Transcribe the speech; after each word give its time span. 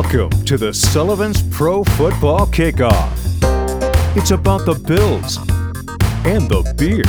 Welcome 0.00 0.30
to 0.44 0.56
the 0.56 0.72
Sullivan's 0.72 1.42
Pro 1.42 1.82
Football 1.82 2.46
Kickoff. 2.46 3.10
It's 4.16 4.30
about 4.30 4.64
the 4.64 4.74
Bills 4.74 5.38
and 6.24 6.48
the 6.48 6.62
beer. 6.78 7.02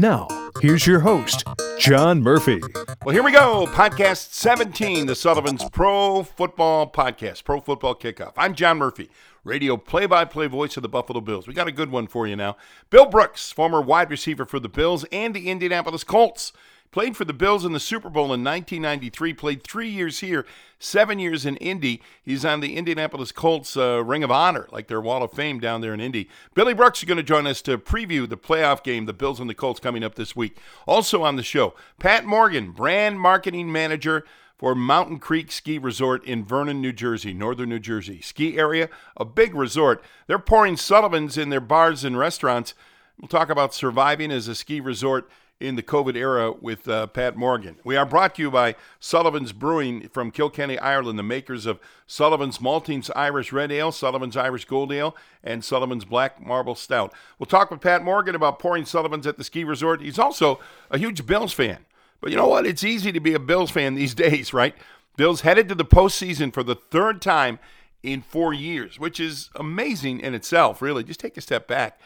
Now, 0.00 0.26
here's 0.60 0.88
your 0.88 0.98
host, 0.98 1.44
John 1.78 2.20
Murphy. 2.20 2.60
Well, 3.04 3.14
here 3.14 3.22
we 3.22 3.30
go. 3.30 3.66
Podcast 3.68 4.32
17, 4.32 5.06
the 5.06 5.14
Sullivan's 5.14 5.70
Pro 5.70 6.24
Football 6.24 6.90
Podcast, 6.90 7.44
Pro 7.44 7.60
Football 7.60 7.94
Kickoff. 7.94 8.32
I'm 8.36 8.56
John 8.56 8.78
Murphy, 8.78 9.08
radio 9.44 9.76
play 9.76 10.06
by 10.06 10.24
play 10.24 10.48
voice 10.48 10.76
of 10.76 10.82
the 10.82 10.88
Buffalo 10.88 11.20
Bills. 11.20 11.46
We 11.46 11.54
got 11.54 11.68
a 11.68 11.72
good 11.72 11.92
one 11.92 12.08
for 12.08 12.26
you 12.26 12.34
now. 12.34 12.56
Bill 12.90 13.06
Brooks, 13.06 13.52
former 13.52 13.80
wide 13.80 14.10
receiver 14.10 14.44
for 14.44 14.58
the 14.58 14.68
Bills 14.68 15.04
and 15.12 15.32
the 15.32 15.48
Indianapolis 15.48 16.02
Colts. 16.02 16.52
Played 16.94 17.16
for 17.16 17.24
the 17.24 17.32
Bills 17.32 17.64
in 17.64 17.72
the 17.72 17.80
Super 17.80 18.08
Bowl 18.08 18.26
in 18.26 18.44
1993. 18.44 19.34
Played 19.34 19.64
three 19.64 19.88
years 19.88 20.20
here, 20.20 20.46
seven 20.78 21.18
years 21.18 21.44
in 21.44 21.56
Indy. 21.56 22.00
He's 22.22 22.44
on 22.44 22.60
the 22.60 22.76
Indianapolis 22.76 23.32
Colts 23.32 23.76
uh, 23.76 24.04
Ring 24.04 24.22
of 24.22 24.30
Honor, 24.30 24.68
like 24.70 24.86
their 24.86 25.00
Wall 25.00 25.24
of 25.24 25.32
Fame 25.32 25.58
down 25.58 25.80
there 25.80 25.92
in 25.92 25.98
Indy. 25.98 26.28
Billy 26.54 26.72
Brooks 26.72 27.00
is 27.00 27.04
going 27.06 27.16
to 27.16 27.24
join 27.24 27.48
us 27.48 27.60
to 27.62 27.78
preview 27.78 28.28
the 28.28 28.36
playoff 28.36 28.84
game, 28.84 29.06
the 29.06 29.12
Bills 29.12 29.40
and 29.40 29.50
the 29.50 29.54
Colts, 29.54 29.80
coming 29.80 30.04
up 30.04 30.14
this 30.14 30.36
week. 30.36 30.56
Also 30.86 31.24
on 31.24 31.34
the 31.34 31.42
show, 31.42 31.74
Pat 31.98 32.26
Morgan, 32.26 32.70
brand 32.70 33.18
marketing 33.18 33.72
manager 33.72 34.24
for 34.56 34.76
Mountain 34.76 35.18
Creek 35.18 35.50
Ski 35.50 35.78
Resort 35.78 36.24
in 36.24 36.44
Vernon, 36.44 36.80
New 36.80 36.92
Jersey, 36.92 37.34
northern 37.34 37.70
New 37.70 37.80
Jersey. 37.80 38.20
Ski 38.20 38.56
area, 38.56 38.88
a 39.16 39.24
big 39.24 39.56
resort. 39.56 40.00
They're 40.28 40.38
pouring 40.38 40.76
Sullivans 40.76 41.36
in 41.36 41.48
their 41.48 41.58
bars 41.58 42.04
and 42.04 42.16
restaurants. 42.16 42.72
We'll 43.20 43.26
talk 43.26 43.50
about 43.50 43.74
surviving 43.74 44.30
as 44.30 44.46
a 44.46 44.54
ski 44.54 44.78
resort 44.78 45.28
in 45.60 45.76
the 45.76 45.82
COVID 45.82 46.16
era 46.16 46.52
with 46.52 46.88
uh, 46.88 47.06
Pat 47.06 47.36
Morgan. 47.36 47.76
We 47.84 47.96
are 47.96 48.04
brought 48.04 48.34
to 48.34 48.42
you 48.42 48.50
by 48.50 48.74
Sullivan's 48.98 49.52
Brewing 49.52 50.08
from 50.08 50.30
Kilkenny, 50.30 50.78
Ireland, 50.78 51.18
the 51.18 51.22
makers 51.22 51.64
of 51.64 51.78
Sullivan's 52.06 52.58
Maltings 52.58 53.10
Irish 53.14 53.52
Red 53.52 53.70
Ale, 53.70 53.92
Sullivan's 53.92 54.36
Irish 54.36 54.64
Gold 54.64 54.92
Ale, 54.92 55.16
and 55.42 55.64
Sullivan's 55.64 56.04
Black 56.04 56.44
Marble 56.44 56.74
Stout. 56.74 57.12
We'll 57.38 57.46
talk 57.46 57.70
with 57.70 57.80
Pat 57.80 58.02
Morgan 58.02 58.34
about 58.34 58.58
pouring 58.58 58.84
Sullivan's 58.84 59.26
at 59.26 59.38
the 59.38 59.44
ski 59.44 59.64
resort. 59.64 60.00
He's 60.00 60.18
also 60.18 60.60
a 60.90 60.98
huge 60.98 61.24
Bills 61.24 61.52
fan. 61.52 61.86
But 62.20 62.30
you 62.30 62.36
know 62.36 62.48
what? 62.48 62.66
It's 62.66 62.84
easy 62.84 63.12
to 63.12 63.20
be 63.20 63.34
a 63.34 63.38
Bills 63.38 63.70
fan 63.70 63.94
these 63.94 64.14
days, 64.14 64.52
right? 64.52 64.74
Bills 65.16 65.42
headed 65.42 65.68
to 65.68 65.74
the 65.74 65.84
postseason 65.84 66.52
for 66.52 66.62
the 66.62 66.74
third 66.74 67.22
time 67.22 67.60
in 68.02 68.20
four 68.20 68.52
years, 68.52 68.98
which 68.98 69.20
is 69.20 69.50
amazing 69.54 70.20
in 70.20 70.34
itself, 70.34 70.82
really. 70.82 71.04
Just 71.04 71.20
take 71.20 71.36
a 71.36 71.40
step 71.40 71.68
back. 71.68 72.00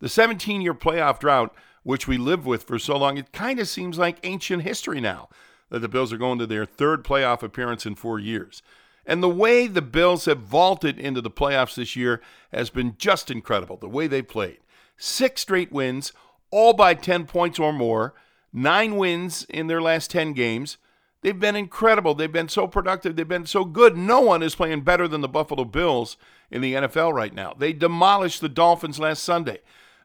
The 0.00 0.08
17 0.08 0.60
year 0.60 0.74
playoff 0.74 1.18
drought 1.18 1.54
which 1.82 2.06
we 2.06 2.18
lived 2.18 2.44
with 2.44 2.62
for 2.64 2.78
so 2.78 2.96
long, 2.96 3.16
it 3.16 3.32
kind 3.32 3.58
of 3.58 3.68
seems 3.68 3.98
like 3.98 4.18
ancient 4.22 4.62
history 4.62 5.00
now 5.00 5.28
that 5.70 5.80
the 5.80 5.88
Bills 5.88 6.12
are 6.12 6.18
going 6.18 6.38
to 6.38 6.46
their 6.46 6.66
third 6.66 7.04
playoff 7.04 7.42
appearance 7.42 7.86
in 7.86 7.94
four 7.94 8.18
years. 8.18 8.62
And 9.06 9.22
the 9.22 9.28
way 9.28 9.66
the 9.66 9.82
Bills 9.82 10.26
have 10.26 10.40
vaulted 10.40 10.98
into 10.98 11.20
the 11.20 11.30
playoffs 11.30 11.74
this 11.74 11.96
year 11.96 12.20
has 12.52 12.70
been 12.70 12.96
just 12.98 13.30
incredible, 13.30 13.76
the 13.76 13.88
way 13.88 14.06
they 14.06 14.22
played. 14.22 14.58
Six 14.96 15.40
straight 15.40 15.72
wins, 15.72 16.12
all 16.50 16.74
by 16.74 16.94
10 16.94 17.26
points 17.26 17.58
or 17.58 17.72
more, 17.72 18.14
nine 18.52 18.96
wins 18.96 19.46
in 19.48 19.68
their 19.68 19.80
last 19.80 20.10
10 20.10 20.32
games. 20.34 20.76
They've 21.22 21.38
been 21.38 21.56
incredible. 21.56 22.14
They've 22.14 22.30
been 22.30 22.48
so 22.48 22.66
productive. 22.66 23.16
They've 23.16 23.28
been 23.28 23.46
so 23.46 23.64
good. 23.64 23.96
No 23.96 24.20
one 24.20 24.42
is 24.42 24.54
playing 24.54 24.82
better 24.82 25.06
than 25.06 25.20
the 25.20 25.28
Buffalo 25.28 25.64
Bills 25.64 26.16
in 26.50 26.60
the 26.60 26.74
NFL 26.74 27.12
right 27.12 27.34
now. 27.34 27.54
They 27.56 27.72
demolished 27.72 28.40
the 28.40 28.48
Dolphins 28.48 28.98
last 28.98 29.22
Sunday. 29.22 29.58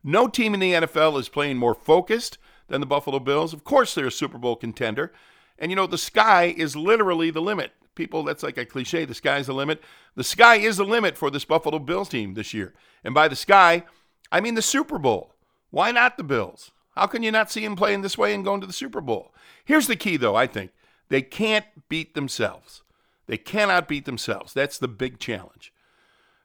No 0.08 0.28
team 0.28 0.54
in 0.54 0.60
the 0.60 0.74
NFL 0.74 1.20
is 1.20 1.30
playing 1.30 1.58
more 1.58 1.74
focused 1.74 2.38
than 2.68 2.80
the 2.80 2.86
Buffalo 2.86 3.18
Bills. 3.18 3.54
Of 3.54 3.64
course, 3.64 3.96
they're 3.96 4.06
a 4.06 4.12
Super 4.12 4.38
Bowl 4.38 4.56
contender. 4.56 5.12
And 5.58 5.72
you 5.72 5.76
know, 5.76 5.88
the 5.88 5.98
sky 5.98 6.54
is 6.56 6.76
literally 6.76 7.32
the 7.32 7.42
limit. 7.42 7.72
People, 7.96 8.22
that's 8.24 8.44
like 8.44 8.60
a 8.60 8.66
cliche. 8.66 9.06
The 9.06 9.16
sky's 9.16 9.48
the 9.48 9.54
limit. 9.54 9.82
The 10.14 10.24
sky 10.24 10.58
is 10.58 10.78
the 10.78 10.86
limit 10.86 11.18
for 11.18 11.32
this 11.32 11.44
Buffalo 11.44 11.80
Bills 11.80 12.10
team 12.10 12.36
this 12.36 12.54
year. 12.54 12.76
And 13.04 13.16
by 13.16 13.28
the 13.28 13.36
sky, 13.36 13.84
I 14.32 14.42
mean 14.42 14.54
the 14.54 14.62
Super 14.62 15.00
Bowl. 15.00 15.34
Why 15.72 15.92
not 15.92 16.18
the 16.18 16.24
Bills? 16.24 16.70
How 16.96 17.08
can 17.08 17.24
you 17.24 17.32
not 17.32 17.50
see 17.50 17.64
them 17.64 17.76
playing 17.76 18.04
this 18.04 18.18
way 18.18 18.36
and 18.36 18.46
going 18.46 18.62
to 18.62 18.68
the 18.68 18.74
Super 18.74 19.02
Bowl? 19.02 19.34
Here's 19.64 19.88
the 19.88 19.96
key, 19.96 20.18
though, 20.18 20.36
I 20.36 20.46
think. 20.46 20.70
They 21.10 21.24
can't 21.24 21.66
beat 21.90 22.14
themselves. 22.14 22.84
They 23.26 23.38
cannot 23.38 23.88
beat 23.88 24.06
themselves. 24.06 24.54
That's 24.54 24.78
the 24.78 24.88
big 24.88 25.18
challenge. 25.20 25.74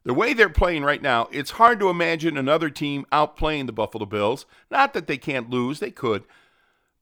The 0.05 0.15
way 0.15 0.33
they're 0.33 0.49
playing 0.49 0.83
right 0.83 1.03
now, 1.03 1.29
it's 1.31 1.53
hard 1.53 1.79
to 1.81 1.91
imagine 1.91 2.37
another 2.37 2.71
team 2.71 3.05
outplaying 3.13 3.67
the 3.67 3.73
Buffalo 3.73 4.07
Bills. 4.07 4.47
Not 4.71 4.95
that 4.95 5.07
they 5.07 5.19
can't 5.19 5.51
lose, 5.51 5.79
they 5.79 5.91
could. 5.91 6.25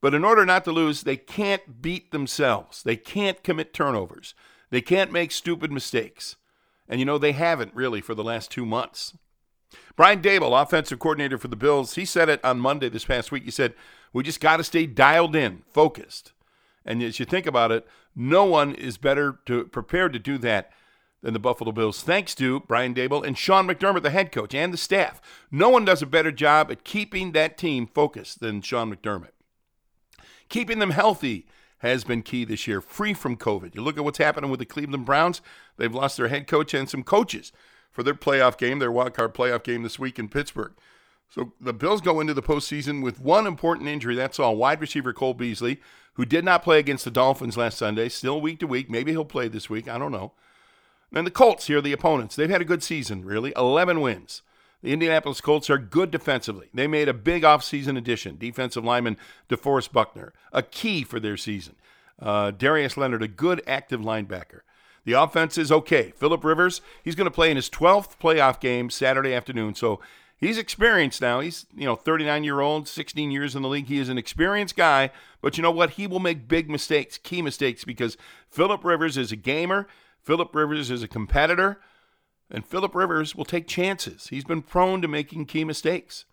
But 0.00 0.14
in 0.14 0.24
order 0.24 0.44
not 0.44 0.64
to 0.64 0.72
lose, 0.72 1.02
they 1.02 1.16
can't 1.16 1.80
beat 1.80 2.10
themselves. 2.10 2.82
They 2.82 2.96
can't 2.96 3.42
commit 3.42 3.72
turnovers. 3.72 4.34
They 4.70 4.80
can't 4.80 5.12
make 5.12 5.30
stupid 5.30 5.70
mistakes. 5.70 6.36
And 6.88 6.98
you 7.00 7.06
know, 7.06 7.18
they 7.18 7.32
haven't 7.32 7.74
really 7.74 8.00
for 8.00 8.14
the 8.14 8.24
last 8.24 8.50
two 8.50 8.66
months. 8.66 9.16
Brian 9.96 10.22
Daboll, 10.22 10.60
offensive 10.60 10.98
coordinator 10.98 11.38
for 11.38 11.48
the 11.48 11.56
Bills, 11.56 11.94
he 11.94 12.04
said 12.04 12.28
it 12.28 12.44
on 12.44 12.58
Monday 12.58 12.88
this 12.88 13.04
past 13.04 13.30
week. 13.30 13.44
He 13.44 13.50
said, 13.50 13.74
We 14.12 14.22
just 14.22 14.40
got 14.40 14.56
to 14.58 14.64
stay 14.64 14.86
dialed 14.86 15.36
in, 15.36 15.62
focused. 15.70 16.32
And 16.84 17.02
as 17.02 17.18
you 17.18 17.26
think 17.26 17.46
about 17.46 17.72
it, 17.72 17.86
no 18.16 18.44
one 18.44 18.74
is 18.74 18.96
better 18.96 19.38
to, 19.46 19.64
prepared 19.64 20.12
to 20.14 20.18
do 20.18 20.38
that 20.38 20.70
than 21.22 21.32
the 21.32 21.38
Buffalo 21.38 21.72
Bills, 21.72 22.02
thanks 22.02 22.34
to 22.36 22.60
Brian 22.60 22.94
Daboll 22.94 23.26
and 23.26 23.36
Sean 23.36 23.66
McDermott, 23.66 24.02
the 24.02 24.10
head 24.10 24.30
coach, 24.32 24.54
and 24.54 24.72
the 24.72 24.78
staff. 24.78 25.20
No 25.50 25.68
one 25.68 25.84
does 25.84 26.02
a 26.02 26.06
better 26.06 26.32
job 26.32 26.70
at 26.70 26.84
keeping 26.84 27.32
that 27.32 27.58
team 27.58 27.86
focused 27.86 28.40
than 28.40 28.62
Sean 28.62 28.94
McDermott. 28.94 29.32
Keeping 30.48 30.78
them 30.78 30.90
healthy 30.90 31.46
has 31.78 32.04
been 32.04 32.22
key 32.22 32.44
this 32.44 32.66
year, 32.66 32.80
free 32.80 33.14
from 33.14 33.36
COVID. 33.36 33.74
You 33.74 33.82
look 33.82 33.98
at 33.98 34.04
what's 34.04 34.18
happening 34.18 34.50
with 34.50 34.60
the 34.60 34.66
Cleveland 34.66 35.04
Browns, 35.04 35.40
they've 35.76 35.94
lost 35.94 36.16
their 36.16 36.28
head 36.28 36.46
coach 36.46 36.74
and 36.74 36.88
some 36.88 37.02
coaches 37.02 37.52
for 37.90 38.02
their 38.02 38.14
playoff 38.14 38.56
game, 38.56 38.78
their 38.78 38.92
wild 38.92 39.14
card 39.14 39.34
playoff 39.34 39.62
game 39.62 39.82
this 39.82 39.98
week 39.98 40.18
in 40.18 40.28
Pittsburgh. 40.28 40.72
So 41.28 41.52
the 41.60 41.74
Bills 41.74 42.00
go 42.00 42.20
into 42.20 42.34
the 42.34 42.42
postseason 42.42 43.02
with 43.02 43.20
one 43.20 43.46
important 43.46 43.88
injury. 43.88 44.14
That's 44.14 44.38
all. 44.38 44.56
Wide 44.56 44.80
receiver 44.80 45.12
Cole 45.12 45.34
Beasley, 45.34 45.80
who 46.14 46.24
did 46.24 46.44
not 46.44 46.62
play 46.62 46.78
against 46.78 47.04
the 47.04 47.10
Dolphins 47.10 47.56
last 47.56 47.78
Sunday, 47.78 48.08
still 48.08 48.40
week 48.40 48.60
to 48.60 48.66
week. 48.66 48.88
Maybe 48.88 49.12
he'll 49.12 49.24
play 49.24 49.48
this 49.48 49.68
week. 49.68 49.88
I 49.88 49.98
don't 49.98 50.12
know. 50.12 50.32
And 51.12 51.26
the 51.26 51.30
Colts 51.30 51.66
here, 51.66 51.78
are 51.78 51.82
the 51.82 51.92
opponents, 51.92 52.36
they've 52.36 52.50
had 52.50 52.60
a 52.60 52.66
good 52.66 52.82
season, 52.82 53.24
really 53.24 53.52
11 53.56 54.00
wins. 54.00 54.42
The 54.82 54.92
Indianapolis 54.92 55.40
Colts 55.40 55.70
are 55.70 55.78
good 55.78 56.10
defensively. 56.10 56.68
They 56.72 56.86
made 56.86 57.08
a 57.08 57.14
big 57.14 57.42
offseason 57.42 57.98
addition, 57.98 58.36
defensive 58.38 58.84
lineman 58.84 59.16
DeForest 59.48 59.92
Buckner, 59.92 60.32
a 60.52 60.62
key 60.62 61.02
for 61.02 61.18
their 61.18 61.36
season. 61.36 61.74
Uh, 62.20 62.52
Darius 62.52 62.96
Leonard, 62.96 63.22
a 63.22 63.28
good 63.28 63.62
active 63.66 64.00
linebacker. 64.00 64.60
The 65.04 65.14
offense 65.14 65.56
is 65.56 65.72
okay. 65.72 66.12
Philip 66.16 66.44
Rivers, 66.44 66.80
he's 67.02 67.14
going 67.14 67.24
to 67.24 67.30
play 67.30 67.50
in 67.50 67.56
his 67.56 67.70
12th 67.70 68.18
playoff 68.18 68.60
game 68.60 68.90
Saturday 68.90 69.32
afternoon. 69.32 69.74
So 69.74 70.00
he's 70.36 70.58
experienced 70.58 71.20
now. 71.20 71.40
He's, 71.40 71.66
you 71.74 71.86
know, 71.86 71.96
39 71.96 72.44
year 72.44 72.60
old, 72.60 72.86
16 72.86 73.30
years 73.30 73.56
in 73.56 73.62
the 73.62 73.68
league. 73.68 73.86
He 73.86 73.98
is 73.98 74.08
an 74.08 74.18
experienced 74.18 74.76
guy, 74.76 75.10
but 75.40 75.56
you 75.56 75.62
know 75.62 75.70
what? 75.70 75.90
He 75.90 76.06
will 76.06 76.20
make 76.20 76.46
big 76.46 76.68
mistakes, 76.68 77.18
key 77.18 77.42
mistakes, 77.42 77.84
because 77.84 78.16
Philip 78.50 78.84
Rivers 78.84 79.16
is 79.16 79.32
a 79.32 79.36
gamer. 79.36 79.88
Philip 80.22 80.54
Rivers 80.54 80.90
is 80.90 81.02
a 81.02 81.08
competitor, 81.08 81.80
and 82.50 82.66
Philip 82.66 82.94
Rivers 82.94 83.34
will 83.34 83.44
take 83.44 83.66
chances. 83.66 84.28
He's 84.28 84.44
been 84.44 84.62
prone 84.62 85.02
to 85.02 85.08
making 85.08 85.46
key 85.46 85.64
mistakes. 85.64 86.24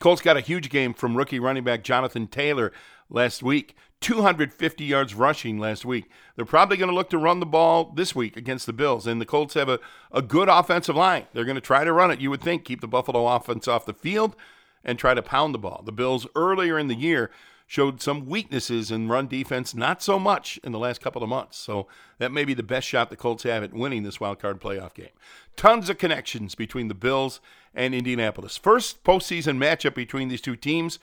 Colts 0.00 0.22
got 0.22 0.36
a 0.36 0.40
huge 0.40 0.70
game 0.70 0.94
from 0.94 1.16
rookie 1.16 1.38
running 1.38 1.64
back 1.64 1.84
Jonathan 1.84 2.26
Taylor 2.26 2.72
last 3.08 3.42
week. 3.42 3.76
250 4.00 4.84
yards 4.84 5.14
rushing 5.14 5.58
last 5.58 5.84
week. 5.84 6.10
They're 6.34 6.46
probably 6.46 6.78
going 6.78 6.88
to 6.88 6.94
look 6.94 7.10
to 7.10 7.18
run 7.18 7.40
the 7.40 7.46
ball 7.46 7.92
this 7.94 8.14
week 8.14 8.36
against 8.36 8.64
the 8.64 8.72
Bills, 8.72 9.06
and 9.06 9.20
the 9.20 9.26
Colts 9.26 9.54
have 9.54 9.68
a, 9.68 9.78
a 10.10 10.22
good 10.22 10.48
offensive 10.48 10.96
line. 10.96 11.26
They're 11.34 11.44
going 11.44 11.56
to 11.56 11.60
try 11.60 11.84
to 11.84 11.92
run 11.92 12.10
it, 12.10 12.20
you 12.20 12.30
would 12.30 12.40
think, 12.40 12.64
keep 12.64 12.80
the 12.80 12.88
Buffalo 12.88 13.26
offense 13.26 13.68
off 13.68 13.84
the 13.84 13.92
field 13.92 14.36
and 14.82 14.98
try 14.98 15.12
to 15.12 15.22
pound 15.22 15.54
the 15.54 15.58
ball. 15.58 15.82
The 15.84 15.92
Bills 15.92 16.26
earlier 16.34 16.78
in 16.78 16.88
the 16.88 16.94
year 16.94 17.30
showed 17.70 18.02
some 18.02 18.26
weaknesses 18.26 18.90
in 18.90 19.06
run 19.06 19.28
defense, 19.28 19.76
not 19.76 20.02
so 20.02 20.18
much 20.18 20.58
in 20.64 20.72
the 20.72 20.78
last 20.78 21.00
couple 21.00 21.22
of 21.22 21.28
months. 21.28 21.56
So 21.56 21.86
that 22.18 22.32
may 22.32 22.44
be 22.44 22.52
the 22.52 22.64
best 22.64 22.84
shot 22.84 23.10
the 23.10 23.16
Colts 23.16 23.44
have 23.44 23.62
at 23.62 23.72
winning 23.72 24.02
this 24.02 24.18
wild 24.18 24.40
card 24.40 24.60
playoff 24.60 24.92
game. 24.92 25.10
Tons 25.54 25.88
of 25.88 25.96
connections 25.96 26.56
between 26.56 26.88
the 26.88 26.94
Bills 26.94 27.40
and 27.72 27.94
Indianapolis. 27.94 28.56
First 28.56 29.04
postseason 29.04 29.56
matchup 29.56 29.94
between 29.94 30.26
these 30.26 30.40
two 30.40 30.56
teams, 30.56 30.98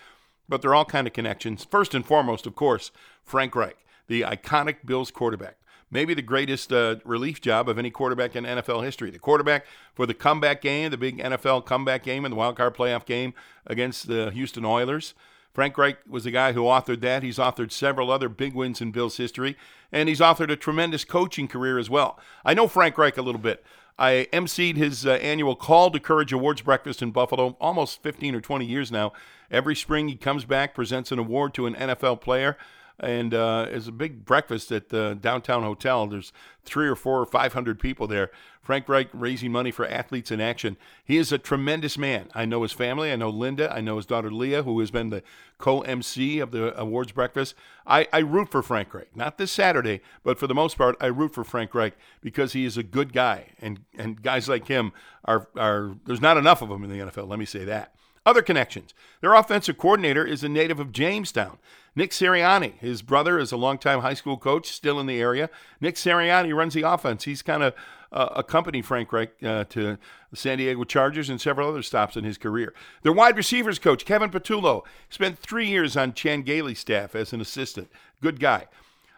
but 0.49 0.61
they're 0.61 0.75
all 0.75 0.83
kind 0.83 1.07
of 1.07 1.13
connections. 1.13 1.63
First 1.63 1.95
and 1.95 2.05
foremost, 2.05 2.45
of 2.45 2.53
course, 2.53 2.91
Frank 3.23 3.55
Reich, 3.55 3.77
the 4.07 4.23
iconic 4.23 4.85
Bills 4.85 5.09
quarterback. 5.09 5.55
Maybe 5.89 6.13
the 6.13 6.21
greatest 6.21 6.73
uh, 6.73 6.97
relief 7.05 7.39
job 7.39 7.69
of 7.69 7.79
any 7.79 7.91
quarterback 7.91 8.35
in 8.35 8.43
NFL 8.43 8.83
history. 8.83 9.09
The 9.09 9.19
quarterback 9.19 9.65
for 9.95 10.05
the 10.05 10.13
comeback 10.13 10.61
game, 10.61 10.91
the 10.91 10.97
big 10.97 11.19
NFL 11.19 11.65
comeback 11.65 12.03
game, 12.03 12.25
and 12.25 12.33
the 12.33 12.37
wild 12.37 12.57
card 12.57 12.75
playoff 12.75 13.05
game 13.05 13.33
against 13.65 14.09
the 14.09 14.31
Houston 14.31 14.65
Oilers. 14.65 15.13
Frank 15.57 15.75
Reich 15.75 15.98
was 16.07 16.24
the 16.24 16.30
guy 16.30 16.51
who 16.51 16.65
authored 16.65 17.01
that. 17.01 17.24
He's 17.24 17.39
authored 17.39 17.71
several 17.71 18.12
other 18.12 18.30
big 18.30 18.54
wins 18.54 18.80
in 18.80 18.92
Bills 18.92 19.18
history, 19.18 19.57
and 19.92 20.07
he's 20.07 20.19
authored 20.19 20.51
a 20.51 20.56
tremendous 20.56 21.04
coaching 21.04 21.48
career 21.48 21.80
as 21.80 21.89
well. 21.89 22.19
I 22.45 22.54
know 22.54 22.68
Frank 22.68 22.95
Reich 22.95 23.18
a 23.18 23.24
little 23.24 23.42
bit. 23.42 23.65
I 23.98 24.27
emceed 24.31 24.77
his 24.77 25.04
uh, 25.04 25.13
annual 25.13 25.56
Call 25.56 25.89
to 25.89 26.00
Courage 26.00 26.31
Awards 26.31 26.62
breakfast 26.62 27.01
in 27.01 27.09
Buffalo 27.09 27.57
almost 27.59 28.04
15 28.04 28.36
or 28.36 28.39
20 28.39 28.68
years 28.68 28.92
now. 28.92 29.13
Every 29.50 29.75
spring 29.75 30.09
he 30.09 30.15
comes 30.15 30.45
back, 30.45 30.75
presents 30.75 31.12
an 31.12 31.18
award 31.18 31.56
to 31.56 31.65
an 31.65 31.74
NFL 31.74 32.21
player. 32.21 32.56
And 32.99 33.33
uh, 33.33 33.67
it's 33.69 33.88
a 33.88 33.91
big 33.91 34.25
breakfast 34.25 34.71
at 34.71 34.89
the 34.89 35.17
downtown 35.19 35.63
hotel. 35.63 36.07
There's 36.07 36.33
three 36.65 36.88
or 36.88 36.95
four 36.95 37.19
or 37.19 37.25
five 37.25 37.53
hundred 37.53 37.79
people 37.79 38.07
there. 38.07 38.31
Frank 38.61 38.89
Reich 38.89 39.07
raising 39.13 39.53
money 39.53 39.71
for 39.71 39.88
athletes 39.88 40.29
in 40.29 40.41
action. 40.41 40.75
He 41.05 41.15
is 41.15 41.31
a 41.31 41.38
tremendous 41.38 41.97
man. 41.97 42.27
I 42.35 42.44
know 42.44 42.63
his 42.63 42.73
family. 42.73 43.13
I 43.13 43.15
know 43.15 43.29
Linda. 43.29 43.73
I 43.73 43.79
know 43.79 43.95
his 43.95 44.05
daughter 44.05 44.29
Leah, 44.29 44.63
who 44.63 44.77
has 44.81 44.91
been 44.91 45.09
the 45.09 45.23
co-MC 45.57 46.39
of 46.39 46.51
the 46.51 46.77
awards 46.77 47.13
breakfast. 47.13 47.55
I, 47.85 48.09
I 48.11 48.19
root 48.19 48.51
for 48.51 48.61
Frank 48.61 48.94
Reich. 48.94 49.15
Not 49.15 49.38
this 49.38 49.53
Saturday, 49.53 50.01
but 50.21 50.38
for 50.38 50.47
the 50.47 50.53
most 50.53 50.77
part, 50.77 50.97
I 50.99 51.05
root 51.05 51.33
for 51.33 51.45
Frank 51.45 51.73
Reich 51.73 51.94
because 52.19 52.51
he 52.51 52.65
is 52.65 52.77
a 52.77 52.83
good 52.83 53.13
guy, 53.13 53.51
and 53.61 53.79
and 53.97 54.21
guys 54.21 54.49
like 54.49 54.67
him 54.67 54.91
are 55.23 55.47
are 55.55 55.95
there's 56.05 56.21
not 56.21 56.35
enough 56.35 56.61
of 56.61 56.67
them 56.67 56.83
in 56.83 56.89
the 56.89 57.05
NFL. 57.05 57.29
Let 57.29 57.39
me 57.39 57.45
say 57.45 57.63
that. 57.63 57.94
Other 58.25 58.41
connections. 58.41 58.94
Their 59.21 59.33
offensive 59.33 59.77
coordinator 59.77 60.25
is 60.25 60.44
a 60.44 60.49
native 60.49 60.81
of 60.81 60.91
Jamestown. 60.91 61.57
Nick 61.97 62.11
Sirianni, 62.11 62.77
his 62.77 63.01
brother, 63.01 63.39
is 63.39 63.51
a 63.51 63.57
longtime 63.57 64.01
high 64.01 64.13
school 64.13 64.38
coach, 64.38 64.67
still 64.71 64.99
in 64.99 65.07
the 65.07 65.19
area. 65.19 65.49
Nick 65.81 65.95
Sirianni 65.95 66.55
runs 66.55 66.75
the 66.75 66.83
offense. 66.83 67.23
He's 67.23 67.41
kind 67.41 67.63
of 67.63 67.73
uh, 68.11 68.29
accompanied 68.35 68.85
Frank 68.85 69.11
Reich 69.11 69.31
uh, 69.41 69.63
to 69.63 69.97
the 70.29 70.38
San 70.38 70.59
Diego 70.59 70.83
Chargers 70.83 71.27
and 71.27 71.41
several 71.41 71.67
other 71.67 71.81
stops 71.81 72.15
in 72.15 72.23
his 72.23 72.38
career. 72.38 72.71
Their 73.01 73.13
wide 73.13 73.35
receivers 73.35 73.79
coach, 73.79 74.05
Kevin 74.05 74.29
Patullo, 74.29 74.83
spent 75.09 75.39
three 75.39 75.65
years 75.65 75.97
on 75.97 76.13
Chan 76.13 76.44
Gailey's 76.44 76.77
staff 76.77 77.15
as 77.15 77.33
an 77.33 77.41
assistant. 77.41 77.89
Good 78.21 78.39
guy. 78.39 78.67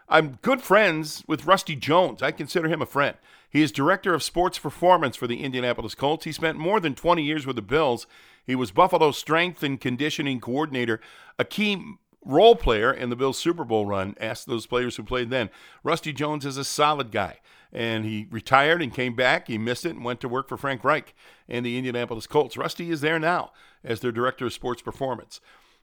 I'm 0.08 0.38
good 0.40 0.62
friends 0.62 1.22
with 1.26 1.44
Rusty 1.44 1.76
Jones. 1.76 2.22
I 2.22 2.30
consider 2.30 2.68
him 2.68 2.80
a 2.80 2.86
friend. 2.86 3.14
He 3.50 3.60
is 3.60 3.72
director 3.72 4.14
of 4.14 4.22
sports 4.22 4.58
performance 4.58 5.16
for 5.16 5.26
the 5.26 5.42
Indianapolis 5.42 5.94
Colts. 5.94 6.24
He 6.24 6.32
spent 6.32 6.56
more 6.56 6.80
than 6.80 6.94
20 6.94 7.22
years 7.22 7.46
with 7.46 7.56
the 7.56 7.62
Bills 7.62 8.06
he 8.46 8.56
was 8.56 8.72
Buffalo's 8.72 9.18
strength 9.18 9.62
and 9.62 9.80
conditioning 9.80 10.40
coordinator, 10.40 11.00
a 11.38 11.44
key 11.44 11.96
role 12.24 12.56
player 12.56 12.92
in 12.92 13.10
the 13.10 13.16
Bills 13.16 13.38
Super 13.38 13.64
Bowl 13.64 13.86
run. 13.86 14.14
Ask 14.20 14.46
those 14.46 14.66
players 14.66 14.96
who 14.96 15.02
played 15.02 15.30
then. 15.30 15.50
Rusty 15.82 16.12
Jones 16.12 16.44
is 16.44 16.56
a 16.56 16.64
solid 16.64 17.10
guy, 17.10 17.38
and 17.72 18.04
he 18.04 18.26
retired 18.30 18.82
and 18.82 18.94
came 18.94 19.14
back. 19.14 19.48
He 19.48 19.58
missed 19.58 19.86
it 19.86 19.96
and 19.96 20.04
went 20.04 20.20
to 20.20 20.28
work 20.28 20.48
for 20.48 20.56
Frank 20.56 20.84
Reich 20.84 21.14
and 21.48 21.64
the 21.64 21.76
Indianapolis 21.76 22.26
Colts. 22.26 22.56
Rusty 22.56 22.90
is 22.90 23.00
there 23.00 23.18
now 23.18 23.52
as 23.82 24.00
their 24.00 24.12
director 24.12 24.46
of 24.46 24.52
sports 24.52 24.82
performance. 24.82 25.40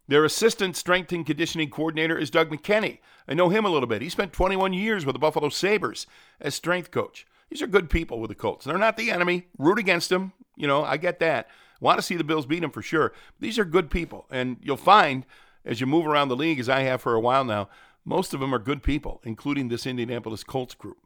Their 0.08 0.24
assistant 0.24 0.78
strength 0.78 1.12
and 1.12 1.26
conditioning 1.26 1.70
coordinator 1.70 2.18
is 2.18 2.30
Doug 2.30 2.50
McKenney. 2.50 3.00
I 3.28 3.34
know 3.34 3.50
him 3.50 3.66
a 3.66 3.70
little 3.70 3.88
bit. 3.88 4.02
He 4.02 4.08
spent 4.10 4.32
21 4.32 4.72
years 4.72 5.06
with 5.06 5.14
the 5.14 5.20
Buffalo 5.20 5.50
Sabres 5.50 6.08
as 6.40 6.56
strength 6.56 6.92
coach. 6.92 7.28
These 7.50 7.62
are 7.62 7.68
good 7.68 7.90
people 7.90 8.20
with 8.20 8.30
the 8.30 8.36
Colts. 8.36 8.66
They're 8.66 8.78
not 8.78 8.96
the 8.96 9.12
enemy. 9.12 9.48
Root 9.58 9.80
against 9.80 10.10
them. 10.10 10.32
You 10.56 10.68
know, 10.68 10.84
I 10.84 10.98
get 10.98 11.20
that. 11.20 11.50
Want 11.82 11.98
to 11.98 12.02
see 12.02 12.16
the 12.16 12.24
Bills 12.24 12.46
beat 12.46 12.62
them 12.62 12.72
for 12.72 12.82
sure. 12.82 13.14
These 13.40 13.60
are 13.60 13.66
good 13.66 13.90
people. 13.90 14.26
And 14.32 14.58
you'll 14.62 14.78
find 14.78 15.26
as 15.66 15.80
you 15.82 15.88
move 15.88 16.08
around 16.08 16.30
the 16.30 16.36
league, 16.36 16.60
as 16.60 16.70
I 16.70 16.82
have 16.82 17.02
for 17.02 17.14
a 17.14 17.20
while 17.20 17.44
now, 17.44 17.70
most 18.06 18.34
of 18.34 18.40
them 18.40 18.54
are 18.54 18.60
good 18.60 18.84
people, 18.84 19.22
including 19.24 19.68
this 19.68 19.86
Indianapolis 19.86 20.44
Colts 20.44 20.74
group. 20.74 20.98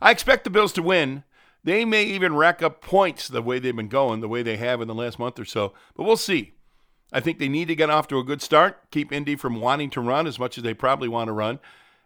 I 0.00 0.10
expect 0.10 0.44
the 0.44 0.50
Bills 0.50 0.72
to 0.74 0.82
win. 0.82 1.24
They 1.64 1.84
may 1.84 2.04
even 2.04 2.36
rack 2.36 2.62
up 2.62 2.80
points 2.80 3.28
the 3.28 3.42
way 3.42 3.58
they've 3.58 3.74
been 3.74 3.88
going, 3.88 4.20
the 4.20 4.28
way 4.28 4.42
they 4.42 4.56
have 4.56 4.80
in 4.80 4.88
the 4.88 4.94
last 4.94 5.18
month 5.18 5.38
or 5.38 5.44
so, 5.44 5.74
but 5.94 6.04
we'll 6.04 6.16
see. 6.16 6.54
I 7.12 7.20
think 7.20 7.38
they 7.38 7.48
need 7.48 7.68
to 7.68 7.74
get 7.74 7.90
off 7.90 8.06
to 8.08 8.18
a 8.18 8.24
good 8.24 8.40
start, 8.40 8.90
keep 8.90 9.12
Indy 9.12 9.34
from 9.34 9.60
wanting 9.60 9.90
to 9.90 10.00
run 10.00 10.26
as 10.26 10.38
much 10.38 10.56
as 10.56 10.64
they 10.64 10.74
probably 10.74 11.08
want 11.08 11.28
to 11.28 11.32
run, 11.32 11.58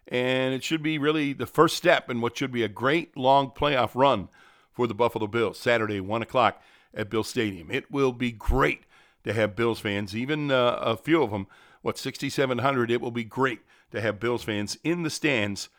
and 0.07 0.53
it 0.53 0.63
should 0.63 0.81
be 0.81 0.97
really 0.97 1.31
the 1.31 1.45
first 1.45 1.77
step 1.77 2.09
in 2.09 2.21
what 2.21 2.37
should 2.37 2.51
be 2.51 2.63
a 2.63 2.67
great 2.67 3.15
long 3.15 3.51
playoff 3.51 3.91
run 3.93 4.29
for 4.71 4.87
the 4.87 4.93
Buffalo 4.93 5.27
Bills. 5.27 5.59
Saturday, 5.59 5.99
1 5.99 6.21
o'clock 6.21 6.61
at 6.93 7.09
Bills 7.09 7.29
Stadium. 7.29 7.71
It 7.71 7.91
will 7.91 8.11
be 8.11 8.31
great 8.31 8.83
to 9.23 9.33
have 9.33 9.55
Bills 9.55 9.79
fans, 9.79 10.15
even 10.15 10.51
uh, 10.51 10.77
a 10.81 10.97
few 10.97 11.21
of 11.23 11.31
them, 11.31 11.47
what, 11.85 11.99
6,700. 11.99 12.89
It 12.89 12.99
will 12.99 13.11
be 13.11 13.23
great 13.23 13.59
to 13.91 14.01
have 14.01 14.19
Bills 14.19 14.43
fans 14.43 14.79
in 14.83 15.03
the 15.03 15.11
stands 15.11 15.69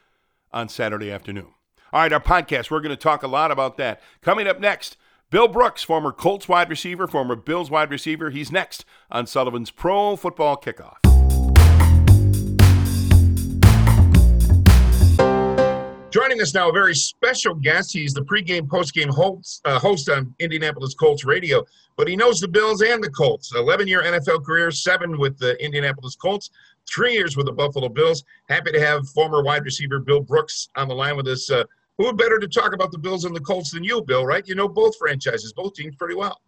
on 0.52 0.68
Saturday 0.68 1.10
afternoon. 1.10 1.48
All 1.92 2.00
right, 2.00 2.12
our 2.12 2.20
podcast, 2.20 2.70
we're 2.70 2.80
going 2.80 2.90
to 2.90 2.96
talk 2.96 3.24
a 3.24 3.28
lot 3.28 3.50
about 3.50 3.76
that. 3.78 4.00
Coming 4.22 4.46
up 4.46 4.60
next, 4.60 4.96
Bill 5.30 5.48
Brooks, 5.48 5.82
former 5.82 6.12
Colts 6.12 6.48
wide 6.48 6.70
receiver, 6.70 7.08
former 7.08 7.34
Bills 7.34 7.72
wide 7.72 7.90
receiver. 7.90 8.30
He's 8.30 8.52
next 8.52 8.84
on 9.10 9.26
Sullivan's 9.26 9.72
Pro 9.72 10.14
Football 10.14 10.58
Kickoff. 10.58 11.15
Joining 16.16 16.40
us 16.40 16.54
now, 16.54 16.70
a 16.70 16.72
very 16.72 16.94
special 16.94 17.54
guest. 17.54 17.92
He's 17.92 18.14
the 18.14 18.22
pregame, 18.22 18.62
postgame 18.62 19.10
host, 19.10 19.60
uh, 19.66 19.78
host 19.78 20.08
on 20.08 20.34
Indianapolis 20.38 20.94
Colts 20.94 21.26
radio, 21.26 21.62
but 21.98 22.08
he 22.08 22.16
knows 22.16 22.40
the 22.40 22.48
Bills 22.48 22.80
and 22.80 23.04
the 23.04 23.10
Colts. 23.10 23.54
11 23.54 23.86
year 23.86 24.02
NFL 24.02 24.42
career, 24.42 24.70
seven 24.70 25.18
with 25.18 25.38
the 25.38 25.62
Indianapolis 25.62 26.16
Colts, 26.16 26.48
three 26.88 27.12
years 27.12 27.36
with 27.36 27.44
the 27.44 27.52
Buffalo 27.52 27.90
Bills. 27.90 28.24
Happy 28.48 28.72
to 28.72 28.80
have 28.80 29.06
former 29.10 29.42
wide 29.42 29.62
receiver 29.66 29.98
Bill 29.98 30.22
Brooks 30.22 30.70
on 30.74 30.88
the 30.88 30.94
line 30.94 31.18
with 31.18 31.28
us. 31.28 31.50
Uh, 31.50 31.64
who 31.98 32.10
better 32.14 32.38
to 32.38 32.48
talk 32.48 32.72
about 32.72 32.92
the 32.92 32.98
Bills 32.98 33.26
and 33.26 33.36
the 33.36 33.40
Colts 33.40 33.72
than 33.72 33.84
you, 33.84 34.00
Bill, 34.00 34.24
right? 34.24 34.48
You 34.48 34.54
know 34.54 34.68
both 34.68 34.96
franchises, 34.96 35.52
both 35.52 35.74
teams 35.74 35.96
pretty 35.96 36.14
well. 36.14 36.40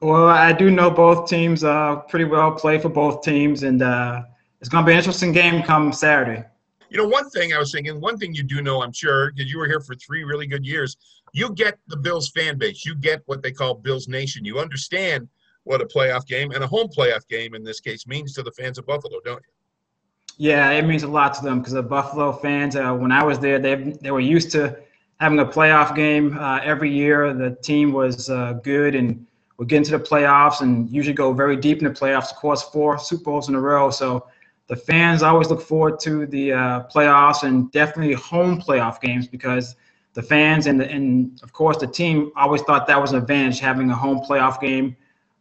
Well, 0.00 0.28
I 0.28 0.52
do 0.52 0.70
know 0.70 0.92
both 0.92 1.28
teams 1.28 1.64
uh, 1.64 1.96
pretty 2.08 2.26
well, 2.26 2.52
play 2.52 2.78
for 2.78 2.88
both 2.88 3.24
teams, 3.24 3.64
and 3.64 3.82
uh, 3.82 4.22
it's 4.60 4.68
going 4.68 4.84
to 4.84 4.86
be 4.86 4.92
an 4.92 4.98
interesting 4.98 5.32
game 5.32 5.64
come 5.64 5.92
Saturday. 5.92 6.44
You 6.92 6.98
know, 6.98 7.08
one 7.08 7.30
thing 7.30 7.54
I 7.54 7.58
was 7.58 7.72
thinking, 7.72 7.98
one 8.02 8.18
thing 8.18 8.34
you 8.34 8.42
do 8.42 8.60
know, 8.60 8.82
I'm 8.82 8.92
sure, 8.92 9.32
because 9.32 9.50
you 9.50 9.58
were 9.58 9.66
here 9.66 9.80
for 9.80 9.94
three 9.94 10.24
really 10.24 10.46
good 10.46 10.66
years, 10.66 10.98
you 11.32 11.54
get 11.54 11.78
the 11.88 11.96
Bills 11.96 12.28
fan 12.28 12.58
base. 12.58 12.84
You 12.84 12.94
get 12.94 13.22
what 13.24 13.42
they 13.42 13.50
call 13.50 13.76
Bills 13.76 14.08
Nation. 14.08 14.44
You 14.44 14.58
understand 14.58 15.26
what 15.64 15.80
a 15.80 15.86
playoff 15.86 16.26
game 16.26 16.50
and 16.50 16.62
a 16.62 16.66
home 16.66 16.88
playoff 16.88 17.26
game 17.28 17.54
in 17.54 17.64
this 17.64 17.80
case 17.80 18.06
means 18.06 18.34
to 18.34 18.42
the 18.42 18.52
fans 18.52 18.76
of 18.76 18.84
Buffalo, 18.84 19.20
don't 19.24 19.42
you? 19.42 20.50
Yeah, 20.50 20.68
it 20.72 20.84
means 20.84 21.02
a 21.02 21.08
lot 21.08 21.32
to 21.34 21.42
them 21.42 21.60
because 21.60 21.72
the 21.72 21.82
Buffalo 21.82 22.30
fans, 22.30 22.76
uh, 22.76 22.92
when 22.92 23.10
I 23.10 23.24
was 23.24 23.38
there, 23.38 23.58
they 23.58 23.74
they 24.02 24.10
were 24.10 24.20
used 24.20 24.50
to 24.52 24.78
having 25.18 25.38
a 25.38 25.46
playoff 25.46 25.96
game 25.96 26.36
uh, 26.36 26.60
every 26.62 26.90
year. 26.90 27.32
The 27.32 27.56
team 27.62 27.92
was 27.92 28.28
uh, 28.28 28.54
good 28.62 28.94
and 28.94 29.26
would 29.56 29.68
get 29.68 29.78
into 29.78 29.92
the 29.92 30.04
playoffs 30.04 30.60
and 30.60 30.90
usually 30.90 31.14
go 31.14 31.32
very 31.32 31.56
deep 31.56 31.78
in 31.78 31.84
the 31.84 31.90
playoffs. 31.90 32.32
Of 32.32 32.36
course, 32.36 32.62
four 32.62 32.98
Super 32.98 33.24
Bowls 33.24 33.48
in 33.48 33.54
a 33.54 33.60
row. 33.60 33.88
So 33.88 34.26
the 34.68 34.76
fans 34.76 35.22
always 35.22 35.50
look 35.50 35.60
forward 35.60 35.98
to 36.00 36.26
the 36.26 36.52
uh, 36.52 36.82
playoffs 36.84 37.42
and 37.42 37.70
definitely 37.72 38.14
home 38.14 38.60
playoff 38.60 39.00
games 39.00 39.26
because 39.26 39.76
the 40.14 40.22
fans 40.22 40.66
and 40.66 40.80
the, 40.80 40.90
and 40.90 41.40
of 41.42 41.52
course 41.52 41.78
the 41.78 41.86
team 41.86 42.30
always 42.36 42.62
thought 42.62 42.86
that 42.86 43.00
was 43.00 43.12
an 43.12 43.18
advantage 43.18 43.58
having 43.60 43.90
a 43.90 43.94
home 43.94 44.20
playoff 44.20 44.60
game 44.60 44.96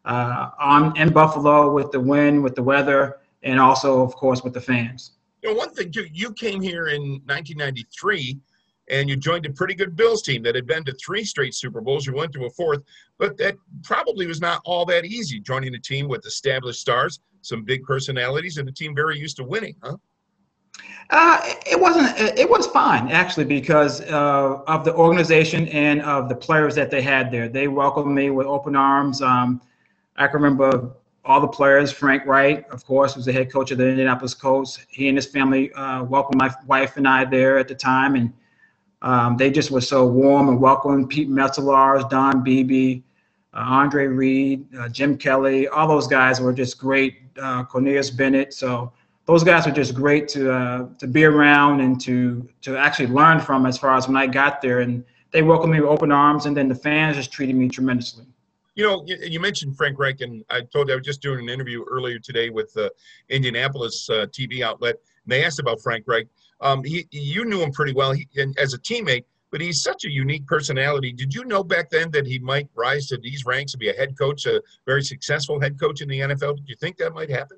uh, 0.06 0.50
on 0.60 0.98
in 0.98 1.12
Buffalo 1.12 1.72
with 1.72 1.92
the 1.92 2.00
wind, 2.00 2.44
with 2.44 2.56
the 2.56 2.64
weather, 2.64 3.20
and 3.44 3.60
also 3.60 4.02
of 4.02 4.16
course 4.16 4.44
with 4.44 4.54
the 4.54 4.62
fans. 4.62 5.12
You 5.44 5.50
know, 5.50 5.56
one 5.56 5.74
thing 5.74 5.92
too, 5.92 6.08
you 6.12 6.34
came 6.34 6.62
here 6.62 6.88
in 6.88 7.02
1993 7.26 8.40
and 8.90 9.10
you 9.10 9.16
joined 9.16 9.46
a 9.46 9.52
pretty 9.52 9.74
good 9.74 9.96
Bills 9.96 10.22
team 10.22 10.44
that 10.44 10.56
had 10.56 10.68
been 10.68 10.84
to 10.86 10.94
three 10.94 11.24
straight 11.24 11.56
Super 11.56 11.82
Bowls. 11.82 12.06
You 12.06 12.14
went 12.14 12.34
to 12.34 12.46
a 12.46 12.50
fourth, 12.50 12.82
but 13.18 13.38
that 13.38 13.56
probably 13.84 14.28
was 14.28 14.42
not 14.42 14.62
all 14.66 14.86
that 14.86 15.06
easy 15.06 15.40
joining 15.40 15.74
a 15.76 15.80
team 15.80 16.08
with 16.08 16.26
established 16.26 16.82
stars 16.82 17.20
some 17.42 17.64
big 17.64 17.84
personalities 17.84 18.58
and 18.58 18.68
a 18.68 18.72
team 18.72 18.96
very 18.96 19.18
used 19.18 19.38
to 19.38 19.44
winning, 19.44 19.76
huh? 19.82 19.98
Uh, 21.10 21.42
it 21.66 21.80
wasn't. 21.80 22.18
It 22.40 22.50
was 22.50 22.68
fine 22.68 23.10
actually 23.10 23.44
because 23.44 24.02
uh, 24.02 24.62
of 24.68 24.86
the 24.86 24.96
organization 24.96 25.68
and 25.70 26.02
of 26.04 26.30
the 26.30 26.36
players 26.36 26.74
that 26.76 26.90
they 26.90 27.02
had 27.02 27.30
there. 27.30 27.50
They 27.50 27.68
welcomed 27.68 28.16
me 28.16 28.30
with 28.30 28.48
open 28.48 28.76
arms. 28.76 29.22
Um, 29.22 29.62
I 30.16 30.28
can 30.28 30.42
remember 30.42 30.92
all 31.26 31.42
the 31.42 31.48
players. 31.48 31.92
Frank 31.92 32.26
Reich, 32.26 32.72
of 32.72 32.86
course, 32.86 33.16
was 33.16 33.26
the 33.26 33.34
head 33.34 33.52
coach 33.52 33.72
of 33.72 33.78
the 33.78 33.88
Indianapolis 33.88 34.34
Colts. 34.34 34.86
He 34.90 35.10
and 35.10 35.18
his 35.18 35.26
family 35.26 35.74
uh, 35.74 36.04
welcomed 36.04 36.40
my 36.40 36.54
wife 36.66 36.96
and 36.96 37.08
I 37.08 37.26
there 37.26 37.58
at 37.58 37.68
the 37.68 37.76
time, 37.76 38.16
and 38.16 38.34
um, 39.02 39.36
they 39.36 39.52
just 39.52 39.70
were 39.70 39.82
so 39.82 40.08
warm 40.08 40.48
and 40.48 40.62
welcoming. 40.62 41.08
Pete 41.08 41.30
Metzelaars, 41.30 42.10
Don 42.10 42.42
Beebe, 42.42 43.02
Andre 43.54 44.08
Reed, 44.08 44.66
uh, 44.78 44.88
Jim 44.90 45.18
Kelly, 45.18 45.68
all 45.68 45.88
those 45.88 46.08
guys 46.08 46.40
were 46.40 46.54
just 46.54 46.78
great. 46.78 47.16
Uh, 47.42 47.64
Cornelius 47.64 48.10
Bennett. 48.10 48.54
So 48.54 48.92
those 49.26 49.44
guys 49.44 49.66
were 49.66 49.72
just 49.72 49.96
great 49.96 50.28
to 50.30 50.90
to 50.98 51.08
be 51.08 51.24
around 51.24 51.80
and 51.82 52.00
to 52.02 52.48
to 52.62 52.78
actually 52.78 53.08
learn 53.08 53.40
from. 53.40 53.66
As 53.66 53.78
far 53.78 53.96
as 53.96 54.08
when 54.08 54.18
I 54.18 54.28
got 54.28 54.62
there, 54.62 54.82
and 54.82 55.04
they 55.32 55.42
welcomed 55.42 55.74
me 55.74 55.80
with 55.80 55.90
open 55.90 56.12
arms, 56.12 56.46
and 56.46 56.56
then 56.56 56.68
the 56.68 56.76
fans 56.76 57.16
just 57.16 57.32
treated 57.32 57.56
me 57.56 57.70
tremendously. 57.70 58.26
You 58.76 58.86
know, 58.88 59.06
you, 59.06 59.40
mentioned 59.40 59.76
Frank 59.76 60.00
Reich, 60.00 60.22
and 60.22 60.46
I 60.50 60.62
told 60.62 60.88
you 60.88 60.94
I 60.94 60.98
was 60.98 61.06
just 61.06 61.22
doing 61.22 61.40
an 61.40 61.50
interview 61.50 61.84
earlier 61.90 62.20
today 62.20 62.50
with 62.50 62.74
the 62.74 62.90
Indianapolis 63.28 64.10
uh, 64.10 64.28
TV 64.28 64.62
outlet, 64.62 64.96
and 65.26 65.32
they 65.32 65.44
asked 65.44 65.60
about 65.60 65.82
Frank 65.82 66.06
Reich. 66.08 66.28
Um, 66.62 66.82
he, 66.84 67.06
you 67.12 67.44
knew 67.44 67.62
him 67.62 67.72
pretty 67.72 67.94
well 67.94 68.14
he, 68.14 68.28
as 68.58 68.74
a 68.74 68.80
teammate 68.80 69.26
but 69.52 69.62
he's 69.62 69.84
such 69.84 70.06
a 70.06 70.10
unique 70.10 70.48
personality. 70.48 71.12
Did 71.12 71.34
you 71.34 71.44
know 71.44 71.64
back 71.64 71.90
then 71.90 72.10
that 72.12 72.26
he 72.26 72.40
might 72.40 72.70
rise 72.74 73.08
to 73.08 73.18
these 73.18 73.46
ranks 73.46 73.74
and 73.74 73.80
be 73.80 73.90
a 73.90 73.94
head 73.94 74.18
coach, 74.18 74.46
a 74.46 74.62
very 74.86 75.04
successful 75.04 75.60
head 75.60 75.80
coach 75.80 76.02
in 76.02 76.08
the 76.08 76.22
NFL? 76.22 76.56
Did 76.56 76.70
you 76.70 76.76
think 76.76 76.98
that 76.98 77.14
might 77.14 77.30
happen? 77.30 77.58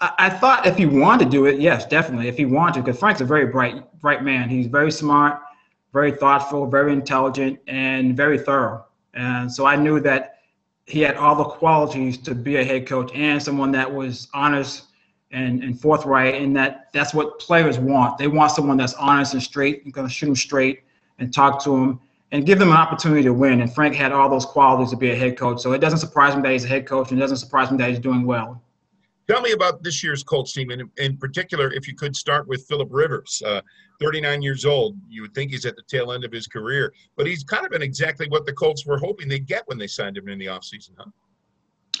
I, 0.00 0.30
thought 0.30 0.64
if 0.64 0.76
he 0.76 0.86
wanted 0.86 1.24
to 1.24 1.30
do 1.30 1.46
it, 1.46 1.60
yes, 1.60 1.84
definitely. 1.84 2.28
If 2.28 2.36
he 2.36 2.44
wanted 2.44 2.74
to, 2.74 2.82
because 2.82 3.00
Frank's 3.00 3.20
a 3.20 3.24
very 3.24 3.46
bright, 3.46 3.82
bright 4.00 4.22
man. 4.22 4.48
He's 4.48 4.68
very 4.68 4.92
smart, 4.92 5.40
very 5.92 6.12
thoughtful, 6.12 6.66
very 6.68 6.92
intelligent, 6.92 7.58
and 7.66 8.16
very 8.16 8.38
thorough. 8.38 8.86
And 9.14 9.52
so 9.52 9.66
I 9.66 9.74
knew 9.74 9.98
that 10.00 10.38
he 10.86 11.00
had 11.00 11.16
all 11.16 11.34
the 11.34 11.44
qualities 11.44 12.16
to 12.18 12.34
be 12.34 12.56
a 12.56 12.64
head 12.64 12.86
coach 12.86 13.10
and 13.12 13.42
someone 13.42 13.72
that 13.72 13.92
was 13.92 14.28
honest 14.34 14.84
and, 15.32 15.64
and 15.64 15.80
forthright, 15.80 16.40
and 16.40 16.56
that 16.56 16.90
that's 16.92 17.12
what 17.12 17.40
players 17.40 17.78
want. 17.78 18.18
They 18.18 18.28
want 18.28 18.52
someone 18.52 18.76
that's 18.76 18.94
honest 18.94 19.34
and 19.34 19.42
straight 19.42 19.84
and 19.84 19.92
going 19.92 20.06
to 20.06 20.12
shoot 20.12 20.26
them 20.26 20.36
straight 20.36 20.84
and 21.18 21.32
talk 21.32 21.62
to 21.64 21.70
them 21.70 22.00
and 22.32 22.44
give 22.44 22.58
them 22.58 22.68
an 22.68 22.76
opportunity 22.76 23.22
to 23.22 23.32
win. 23.32 23.60
And 23.60 23.72
Frank 23.72 23.94
had 23.94 24.12
all 24.12 24.28
those 24.28 24.44
qualities 24.44 24.90
to 24.90 24.96
be 24.96 25.10
a 25.10 25.16
head 25.16 25.38
coach. 25.38 25.60
So 25.60 25.72
it 25.72 25.78
doesn't 25.78 25.98
surprise 25.98 26.36
me 26.36 26.42
that 26.42 26.52
he's 26.52 26.64
a 26.64 26.68
head 26.68 26.86
coach, 26.86 27.10
and 27.10 27.18
it 27.18 27.22
doesn't 27.22 27.38
surprise 27.38 27.70
me 27.70 27.78
that 27.78 27.90
he's 27.90 27.98
doing 27.98 28.24
well. 28.24 28.62
Tell 29.28 29.40
me 29.42 29.52
about 29.52 29.82
this 29.82 30.02
year's 30.02 30.22
Colts 30.22 30.52
team, 30.52 30.70
and 30.70 30.90
in 30.96 31.16
particular, 31.16 31.72
if 31.72 31.86
you 31.86 31.94
could 31.94 32.16
start 32.16 32.48
with 32.48 32.66
Philip 32.66 32.88
Rivers, 32.90 33.42
uh, 33.44 33.60
39 34.00 34.42
years 34.42 34.64
old. 34.64 34.96
You 35.08 35.22
would 35.22 35.34
think 35.34 35.50
he's 35.50 35.66
at 35.66 35.76
the 35.76 35.82
tail 35.82 36.12
end 36.12 36.24
of 36.24 36.32
his 36.32 36.46
career, 36.46 36.92
but 37.16 37.26
he's 37.26 37.42
kind 37.44 37.64
of 37.64 37.72
been 37.72 37.82
exactly 37.82 38.28
what 38.28 38.46
the 38.46 38.52
Colts 38.52 38.86
were 38.86 38.98
hoping 38.98 39.28
they'd 39.28 39.46
get 39.46 39.64
when 39.66 39.78
they 39.78 39.86
signed 39.86 40.16
him 40.16 40.28
in 40.28 40.38
the 40.38 40.46
offseason, 40.46 40.90
huh? 40.96 41.06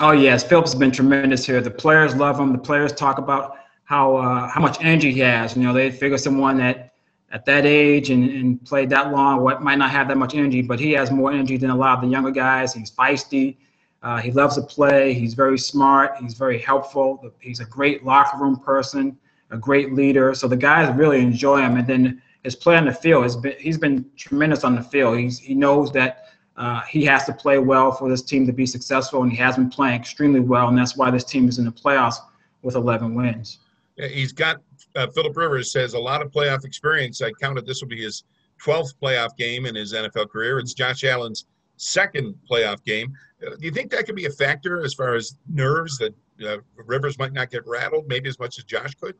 Oh 0.00 0.12
yes, 0.12 0.44
Philip's 0.44 0.76
been 0.76 0.92
tremendous 0.92 1.44
here. 1.44 1.60
The 1.60 1.72
players 1.72 2.14
love 2.14 2.38
him. 2.38 2.52
The 2.52 2.58
players 2.58 2.92
talk 2.92 3.18
about 3.18 3.56
how 3.84 4.16
uh, 4.16 4.48
how 4.48 4.60
much 4.60 4.78
energy 4.80 5.12
he 5.12 5.20
has. 5.20 5.56
You 5.56 5.64
know, 5.64 5.72
they 5.72 5.90
figure 5.90 6.18
someone 6.18 6.56
that 6.58 6.87
at 7.30 7.44
that 7.44 7.66
age 7.66 8.10
and, 8.10 8.28
and 8.30 8.64
played 8.64 8.88
that 8.90 9.12
long 9.12 9.42
what 9.42 9.62
might 9.62 9.76
not 9.76 9.90
have 9.90 10.08
that 10.08 10.16
much 10.16 10.34
energy, 10.34 10.62
but 10.62 10.80
he 10.80 10.92
has 10.92 11.10
more 11.10 11.30
energy 11.30 11.56
than 11.56 11.70
a 11.70 11.76
lot 11.76 11.98
of 11.98 12.02
the 12.02 12.08
younger 12.08 12.30
guys. 12.30 12.72
He's 12.72 12.90
feisty. 12.90 13.56
Uh, 14.02 14.18
he 14.18 14.30
loves 14.30 14.54
to 14.54 14.62
play. 14.62 15.12
He's 15.12 15.34
very 15.34 15.58
smart. 15.58 16.16
He's 16.20 16.34
very 16.34 16.58
helpful. 16.58 17.32
He's 17.40 17.60
a 17.60 17.64
great 17.64 18.04
locker 18.04 18.38
room 18.38 18.56
person, 18.56 19.18
a 19.50 19.58
great 19.58 19.92
leader. 19.92 20.34
So 20.34 20.48
the 20.48 20.56
guys 20.56 20.94
really 20.96 21.20
enjoy 21.20 21.60
him. 21.60 21.76
And 21.76 21.86
then 21.86 22.22
his 22.44 22.56
play 22.56 22.76
on 22.76 22.86
the 22.86 22.92
field 22.92 23.24
has 23.24 23.36
been 23.36 23.56
he's 23.58 23.78
been 23.78 24.06
tremendous 24.16 24.64
on 24.64 24.74
the 24.74 24.82
field. 24.82 25.18
He's 25.18 25.38
he 25.38 25.54
knows 25.54 25.92
that 25.92 26.28
uh, 26.56 26.80
he 26.82 27.04
has 27.04 27.24
to 27.24 27.32
play 27.32 27.58
well 27.58 27.92
for 27.92 28.08
this 28.08 28.22
team 28.22 28.46
to 28.46 28.52
be 28.52 28.66
successful, 28.66 29.22
and 29.22 29.30
he 29.30 29.38
has 29.38 29.56
been 29.56 29.70
playing 29.70 29.94
extremely 29.94 30.40
well, 30.40 30.68
and 30.68 30.76
that's 30.76 30.96
why 30.96 31.10
this 31.10 31.24
team 31.24 31.48
is 31.48 31.58
in 31.58 31.64
the 31.64 31.72
playoffs 31.72 32.16
with 32.62 32.74
11 32.74 33.14
wins. 33.14 33.58
He's 33.96 34.32
got 34.32 34.60
uh, 34.96 35.06
Philip 35.08 35.36
Rivers 35.36 35.72
says 35.72 35.94
a 35.94 35.98
lot 35.98 36.22
of 36.22 36.30
playoff 36.30 36.64
experience. 36.64 37.22
I 37.22 37.32
counted 37.32 37.66
this 37.66 37.80
will 37.80 37.88
be 37.88 38.02
his 38.02 38.24
12th 38.64 38.94
playoff 39.02 39.36
game 39.36 39.66
in 39.66 39.74
his 39.74 39.92
NFL 39.92 40.30
career. 40.30 40.58
It's 40.58 40.74
Josh 40.74 41.04
Allen's 41.04 41.46
second 41.76 42.34
playoff 42.50 42.82
game. 42.84 43.12
Uh, 43.46 43.50
do 43.50 43.66
you 43.66 43.70
think 43.70 43.90
that 43.90 44.06
could 44.06 44.16
be 44.16 44.26
a 44.26 44.30
factor 44.30 44.84
as 44.84 44.94
far 44.94 45.14
as 45.14 45.36
nerves 45.48 45.98
that 45.98 46.14
uh, 46.44 46.56
Rivers 46.76 47.18
might 47.18 47.32
not 47.32 47.50
get 47.50 47.66
rattled, 47.66 48.06
maybe 48.08 48.28
as 48.28 48.38
much 48.38 48.58
as 48.58 48.64
Josh 48.64 48.94
could? 48.94 49.14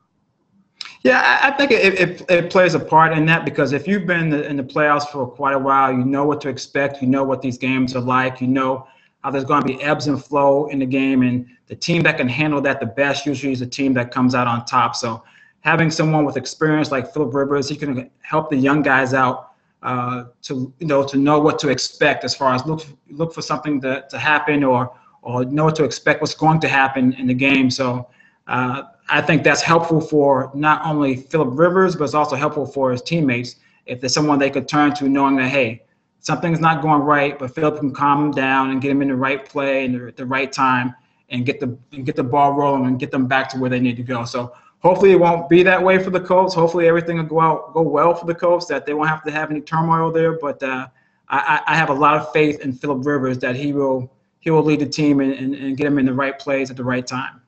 Yeah, 1.02 1.38
I 1.42 1.50
think 1.52 1.70
it, 1.70 1.94
it, 1.94 2.30
it, 2.30 2.50
plays 2.50 2.74
a 2.74 2.80
part 2.80 3.12
in 3.12 3.24
that 3.26 3.44
because 3.44 3.72
if 3.72 3.86
you've 3.86 4.06
been 4.06 4.32
in 4.32 4.56
the 4.56 4.62
playoffs 4.62 5.08
for 5.08 5.26
quite 5.26 5.54
a 5.54 5.58
while, 5.58 5.92
you 5.92 6.04
know 6.04 6.24
what 6.24 6.40
to 6.42 6.48
expect. 6.48 7.00
You 7.02 7.08
know 7.08 7.24
what 7.24 7.40
these 7.40 7.58
games 7.58 7.94
are 7.94 8.00
like. 8.00 8.40
You 8.40 8.48
know 8.48 8.86
how 9.22 9.30
there's 9.30 9.44
going 9.44 9.62
to 9.62 9.66
be 9.66 9.80
ebbs 9.82 10.06
and 10.06 10.22
flow 10.22 10.66
in 10.68 10.78
the 10.80 10.86
game, 10.86 11.22
and 11.22 11.46
the 11.66 11.76
team 11.76 12.02
that 12.02 12.16
can 12.16 12.28
handle 12.28 12.60
that 12.62 12.80
the 12.80 12.86
best 12.86 13.26
usually 13.26 13.52
is 13.52 13.60
the 13.60 13.66
team 13.66 13.92
that 13.94 14.10
comes 14.10 14.34
out 14.34 14.46
on 14.46 14.64
top. 14.64 14.96
So 14.96 15.22
having 15.60 15.90
someone 15.90 16.24
with 16.24 16.36
experience 16.36 16.90
like 16.90 17.12
Philip 17.12 17.34
Rivers, 17.34 17.68
he 17.68 17.76
can 17.76 18.10
help 18.20 18.50
the 18.50 18.56
young 18.56 18.82
guys 18.82 19.14
out 19.14 19.52
uh, 19.82 20.24
to 20.42 20.72
you 20.78 20.86
know 20.86 21.04
to 21.04 21.16
know 21.16 21.38
what 21.38 21.58
to 21.60 21.68
expect 21.68 22.24
as 22.24 22.34
far 22.34 22.54
as 22.54 22.64
look 22.66 22.84
look 23.10 23.32
for 23.32 23.42
something 23.42 23.80
to, 23.82 24.04
to 24.10 24.18
happen 24.18 24.64
or 24.64 24.92
or 25.22 25.44
know 25.44 25.64
what 25.64 25.76
to 25.76 25.84
expect 25.84 26.20
what's 26.20 26.34
going 26.34 26.60
to 26.60 26.68
happen 26.68 27.12
in 27.14 27.26
the 27.26 27.34
game. 27.34 27.70
So. 27.70 28.08
Uh, 28.46 28.82
I 29.10 29.22
think 29.22 29.42
that's 29.42 29.62
helpful 29.62 30.00
for 30.00 30.50
not 30.54 30.84
only 30.84 31.16
Philip 31.16 31.50
Rivers, 31.52 31.96
but 31.96 32.04
it's 32.04 32.14
also 32.14 32.36
helpful 32.36 32.66
for 32.66 32.92
his 32.92 33.02
teammates 33.02 33.56
if 33.86 34.00
there's 34.00 34.12
someone 34.12 34.38
they 34.38 34.50
could 34.50 34.68
turn 34.68 34.94
to 34.94 35.08
knowing 35.08 35.36
that, 35.36 35.48
hey, 35.48 35.82
something's 36.20 36.60
not 36.60 36.82
going 36.82 37.00
right, 37.00 37.38
but 37.38 37.54
Philip 37.54 37.78
can 37.78 37.92
calm 37.92 38.20
them 38.20 38.30
down 38.30 38.70
and 38.70 38.82
get 38.82 38.88
them 38.88 39.02
in 39.02 39.08
the 39.08 39.16
right 39.16 39.44
play 39.48 39.86
and 39.86 39.94
the, 39.94 40.12
the 40.12 40.26
right 40.26 40.52
time 40.52 40.94
and 41.30 41.44
get 41.44 41.60
the 41.60 41.76
and 41.92 42.04
get 42.06 42.16
the 42.16 42.22
ball 42.22 42.52
rolling 42.52 42.86
and 42.86 42.98
get 43.00 43.10
them 43.10 43.26
back 43.26 43.48
to 43.50 43.58
where 43.58 43.70
they 43.70 43.80
need 43.80 43.96
to 43.96 44.02
go. 44.02 44.24
So 44.24 44.52
hopefully 44.80 45.12
it 45.12 45.20
won't 45.20 45.48
be 45.48 45.62
that 45.62 45.82
way 45.82 46.02
for 46.02 46.10
the 46.10 46.20
Colts. 46.20 46.54
Hopefully 46.54 46.88
everything 46.88 47.16
will 47.16 47.24
go 47.24 47.40
out 47.40 47.74
go 47.74 47.82
well 47.82 48.14
for 48.14 48.26
the 48.26 48.34
Colts, 48.34 48.66
that 48.66 48.86
they 48.86 48.94
won't 48.94 49.08
have 49.08 49.24
to 49.24 49.30
have 49.30 49.50
any 49.50 49.60
turmoil 49.60 50.12
there. 50.12 50.38
But 50.38 50.62
uh, 50.62 50.88
I, 51.28 51.60
I 51.66 51.76
have 51.76 51.90
a 51.90 51.94
lot 51.94 52.16
of 52.16 52.32
faith 52.32 52.60
in 52.60 52.72
Philip 52.72 53.04
Rivers 53.04 53.38
that 53.38 53.56
he 53.56 53.72
will 53.72 54.12
he 54.40 54.50
will 54.50 54.62
lead 54.62 54.80
the 54.80 54.86
team 54.86 55.20
and, 55.20 55.32
and, 55.32 55.54
and 55.54 55.76
get 55.76 55.84
them 55.84 55.98
in 55.98 56.06
the 56.06 56.14
right 56.14 56.38
place 56.38 56.70
at 56.70 56.76
the 56.76 56.84
right 56.84 57.06
time. 57.06 57.40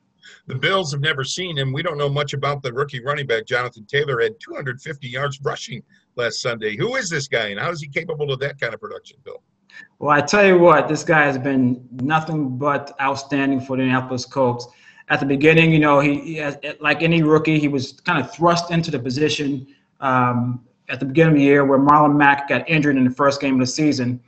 The 0.46 0.54
Bills 0.56 0.90
have 0.90 1.00
never 1.00 1.22
seen 1.22 1.56
him. 1.56 1.72
We 1.72 1.82
don't 1.82 1.96
know 1.96 2.08
much 2.08 2.32
about 2.32 2.62
the 2.62 2.72
rookie 2.72 3.00
running 3.02 3.26
back. 3.26 3.46
Jonathan 3.46 3.86
Taylor 3.86 4.20
had 4.20 4.34
250 4.40 5.08
yards 5.08 5.40
rushing 5.42 5.82
last 6.16 6.42
Sunday. 6.42 6.76
Who 6.76 6.96
is 6.96 7.08
this 7.08 7.28
guy, 7.28 7.48
and 7.48 7.60
how 7.60 7.70
is 7.70 7.80
he 7.80 7.88
capable 7.88 8.32
of 8.32 8.40
that 8.40 8.60
kind 8.60 8.74
of 8.74 8.80
production, 8.80 9.18
Bill? 9.24 9.42
Well, 9.98 10.10
I 10.10 10.20
tell 10.20 10.44
you 10.44 10.58
what, 10.58 10.88
this 10.88 11.04
guy 11.04 11.24
has 11.24 11.38
been 11.38 11.86
nothing 11.92 12.58
but 12.58 12.96
outstanding 13.00 13.60
for 13.60 13.76
the 13.76 13.84
Indianapolis 13.84 14.26
Colts. 14.26 14.66
At 15.10 15.20
the 15.20 15.26
beginning, 15.26 15.72
you 15.72 15.78
know, 15.78 16.00
he, 16.00 16.20
he 16.20 16.36
has, 16.36 16.56
like 16.80 17.02
any 17.02 17.22
rookie, 17.22 17.58
he 17.58 17.68
was 17.68 17.92
kind 17.92 18.18
of 18.18 18.32
thrust 18.32 18.70
into 18.70 18.90
the 18.90 18.98
position 18.98 19.66
um, 20.00 20.64
at 20.88 20.98
the 21.00 21.06
beginning 21.06 21.34
of 21.34 21.38
the 21.38 21.44
year 21.44 21.64
where 21.66 21.78
Marlon 21.78 22.16
Mack 22.16 22.48
got 22.48 22.68
injured 22.68 22.96
in 22.96 23.04
the 23.04 23.10
first 23.10 23.40
game 23.40 23.54
of 23.54 23.60
the 23.60 23.66
season. 23.66 24.20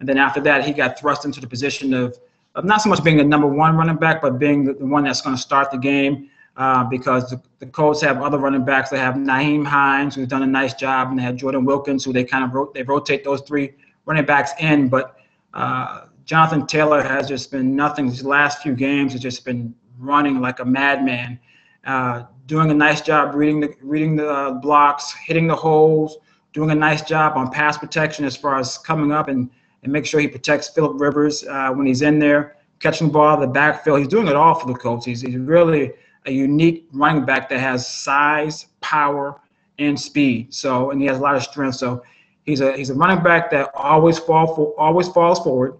And 0.00 0.08
then 0.08 0.18
after 0.18 0.40
that, 0.40 0.64
he 0.64 0.72
got 0.72 0.98
thrust 0.98 1.24
into 1.24 1.40
the 1.40 1.46
position 1.46 1.94
of– 1.94 2.18
of 2.56 2.64
not 2.64 2.82
so 2.82 2.88
much 2.88 3.02
being 3.04 3.16
the 3.16 3.24
number 3.24 3.46
one 3.46 3.76
running 3.76 3.96
back, 3.96 4.20
but 4.20 4.38
being 4.38 4.64
the, 4.64 4.72
the 4.72 4.84
one 4.86 5.04
that's 5.04 5.20
going 5.20 5.36
to 5.36 5.40
start 5.40 5.70
the 5.70 5.78
game. 5.78 6.28
Uh, 6.56 6.84
because 6.84 7.30
the, 7.30 7.40
the 7.60 7.66
Colts 7.66 8.02
have 8.02 8.20
other 8.20 8.36
running 8.36 8.64
backs. 8.64 8.90
They 8.90 8.98
have 8.98 9.14
Nyheim 9.14 9.64
Hines, 9.64 10.16
who's 10.16 10.26
done 10.26 10.42
a 10.42 10.46
nice 10.46 10.74
job, 10.74 11.08
and 11.08 11.18
they 11.18 11.22
have 11.22 11.36
Jordan 11.36 11.64
Wilkins, 11.64 12.04
who 12.04 12.12
they 12.12 12.24
kind 12.24 12.44
of 12.44 12.52
ro- 12.52 12.70
they 12.74 12.82
rotate 12.82 13.22
those 13.24 13.40
three 13.42 13.72
running 14.04 14.26
backs 14.26 14.50
in. 14.58 14.88
But 14.88 15.16
uh, 15.54 16.06
Jonathan 16.26 16.66
Taylor 16.66 17.02
has 17.02 17.28
just 17.28 17.50
been 17.50 17.76
nothing. 17.76 18.08
These 18.08 18.24
last 18.24 18.62
few 18.62 18.74
games 18.74 19.12
has 19.12 19.22
just 19.22 19.44
been 19.44 19.74
running 20.00 20.40
like 20.40 20.60
a 20.60 20.64
madman, 20.64 21.38
uh, 21.84 22.24
doing 22.46 22.70
a 22.70 22.74
nice 22.74 23.00
job 23.00 23.34
reading 23.34 23.60
the 23.60 23.74
reading 23.82 24.16
the 24.16 24.28
uh, 24.28 24.52
blocks, 24.52 25.12
hitting 25.12 25.46
the 25.46 25.54
holes, 25.54 26.18
doing 26.52 26.70
a 26.70 26.74
nice 26.74 27.02
job 27.02 27.36
on 27.36 27.50
pass 27.50 27.78
protection 27.78 28.24
as 28.24 28.36
far 28.36 28.58
as 28.58 28.78
coming 28.78 29.12
up 29.12 29.28
and 29.28 29.50
and 29.82 29.92
make 29.92 30.04
sure 30.04 30.20
he 30.20 30.28
protects 30.28 30.68
Philip 30.68 31.00
Rivers 31.00 31.44
uh, 31.44 31.70
when 31.70 31.86
he's 31.86 32.02
in 32.02 32.18
there, 32.18 32.56
catching 32.80 33.06
the 33.06 33.12
ball, 33.12 33.40
the 33.40 33.46
backfield. 33.46 33.98
He's 33.98 34.08
doing 34.08 34.28
it 34.28 34.36
all 34.36 34.54
for 34.54 34.66
the 34.66 34.74
Colts. 34.74 35.06
He's, 35.06 35.22
he's 35.22 35.36
really 35.36 35.92
a 36.26 36.30
unique 36.30 36.86
running 36.92 37.24
back 37.24 37.48
that 37.48 37.60
has 37.60 37.86
size, 37.86 38.66
power, 38.82 39.40
and 39.78 39.98
speed. 39.98 40.52
So, 40.52 40.90
and 40.90 41.00
he 41.00 41.06
has 41.06 41.16
a 41.16 41.20
lot 41.22 41.34
of 41.34 41.42
strength. 41.42 41.76
So, 41.76 42.02
he's 42.44 42.60
a 42.60 42.76
he's 42.76 42.90
a 42.90 42.94
running 42.94 43.22
back 43.22 43.50
that 43.52 43.70
always 43.74 44.18
fall 44.18 44.54
for 44.54 44.74
always 44.78 45.08
falls 45.08 45.40
forward. 45.40 45.78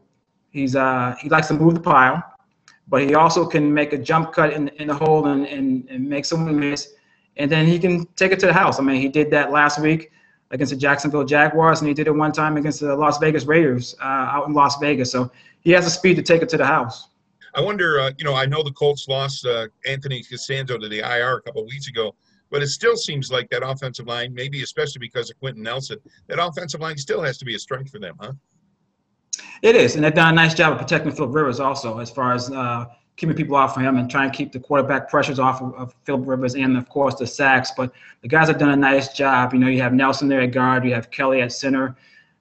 He's 0.51 0.77
uh 0.77 1.15
he 1.21 1.29
likes 1.29 1.49
to 1.49 1.55
move 1.55 1.75
the 1.75 1.81
pile, 1.81 2.23
but 2.91 3.03
he 3.03 3.15
also 3.15 3.47
can 3.47 3.73
make 3.73 3.93
a 3.93 3.99
jump 3.99 4.33
cut 4.33 4.53
in, 4.53 4.69
in 4.81 4.89
the 4.89 4.95
hole 4.95 5.27
and, 5.27 5.47
and, 5.47 5.89
and 5.89 6.07
make 6.07 6.25
someone 6.25 6.59
miss. 6.59 6.95
And 7.37 7.51
then 7.51 7.67
he 7.67 7.79
can 7.79 8.05
take 8.17 8.33
it 8.33 8.41
to 8.41 8.47
the 8.47 8.53
house. 8.53 8.81
I 8.81 8.83
mean, 8.83 9.01
he 9.01 9.09
did 9.09 9.31
that 9.31 9.53
last 9.53 9.81
week 9.81 10.11
against 10.51 10.73
the 10.73 10.79
Jacksonville 10.79 11.25
Jaguars, 11.25 11.81
and 11.81 11.89
he 11.89 11.95
did 11.95 12.09
it 12.09 12.15
one 12.15 12.33
time 12.33 12.57
against 12.57 12.81
the 12.81 12.95
Las 12.95 13.19
Vegas 13.19 13.45
Raiders 13.45 13.95
uh, 14.03 14.05
out 14.05 14.49
in 14.49 14.53
Las 14.53 14.79
Vegas. 14.79 15.13
So 15.13 15.31
he 15.61 15.71
has 15.71 15.85
the 15.85 15.91
speed 15.91 16.17
to 16.17 16.23
take 16.23 16.43
it 16.43 16.49
to 16.51 16.57
the 16.57 16.67
house. 16.67 17.09
I 17.55 17.61
wonder, 17.61 18.01
uh, 18.01 18.11
you 18.19 18.25
know, 18.25 18.35
I 18.35 18.47
know 18.47 18.63
the 18.63 18.73
Colts 18.73 19.07
lost 19.09 19.47
uh, 19.47 19.69
Anthony 19.87 20.23
Castonzo 20.23 20.81
to 20.81 20.89
the 20.89 20.99
IR 20.99 21.37
a 21.37 21.43
couple 21.43 21.63
of 21.63 21.69
weeks 21.69 21.89
ago, 21.89 22.15
but 22.51 22.63
it 22.63 22.69
still 22.69 22.97
seems 22.97 23.31
like 23.31 23.49
that 23.51 23.67
offensive 23.67 24.07
line, 24.07 24.35
maybe 24.35 24.63
especially 24.63 24.99
because 24.99 25.31
of 25.31 25.39
Quenton 25.39 25.63
Nelson, 25.63 25.99
that 26.27 26.43
offensive 26.43 26.81
line 26.81 26.97
still 26.97 27.23
has 27.23 27.39
to 27.39 27.45
be 27.45 27.55
a 27.55 27.59
strength 27.59 27.91
for 27.91 28.01
them, 28.01 28.17
huh? 28.21 28.33
It 29.63 29.77
is, 29.77 29.95
and 29.95 30.05
they've 30.05 30.15
done 30.15 30.33
a 30.33 30.35
nice 30.35 30.55
job 30.55 30.73
of 30.73 30.79
protecting 30.79 31.13
Philip 31.13 31.35
Rivers 31.35 31.61
also, 31.61 31.99
as 31.99 32.11
far 32.11 32.33
as 32.33 32.51
uh, 32.51 32.87
keeping 33.17 33.37
people 33.37 33.57
off 33.57 33.77
of 33.77 33.83
him 33.83 33.99
and 33.99 34.11
trying 34.11 34.31
to 34.31 34.37
keep 34.37 34.53
the 34.53 34.59
quarterback 34.59 35.11
pressures 35.11 35.39
off 35.39 35.61
of, 35.61 35.75
of 35.75 35.95
Philip 36.05 36.27
Rivers 36.27 36.55
and, 36.55 36.79
of 36.79 36.89
course, 36.89 37.17
the 37.17 37.27
sacks. 37.27 37.71
But 37.77 37.93
the 38.23 38.29
guys 38.29 38.49
have 38.49 38.59
done 38.59 38.71
a 38.71 38.77
nice 38.77 39.13
job. 39.13 39.53
You 39.53 39.59
know, 39.59 39.69
you 39.69 39.83
have 39.83 39.93
Nelson 39.93 40.29
there 40.29 40.41
at 40.41 40.53
guard, 40.53 40.85
you 40.87 40.95
have 40.95 41.11
Kelly 41.11 41.43
at 41.43 41.53
center, 41.53 41.95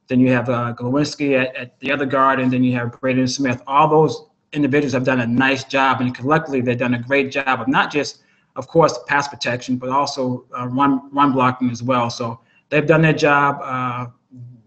then 0.07 0.21
you 0.21 0.31
have 0.31 0.49
uh, 0.49 0.73
Glowinski 0.77 1.37
at, 1.37 1.53
at 1.57 1.79
the 1.81 1.91
other 1.91 2.05
guard, 2.05 2.39
and 2.39 2.51
then 2.51 2.63
you 2.63 2.73
have 2.77 2.97
Braden 2.99 3.27
Smith. 3.27 3.61
All 3.67 3.89
those 3.89 4.25
individuals 4.53 4.93
have 4.93 5.03
done 5.03 5.19
a 5.19 5.27
nice 5.27 5.65
job, 5.65 5.99
and 5.99 6.15
collectively 6.15 6.61
they've 6.61 6.77
done 6.77 6.93
a 6.93 6.99
great 6.99 7.31
job 7.31 7.59
of 7.59 7.67
not 7.67 7.91
just, 7.91 8.19
of 8.55 8.67
course, 8.67 8.97
pass 9.07 9.27
protection, 9.27 9.75
but 9.75 9.89
also 9.89 10.45
uh, 10.57 10.67
run 10.67 11.09
run 11.13 11.33
blocking 11.33 11.69
as 11.69 11.83
well. 11.83 12.09
So 12.09 12.39
they've 12.69 12.87
done 12.87 13.01
their 13.01 13.13
job. 13.13 13.59
Uh, 13.61 14.07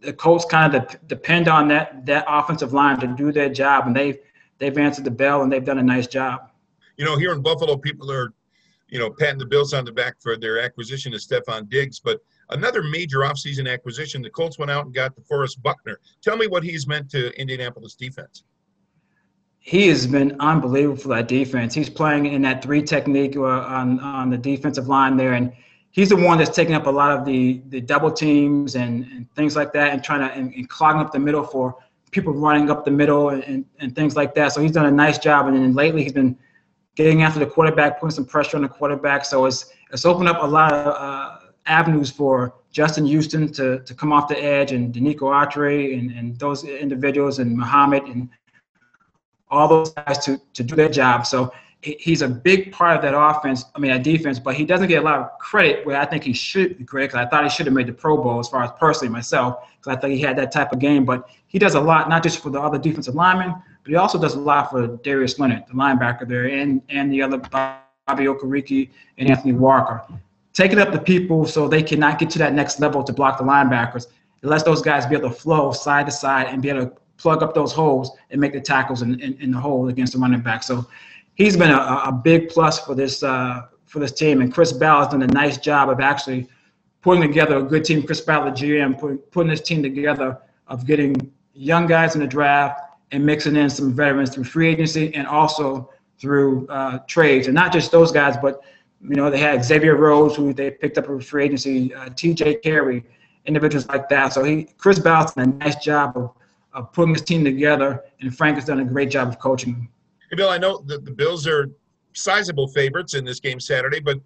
the 0.02 0.12
Colts 0.12 0.44
kind 0.44 0.74
of 0.74 0.88
de- 0.88 0.98
depend 1.06 1.48
on 1.48 1.68
that 1.68 2.04
that 2.06 2.24
offensive 2.28 2.72
line 2.72 2.98
to 3.00 3.06
do 3.06 3.32
their 3.32 3.48
job, 3.48 3.86
and 3.86 3.96
they've 3.96 4.18
they've 4.58 4.76
answered 4.76 5.04
the 5.04 5.10
bell 5.10 5.42
and 5.42 5.50
they've 5.50 5.64
done 5.64 5.78
a 5.78 5.82
nice 5.82 6.06
job. 6.06 6.50
You 6.96 7.04
know, 7.04 7.16
here 7.16 7.32
in 7.32 7.42
Buffalo, 7.42 7.76
people 7.76 8.10
are, 8.12 8.32
you 8.88 8.98
know, 8.98 9.10
patting 9.10 9.38
the 9.38 9.46
Bills 9.46 9.72
on 9.72 9.84
the 9.84 9.92
back 9.92 10.16
for 10.20 10.36
their 10.36 10.60
acquisition 10.60 11.14
of 11.14 11.20
Stefon 11.20 11.68
Diggs, 11.68 11.98
but 12.00 12.20
another 12.50 12.82
major 12.82 13.20
offseason 13.20 13.72
acquisition, 13.72 14.22
the 14.22 14.30
Colts 14.30 14.58
went 14.58 14.70
out 14.70 14.84
and 14.84 14.94
got 14.94 15.16
the 15.16 15.22
DeForest 15.22 15.62
Buckner. 15.62 15.98
Tell 16.20 16.36
me 16.36 16.46
what 16.46 16.62
he's 16.62 16.86
meant 16.86 17.10
to 17.10 17.30
Indianapolis 17.40 17.94
defense. 17.94 18.44
He 19.58 19.88
has 19.88 20.06
been 20.06 20.36
unbelievable 20.40 20.96
for 20.96 21.08
that 21.08 21.28
defense. 21.28 21.72
He's 21.72 21.88
playing 21.88 22.26
in 22.26 22.42
that 22.42 22.62
three 22.62 22.82
technique 22.82 23.36
uh, 23.36 23.42
on 23.42 24.00
on 24.00 24.28
the 24.28 24.38
defensive 24.38 24.88
line 24.88 25.16
there, 25.16 25.34
and 25.34 25.52
he's 25.92 26.08
the 26.08 26.16
one 26.16 26.38
that's 26.38 26.54
taking 26.54 26.74
up 26.74 26.86
a 26.86 26.90
lot 26.90 27.12
of 27.16 27.24
the 27.24 27.62
the 27.68 27.80
double 27.80 28.10
teams 28.10 28.74
and, 28.74 29.04
and 29.04 29.32
things 29.34 29.54
like 29.54 29.72
that, 29.74 29.92
and 29.92 30.02
trying 30.02 30.20
to 30.20 30.34
and, 30.34 30.52
and 30.54 30.68
clogging 30.68 31.00
up 31.00 31.12
the 31.12 31.18
middle 31.18 31.44
for 31.44 31.76
people 32.10 32.32
running 32.34 32.70
up 32.70 32.84
the 32.84 32.90
middle 32.90 33.30
and, 33.30 33.42
and, 33.44 33.64
and, 33.78 33.96
things 33.96 34.14
like 34.16 34.34
that. 34.34 34.52
So 34.52 34.60
he's 34.60 34.72
done 34.72 34.84
a 34.84 34.90
nice 34.90 35.16
job. 35.16 35.46
And 35.46 35.56
then 35.56 35.72
lately 35.72 36.02
he's 36.02 36.12
been 36.12 36.36
getting 36.94 37.22
after 37.22 37.38
the 37.38 37.46
quarterback, 37.46 37.98
putting 37.98 38.14
some 38.14 38.26
pressure 38.26 38.58
on 38.58 38.62
the 38.62 38.68
quarterback. 38.68 39.24
So 39.24 39.46
it's 39.46 39.72
it's 39.92 40.04
opened 40.04 40.28
up 40.28 40.42
a 40.42 40.46
lot 40.46 40.72
of 40.72 40.94
uh, 40.94 41.38
avenues 41.66 42.10
for 42.10 42.54
Justin 42.70 43.06
Houston 43.06 43.50
to, 43.52 43.80
to 43.80 43.94
come 43.94 44.12
off 44.12 44.28
the 44.28 44.42
edge 44.42 44.72
and 44.72 44.94
Denico 44.94 45.22
Autry 45.22 45.98
and, 45.98 46.10
and 46.10 46.38
those 46.38 46.64
individuals 46.64 47.38
and 47.38 47.56
Muhammad 47.56 48.04
and 48.04 48.28
all 49.50 49.68
those 49.68 49.90
guys 49.90 50.18
to, 50.24 50.40
to 50.54 50.62
do 50.62 50.74
their 50.74 50.88
job. 50.88 51.26
So 51.26 51.52
he's 51.82 52.22
a 52.22 52.28
big 52.28 52.72
part 52.72 52.96
of 52.96 53.02
that 53.02 53.14
offense, 53.14 53.64
I 53.74 53.80
mean, 53.80 53.90
that 53.90 54.02
defense, 54.02 54.38
but 54.38 54.54
he 54.54 54.64
doesn't 54.64 54.88
get 54.88 55.02
a 55.02 55.04
lot 55.04 55.18
of 55.18 55.38
credit 55.38 55.84
where 55.84 56.00
I 56.00 56.06
think 56.06 56.22
he 56.22 56.32
should 56.32 56.78
be 56.78 56.84
credit 56.84 57.08
because 57.10 57.26
I 57.26 57.28
thought 57.28 57.44
he 57.44 57.50
should 57.50 57.66
have 57.66 57.74
made 57.74 57.88
the 57.88 57.92
Pro 57.92 58.16
Bowl 58.16 58.38
as 58.38 58.48
far 58.48 58.62
as 58.62 58.70
personally 58.78 59.12
myself 59.12 59.68
because 59.78 59.96
I 59.96 60.00
think 60.00 60.14
he 60.14 60.20
had 60.20 60.36
that 60.38 60.52
type 60.52 60.72
of 60.72 60.78
game. 60.78 61.04
But 61.04 61.28
he 61.48 61.58
does 61.58 61.74
a 61.74 61.80
lot, 61.80 62.08
not 62.08 62.22
just 62.22 62.40
for 62.40 62.50
the 62.50 62.60
other 62.60 62.78
defensive 62.78 63.14
linemen, 63.14 63.54
but 63.82 63.90
he 63.90 63.96
also 63.96 64.18
does 64.18 64.34
a 64.34 64.40
lot 64.40 64.70
for 64.70 64.86
Darius 64.98 65.38
Leonard, 65.38 65.64
the 65.66 65.74
linebacker 65.74 66.26
there, 66.26 66.46
and, 66.46 66.80
and 66.88 67.12
the 67.12 67.20
other 67.20 67.38
Bobby 67.38 68.24
Okereke 68.24 68.90
and 69.18 69.28
Anthony 69.28 69.52
Walker 69.52 70.02
taking 70.52 70.78
up 70.78 70.92
the 70.92 70.98
people 70.98 71.46
so 71.46 71.68
they 71.68 71.82
cannot 71.82 72.18
get 72.18 72.30
to 72.30 72.38
that 72.38 72.52
next 72.52 72.80
level 72.80 73.02
to 73.02 73.12
block 73.12 73.38
the 73.38 73.44
linebackers. 73.44 74.06
It 74.42 74.48
lets 74.48 74.62
those 74.62 74.82
guys 74.82 75.06
be 75.06 75.16
able 75.16 75.30
to 75.30 75.34
flow 75.34 75.72
side 75.72 76.06
to 76.06 76.12
side 76.12 76.48
and 76.48 76.60
be 76.60 76.68
able 76.68 76.86
to 76.86 76.92
plug 77.16 77.42
up 77.42 77.54
those 77.54 77.72
holes 77.72 78.10
and 78.30 78.40
make 78.40 78.52
the 78.52 78.60
tackles 78.60 79.02
in, 79.02 79.20
in, 79.20 79.34
in 79.40 79.52
the 79.52 79.58
hole 79.58 79.88
against 79.88 80.12
the 80.12 80.18
running 80.18 80.40
back. 80.40 80.62
So 80.62 80.86
he's 81.42 81.56
been 81.56 81.70
a, 81.70 82.02
a 82.06 82.12
big 82.12 82.48
plus 82.48 82.78
for 82.78 82.94
this 82.94 83.22
uh, 83.22 83.66
for 83.86 83.98
this 83.98 84.12
team. 84.12 84.40
And 84.40 84.52
Chris 84.52 84.72
Ballard 84.72 85.04
has 85.04 85.12
done 85.12 85.22
a 85.22 85.32
nice 85.32 85.58
job 85.58 85.90
of 85.90 86.00
actually 86.00 86.48
putting 87.02 87.22
together 87.22 87.58
a 87.58 87.62
good 87.62 87.84
team. 87.84 88.02
Chris 88.02 88.20
Ballard, 88.20 88.54
GM, 88.54 88.98
putting, 88.98 89.18
putting 89.18 89.50
this 89.50 89.60
team 89.60 89.82
together 89.82 90.38
of 90.68 90.86
getting 90.86 91.32
young 91.52 91.86
guys 91.86 92.14
in 92.14 92.20
the 92.20 92.26
draft 92.26 92.80
and 93.10 93.24
mixing 93.24 93.56
in 93.56 93.68
some 93.68 93.92
veterans 93.92 94.30
through 94.34 94.44
free 94.44 94.68
agency 94.68 95.14
and 95.14 95.26
also 95.26 95.90
through 96.18 96.66
uh, 96.68 96.98
trades. 97.06 97.48
And 97.48 97.54
not 97.54 97.72
just 97.72 97.90
those 97.92 98.12
guys, 98.12 98.36
but– 98.36 98.60
you 99.08 99.16
know, 99.16 99.30
they 99.30 99.38
had 99.38 99.64
Xavier 99.64 99.96
Rhodes, 99.96 100.36
who 100.36 100.52
they 100.52 100.70
picked 100.70 100.96
up 100.96 101.08
a 101.08 101.20
free 101.20 101.44
agency, 101.44 101.92
uh, 101.94 102.08
T.J. 102.14 102.56
Carrie, 102.56 103.04
individuals 103.46 103.86
like 103.88 104.08
that. 104.08 104.32
So 104.32 104.44
he, 104.44 104.68
Chris 104.78 104.98
Ball's 104.98 105.34
done 105.34 105.50
a 105.50 105.64
nice 105.64 105.76
job 105.76 106.16
of, 106.16 106.30
of 106.72 106.92
putting 106.92 107.14
his 107.14 107.22
team 107.22 107.44
together, 107.44 108.04
and 108.20 108.34
Frank 108.36 108.56
has 108.56 108.64
done 108.64 108.80
a 108.80 108.84
great 108.84 109.10
job 109.10 109.28
of 109.28 109.38
coaching. 109.40 109.88
Hey, 110.32 110.36
Bill, 110.36 110.48
I 110.48 110.56
know 110.56 110.78
that 110.86 111.04
the 111.04 111.10
Bills 111.10 111.46
are 111.46 111.70
sizable 112.14 112.66
favorites 112.66 113.12
in 113.12 113.22
this 113.22 113.38
game 113.38 113.60
Saturday, 113.60 114.00
but 114.00 114.16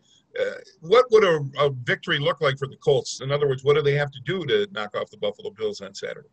uh, 0.40 0.52
what 0.78 1.04
would 1.10 1.24
a, 1.24 1.44
a 1.58 1.70
victory 1.82 2.20
look 2.20 2.40
like 2.40 2.56
for 2.58 2.68
the 2.68 2.76
Colts? 2.76 3.20
In 3.22 3.32
other 3.32 3.48
words, 3.48 3.64
what 3.64 3.74
do 3.74 3.82
they 3.82 3.94
have 3.94 4.12
to 4.12 4.20
do 4.20 4.46
to 4.46 4.68
knock 4.70 4.94
off 4.96 5.10
the 5.10 5.16
Buffalo 5.16 5.50
Bills 5.50 5.80
on 5.80 5.92
Saturday? 5.94 6.28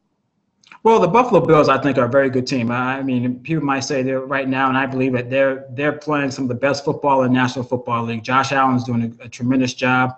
Well, 0.83 0.99
the 0.99 1.07
Buffalo 1.07 1.43
Bills, 1.43 1.69
I 1.69 1.79
think, 1.79 1.97
are 1.97 2.05
a 2.05 2.09
very 2.09 2.29
good 2.29 2.45
team. 2.45 2.69
I 2.69 3.01
mean, 3.01 3.39
people 3.39 3.63
might 3.65 3.79
say 3.79 4.03
they're 4.03 4.19
right 4.19 4.47
now, 4.47 4.69
and 4.69 4.77
I 4.77 4.85
believe 4.85 5.13
that 5.13 5.31
they're 5.31 5.65
they're 5.71 5.93
playing 5.93 6.29
some 6.29 6.45
of 6.45 6.49
the 6.49 6.55
best 6.55 6.85
football 6.85 7.23
in 7.23 7.33
National 7.33 7.65
Football 7.65 8.03
League. 8.03 8.23
Josh 8.23 8.51
Allen's 8.51 8.83
doing 8.83 9.17
a, 9.19 9.23
a 9.23 9.29
tremendous 9.29 9.73
job. 9.73 10.13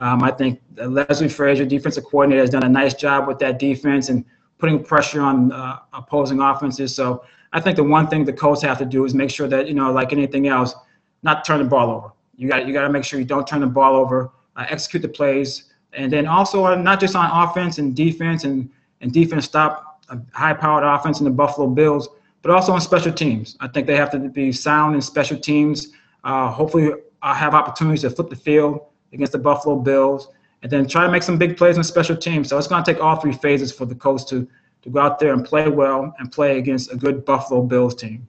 Um, 0.00 0.22
I 0.22 0.32
think 0.32 0.60
Leslie 0.76 1.30
Frazier, 1.30 1.64
defensive 1.64 2.04
coordinator, 2.04 2.42
has 2.42 2.50
done 2.50 2.62
a 2.62 2.68
nice 2.68 2.92
job 2.92 3.26
with 3.26 3.38
that 3.38 3.58
defense 3.58 4.10
and 4.10 4.22
putting 4.58 4.84
pressure 4.84 5.22
on 5.22 5.50
uh, 5.50 5.78
opposing 5.94 6.40
offenses. 6.40 6.94
So 6.94 7.24
I 7.52 7.60
think 7.60 7.76
the 7.76 7.84
one 7.84 8.08
thing 8.08 8.24
the 8.24 8.32
Colts 8.32 8.62
have 8.62 8.78
to 8.78 8.84
do 8.84 9.04
is 9.04 9.14
make 9.14 9.30
sure 9.30 9.48
that 9.48 9.68
you 9.68 9.74
know, 9.74 9.92
like 9.92 10.12
anything 10.12 10.48
else, 10.48 10.74
not 11.22 11.44
turn 11.44 11.58
the 11.58 11.64
ball 11.64 11.90
over. 11.90 12.12
You 12.36 12.48
got 12.48 12.66
you 12.66 12.72
got 12.72 12.82
to 12.82 12.90
make 12.90 13.04
sure 13.04 13.18
you 13.18 13.24
don't 13.24 13.46
turn 13.46 13.60
the 13.60 13.66
ball 13.66 13.96
over, 13.96 14.30
uh, 14.56 14.66
execute 14.68 15.02
the 15.02 15.08
plays, 15.08 15.64
and 15.92 16.12
then 16.12 16.26
also 16.26 16.64
uh, 16.66 16.76
not 16.76 17.00
just 17.00 17.16
on 17.16 17.48
offense 17.48 17.78
and 17.78 17.96
defense 17.96 18.44
and 18.44 18.70
and 19.00 19.12
defense 19.12 19.44
stop 19.44 20.00
a 20.10 20.18
high-powered 20.32 20.84
offense 20.84 21.20
in 21.20 21.24
the 21.24 21.30
Buffalo 21.30 21.66
Bills, 21.68 22.08
but 22.42 22.50
also 22.50 22.72
on 22.72 22.80
special 22.80 23.12
teams. 23.12 23.56
I 23.60 23.68
think 23.68 23.86
they 23.86 23.96
have 23.96 24.10
to 24.12 24.18
be 24.18 24.52
sound 24.52 24.94
in 24.94 25.02
special 25.02 25.38
teams. 25.38 25.88
Uh, 26.24 26.50
hopefully, 26.50 26.92
I'll 27.22 27.34
have 27.34 27.54
opportunities 27.54 28.02
to 28.02 28.10
flip 28.10 28.30
the 28.30 28.36
field 28.36 28.80
against 29.12 29.32
the 29.32 29.38
Buffalo 29.38 29.76
Bills, 29.76 30.28
and 30.62 30.70
then 30.70 30.86
try 30.86 31.04
to 31.04 31.12
make 31.12 31.22
some 31.22 31.38
big 31.38 31.56
plays 31.56 31.78
on 31.78 31.84
special 31.84 32.16
teams. 32.16 32.48
So 32.48 32.58
it's 32.58 32.68
going 32.68 32.82
to 32.82 32.92
take 32.92 33.02
all 33.02 33.16
three 33.16 33.32
phases 33.32 33.72
for 33.72 33.84
the 33.84 33.94
coach 33.94 34.26
to 34.26 34.48
to 34.88 34.94
go 34.94 35.00
out 35.00 35.18
there 35.18 35.32
and 35.32 35.44
play 35.44 35.68
well 35.68 36.14
and 36.18 36.30
play 36.32 36.58
against 36.58 36.92
a 36.92 36.96
good 36.96 37.24
Buffalo 37.24 37.62
Bills 37.62 37.94
team. 37.94 38.26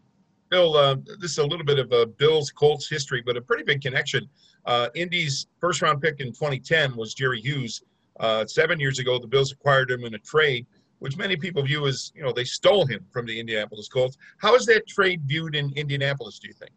Bill, 0.50 0.76
uh, 0.76 0.96
this 1.20 1.32
is 1.32 1.38
a 1.38 1.46
little 1.46 1.66
bit 1.66 1.80
of 1.80 1.92
a 1.92 2.06
Bills 2.06 2.52
Colts 2.52 2.90
history, 2.90 3.22
but 3.26 3.38
a 3.38 3.42
pretty 3.42 3.64
big 3.64 3.82
connection. 3.82 4.28
Uh, 4.66 4.90
Indy's 4.96 5.48
first 5.60 5.82
round 5.82 6.02
pick 6.02 6.20
in 6.20 6.28
2010 6.28 6.96
was 6.96 7.14
Jerry 7.14 7.40
Hughes. 7.40 7.84
Uh, 8.20 8.46
seven 8.46 8.80
years 8.80 9.00
ago, 9.00 9.20
the 9.20 9.28
Bills 9.28 9.52
acquired 9.52 9.92
him 9.92 10.04
in 10.04 10.16
a 10.16 10.20
trade 10.20 10.66
which 11.00 11.18
many 11.18 11.36
people 11.36 11.64
view 11.64 11.88
as, 11.88 12.12
you 12.14 12.22
know, 12.22 12.32
they 12.32 12.44
stole 12.44 12.86
him 12.86 13.06
from 13.12 13.26
the 13.26 13.40
Indianapolis 13.40 13.88
Colts. 13.88 14.18
How 14.38 14.56
is 14.56 14.66
that 14.68 14.86
trade 14.88 15.22
viewed 15.26 15.56
in 15.56 15.72
Indianapolis, 15.76 16.40
do 16.40 16.48
you 16.48 16.54
think? 16.54 16.72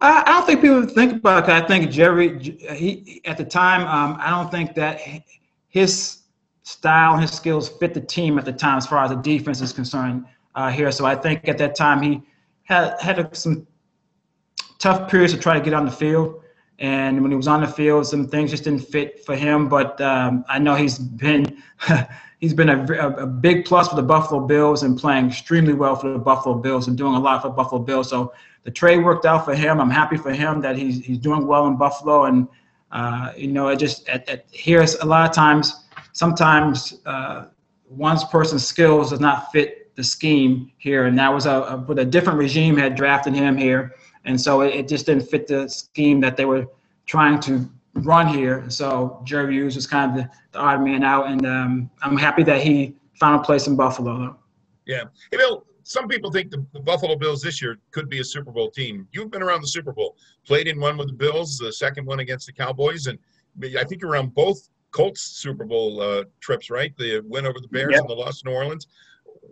I, 0.00 0.22
don't 0.24 0.46
think 0.46 0.60
people 0.60 0.86
think 0.86 1.12
about 1.14 1.48
it. 1.48 1.50
I 1.50 1.66
think 1.66 1.90
Jerry, 1.90 2.38
he 2.38 3.20
at 3.24 3.36
the 3.36 3.44
time, 3.44 3.80
um, 3.80 4.16
I 4.20 4.30
don't 4.30 4.50
think 4.50 4.74
that 4.76 5.00
his 5.68 6.17
style 6.68 7.14
and 7.14 7.22
his 7.22 7.32
skills 7.32 7.70
fit 7.70 7.94
the 7.94 8.00
team 8.00 8.38
at 8.38 8.44
the 8.44 8.52
time 8.52 8.76
as 8.76 8.86
far 8.86 9.02
as 9.02 9.08
the 9.10 9.16
defense 9.16 9.62
is 9.62 9.72
concerned 9.72 10.26
uh, 10.54 10.70
here. 10.70 10.92
So 10.92 11.06
I 11.06 11.14
think 11.14 11.48
at 11.48 11.56
that 11.56 11.74
time 11.74 12.02
he 12.02 12.20
had 12.64 13.00
had 13.00 13.34
some 13.34 13.66
tough 14.78 15.10
periods 15.10 15.32
to 15.32 15.40
try 15.40 15.54
to 15.54 15.64
get 15.64 15.72
on 15.72 15.86
the 15.86 15.90
field. 15.90 16.42
And 16.78 17.22
when 17.22 17.30
he 17.30 17.36
was 17.38 17.48
on 17.48 17.62
the 17.62 17.66
field, 17.66 18.06
some 18.06 18.28
things 18.28 18.50
just 18.50 18.64
didn't 18.64 18.82
fit 18.82 19.24
for 19.24 19.34
him. 19.34 19.66
But 19.66 19.98
um, 20.02 20.44
I 20.46 20.58
know 20.58 20.74
he's 20.74 20.98
been 20.98 21.62
he's 22.38 22.52
been 22.52 22.68
a, 22.68 22.84
a, 23.16 23.26
big 23.26 23.64
plus 23.64 23.88
for 23.88 23.96
the 23.96 24.02
Buffalo 24.02 24.46
Bills 24.46 24.82
and 24.82 24.98
playing 24.98 25.28
extremely 25.28 25.72
well 25.72 25.96
for 25.96 26.12
the 26.12 26.18
Buffalo 26.18 26.54
Bills 26.54 26.86
and 26.86 26.98
doing 26.98 27.14
a 27.14 27.18
lot 27.18 27.40
for 27.40 27.48
Buffalo 27.48 27.80
Bills. 27.80 28.10
So 28.10 28.34
the 28.64 28.70
trade 28.70 29.02
worked 29.02 29.24
out 29.24 29.46
for 29.46 29.54
him. 29.54 29.80
I'm 29.80 29.90
happy 29.90 30.18
for 30.18 30.32
him 30.32 30.60
that 30.60 30.76
he's 30.76 31.02
he's 31.02 31.18
doing 31.18 31.46
well 31.46 31.66
in 31.66 31.78
Buffalo. 31.78 32.24
And 32.24 32.46
uh, 32.92 33.32
you 33.38 33.48
know, 33.48 33.68
it 33.68 33.78
just 33.78 34.06
at, 34.10 34.28
at, 34.28 34.44
here's 34.50 34.96
a 34.96 35.06
lot 35.06 35.26
of 35.26 35.34
times, 35.34 35.86
sometimes 36.18 36.94
uh, 37.06 37.44
one 37.88 38.18
person's 38.32 38.66
skills 38.66 39.10
does 39.10 39.20
not 39.20 39.52
fit 39.52 39.94
the 39.94 40.02
scheme 40.02 40.72
here. 40.78 41.06
And 41.06 41.16
that 41.16 41.32
was 41.32 41.46
a, 41.46 41.62
a 41.62 41.76
with 41.76 42.00
a 42.00 42.04
different 42.04 42.40
regime 42.40 42.76
had 42.76 42.96
drafted 42.96 43.34
him 43.34 43.56
here, 43.56 43.94
and 44.24 44.40
so 44.40 44.62
it, 44.62 44.74
it 44.74 44.88
just 44.88 45.06
didn't 45.06 45.28
fit 45.28 45.46
the 45.46 45.68
scheme 45.68 46.20
that 46.20 46.36
they 46.36 46.44
were 46.44 46.66
trying 47.06 47.38
to 47.40 47.70
run 47.94 48.26
here. 48.26 48.68
So 48.68 49.20
Jerry 49.24 49.54
Hughes 49.54 49.76
was 49.76 49.86
kind 49.86 50.10
of 50.10 50.16
the, 50.16 50.30
the 50.52 50.58
odd 50.58 50.82
man 50.82 51.04
out, 51.04 51.28
and 51.28 51.46
um, 51.46 51.90
I'm 52.02 52.16
happy 52.16 52.42
that 52.44 52.62
he 52.62 52.96
found 53.14 53.40
a 53.40 53.44
place 53.44 53.68
in 53.68 53.76
Buffalo. 53.76 54.18
Though. 54.18 54.36
Yeah, 54.86 55.04
Bill. 55.30 55.64
Some 55.84 56.06
people 56.06 56.30
think 56.30 56.50
the, 56.50 56.62
the, 56.74 56.80
Buffalo 56.80 57.16
Bills 57.16 57.40
this 57.40 57.62
year 57.62 57.78
could 57.92 58.10
be 58.10 58.20
a 58.20 58.24
Super 58.24 58.50
Bowl 58.50 58.70
team. 58.70 59.08
You've 59.10 59.30
been 59.30 59.42
around 59.42 59.62
the 59.62 59.68
Super 59.68 59.90
Bowl, 59.90 60.16
played 60.44 60.68
in 60.68 60.78
one 60.78 60.98
with 60.98 61.06
the 61.06 61.14
Bills, 61.14 61.56
the 61.56 61.72
second 61.72 62.04
one 62.04 62.20
against 62.20 62.46
the 62.46 62.52
Cowboys, 62.52 63.06
and 63.06 63.18
I 63.62 63.84
think 63.84 64.02
you're 64.02 64.10
around 64.10 64.34
both 64.34 64.68
Colts 64.90 65.20
Super 65.20 65.64
Bowl 65.64 66.00
uh, 66.00 66.24
trips, 66.40 66.70
right? 66.70 66.96
The 66.96 67.20
win 67.26 67.46
over 67.46 67.60
the 67.60 67.68
Bears 67.68 67.92
yep. 67.92 68.00
and 68.02 68.10
the 68.10 68.14
loss 68.14 68.40
to 68.40 68.48
New 68.48 68.54
Orleans. 68.54 68.86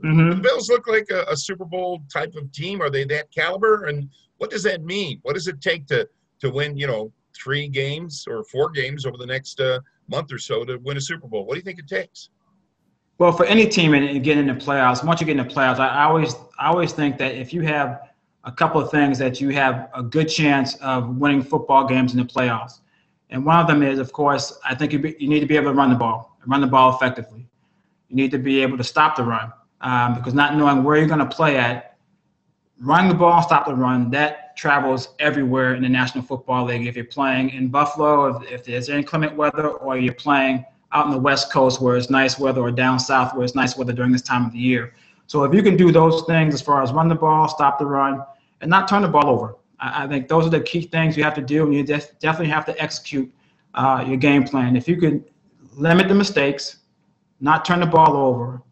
Mm-hmm. 0.05 0.31
The 0.31 0.37
Bills 0.37 0.69
look 0.69 0.87
like 0.87 1.09
a, 1.11 1.25
a 1.29 1.37
Super 1.37 1.65
Bowl 1.65 2.03
type 2.13 2.35
of 2.37 2.51
team. 2.53 2.81
Are 2.81 2.91
they 2.91 3.05
that 3.05 3.31
caliber? 3.33 3.85
And 3.85 4.09
what 4.39 4.51
does 4.51 4.63
that 4.65 4.83
mean? 4.83 5.19
What 5.23 5.35
does 5.35 5.49
it 5.49 5.61
take 5.61 5.87
to 5.89 6.09
to 6.41 6.51
win? 6.51 6.77
You 6.77 6.87
know, 6.87 7.13
three 7.35 7.69
games 7.69 8.27
or 8.29 8.45
four 8.45 8.71
games 8.71 9.07
over 9.07 9.17
the 9.17 9.27
next 9.27 9.61
uh, 9.61 9.81
month 10.09 10.33
or 10.33 10.39
so 10.39 10.65
to 10.65 10.79
win 10.79 10.97
a 10.97 11.01
Super 11.01 11.27
Bowl. 11.29 11.45
What 11.45 11.55
do 11.55 11.59
you 11.59 11.65
think 11.65 11.79
it 11.79 11.89
takes? 11.89 12.31
Well, 13.19 13.33
for 13.33 13.47
any 13.47 13.67
team 13.67 13.95
and 13.95 14.23
getting 14.23 14.47
in 14.47 14.59
the 14.59 14.65
playoffs, 14.65 15.03
once 15.03 15.21
you 15.21 15.27
get 15.27 15.39
in 15.39 15.47
the 15.47 15.55
playoffs, 15.55 15.79
I, 15.79 15.89
I 15.89 16.05
always 16.05 16.35
I 16.59 16.69
always 16.69 16.93
think 16.93 17.19
that 17.19 17.35
if 17.35 17.53
you 17.53 17.63
have 17.63 18.01
a 18.47 18.53
couple 18.53 18.81
of 18.81 18.91
things 18.91 19.19
that 19.19 19.41
you 19.41 19.51
have 19.51 19.91
a 19.95 20.03
good 20.03 20.27
chance 20.27 20.77
of 20.77 21.17
winning 21.17 21.43
football 21.43 21.87
games 21.87 22.13
in 22.13 22.19
the 22.19 22.25
playoffs. 22.25 22.81
And 23.31 23.45
one 23.45 23.59
of 23.59 23.67
them 23.67 23.83
is, 23.83 23.99
of 23.99 24.13
course, 24.13 24.59
I 24.65 24.75
think 24.75 24.93
you, 24.93 24.99
be, 24.99 25.17
you 25.19 25.29
need 25.29 25.41
to 25.41 25.47
be 25.47 25.57
able 25.57 25.71
to 25.71 25.77
run 25.77 25.91
the 25.91 25.97
ball, 25.97 26.39
run 26.47 26.61
the 26.61 26.67
ball 26.67 26.95
effectively. 26.95 27.47
You 28.09 28.17
need 28.17 28.31
to 28.31 28.39
be 28.39 28.63
able 28.63 28.77
to 28.79 28.85
stop 28.85 29.17
the 29.17 29.25
run 29.25 29.53
um, 29.81 30.15
because 30.15 30.35
not 30.35 30.57
knowing 30.57 30.85
where 30.85 30.97
you're 30.97 31.09
going 31.09 31.19
to 31.19 31.27
play 31.27 31.57
at, 31.57 31.97
running 32.81 33.09
the 33.09 33.17
ball, 33.17 33.43
stop 33.43 33.67
the 33.67 33.75
run, 33.75 34.11
that 34.11 34.57
travels 34.57 35.09
everywhere 35.19 35.75
in 35.75 35.83
the 35.83 35.89
National 35.89 36.23
Football 36.23 36.67
League. 36.67 36.87
If 36.87 36.95
you're 36.97 37.05
playing 37.05 37.51
in 37.51 37.69
Buffalo, 37.69 38.37
if, 38.37 38.51
if 38.51 38.65
there's 38.65 38.89
inclement 38.89 39.37
weather, 39.37 39.69
or 39.69 39.99
you're 39.99 40.15
playing 40.15 40.65
out 40.93 41.07
in 41.07 41.13
the 41.13 41.19
West 41.19 41.53
Coast 41.53 41.81
where 41.81 41.97
it's 41.97 42.11
nice 42.11 42.39
weather, 42.39 42.61
or 42.61 42.71
down 42.71 42.99
south 42.99 43.35
where 43.35 43.45
it's 43.45 43.55
nice 43.55 43.77
weather 43.77 43.93
during 43.93 44.13
this 44.13 44.23
time 44.23 44.47
of 44.47 44.53
the 44.53 44.59
year. 44.59 44.95
So 45.27 45.43
if 45.45 45.53
you 45.53 45.63
can 45.63 45.77
do 45.77 45.91
those 45.91 46.23
things 46.27 46.55
as 46.55 46.63
far 46.63 46.83
as 46.83 46.93
run 46.93 47.09
the 47.09 47.15
ball, 47.15 47.49
stop 47.49 47.79
the 47.79 47.87
run, 47.87 48.23
and 48.61 48.71
not 48.71 48.89
turn 48.89 49.03
the 49.03 49.09
ball 49.09 49.29
over, 49.29 49.57
I, 49.81 50.05
I 50.05 50.09
think 50.09 50.29
those 50.29 50.47
are 50.47 50.51
the 50.51 50.61
key 50.61 50.83
things 50.83 51.17
you 51.17 51.25
have 51.25 51.35
to 51.35 51.43
do, 51.43 51.65
and 51.65 51.75
you 51.75 51.83
def- 51.83 52.19
definitely 52.19 52.53
have 52.53 52.65
to 52.67 52.83
execute 52.83 53.33
uh, 53.75 54.05
your 54.07 54.17
game 54.17 54.45
plan. 54.45 54.77
If 54.77 54.89
you 54.89 54.97
could 54.97 55.25
limit 55.75 56.09
the 56.09 56.15
mistakes, 56.15 56.79
not 57.41 57.65
turn 57.65 57.81
the 57.81 57.87
ball 57.87 58.17
over, 58.17 58.63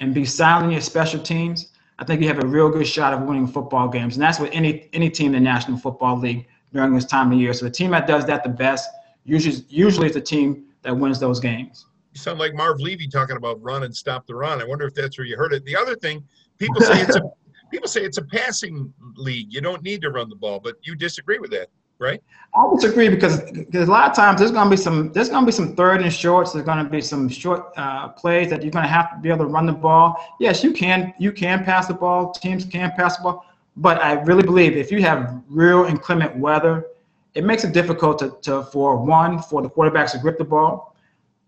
and 0.00 0.14
be 0.14 0.24
silent 0.24 0.66
in 0.66 0.72
your 0.72 0.80
special 0.80 1.20
teams, 1.20 1.72
I 1.98 2.04
think 2.04 2.20
you 2.20 2.28
have 2.28 2.42
a 2.42 2.46
real 2.46 2.68
good 2.68 2.86
shot 2.86 3.12
of 3.12 3.22
winning 3.22 3.46
football 3.46 3.88
games. 3.88 4.16
And 4.16 4.22
that's 4.22 4.40
what 4.40 4.50
any 4.52 4.88
any 4.92 5.10
team 5.10 5.28
in 5.28 5.32
the 5.32 5.40
National 5.40 5.78
Football 5.78 6.18
League 6.18 6.46
during 6.72 6.94
this 6.94 7.04
time 7.04 7.32
of 7.32 7.38
year. 7.38 7.52
So 7.52 7.64
the 7.66 7.70
team 7.70 7.90
that 7.92 8.06
does 8.06 8.24
that 8.26 8.42
the 8.42 8.48
best 8.48 8.90
usually 9.24 9.64
usually 9.68 10.08
is 10.08 10.14
the 10.14 10.20
team 10.20 10.64
that 10.82 10.96
wins 10.96 11.20
those 11.20 11.40
games. 11.40 11.86
You 12.12 12.20
sound 12.20 12.38
like 12.38 12.54
Marv 12.54 12.80
Levy 12.80 13.08
talking 13.08 13.36
about 13.36 13.62
run 13.62 13.84
and 13.84 13.94
stop 13.94 14.26
the 14.26 14.34
run. 14.34 14.60
I 14.60 14.64
wonder 14.64 14.86
if 14.86 14.94
that's 14.94 15.18
where 15.18 15.26
you 15.26 15.36
heard 15.36 15.52
it. 15.52 15.64
The 15.64 15.76
other 15.76 15.96
thing, 15.96 16.24
people 16.58 16.80
say 16.80 17.00
it's 17.00 17.16
a 17.16 17.22
people 17.74 17.88
say 17.88 18.02
it's 18.02 18.18
a 18.18 18.22
passing 18.22 18.94
league. 19.16 19.52
You 19.52 19.60
don't 19.60 19.82
need 19.82 20.00
to 20.02 20.10
run 20.10 20.28
the 20.28 20.36
ball, 20.36 20.60
but 20.60 20.76
you 20.82 20.94
disagree 20.94 21.40
with 21.40 21.50
that, 21.50 21.70
right? 21.98 22.22
I 22.54 22.70
disagree 22.72 23.08
because, 23.08 23.40
because 23.50 23.88
a 23.88 23.90
lot 23.90 24.08
of 24.08 24.14
times 24.14 24.38
there's 24.38 24.52
going 24.52 24.66
to 24.66 24.70
be 24.70 24.80
some 24.80 25.12
there's 25.12 25.28
going 25.28 25.42
to 25.42 25.46
be 25.46 25.52
some 25.52 25.74
third 25.74 26.00
and 26.00 26.12
shorts. 26.12 26.52
There's 26.52 26.64
going 26.64 26.84
to 26.84 26.88
be 26.88 27.00
some 27.00 27.28
short 27.28 27.72
uh, 27.76 28.10
plays 28.10 28.48
that 28.50 28.62
you're 28.62 28.70
going 28.70 28.84
to 28.84 28.94
have 28.98 29.10
to 29.10 29.18
be 29.20 29.28
able 29.28 29.44
to 29.46 29.50
run 29.50 29.66
the 29.66 29.72
ball. 29.72 30.36
Yes, 30.38 30.62
you 30.62 30.72
can 30.72 31.12
you 31.18 31.32
can 31.32 31.64
pass 31.64 31.88
the 31.88 31.94
ball. 31.94 32.30
Teams 32.30 32.64
can 32.64 32.92
pass 32.92 33.16
the 33.16 33.24
ball, 33.24 33.44
but 33.76 34.00
I 34.00 34.12
really 34.12 34.44
believe 34.44 34.76
if 34.76 34.92
you 34.92 35.02
have 35.02 35.42
real 35.48 35.84
inclement 35.84 36.36
weather, 36.36 36.86
it 37.34 37.42
makes 37.42 37.64
it 37.64 37.72
difficult 37.72 38.20
to, 38.20 38.36
to 38.42 38.62
for 38.66 38.96
one 38.96 39.42
for 39.42 39.62
the 39.62 39.68
quarterbacks 39.68 40.12
to 40.12 40.18
grip 40.18 40.38
the 40.38 40.44
ball. 40.44 40.94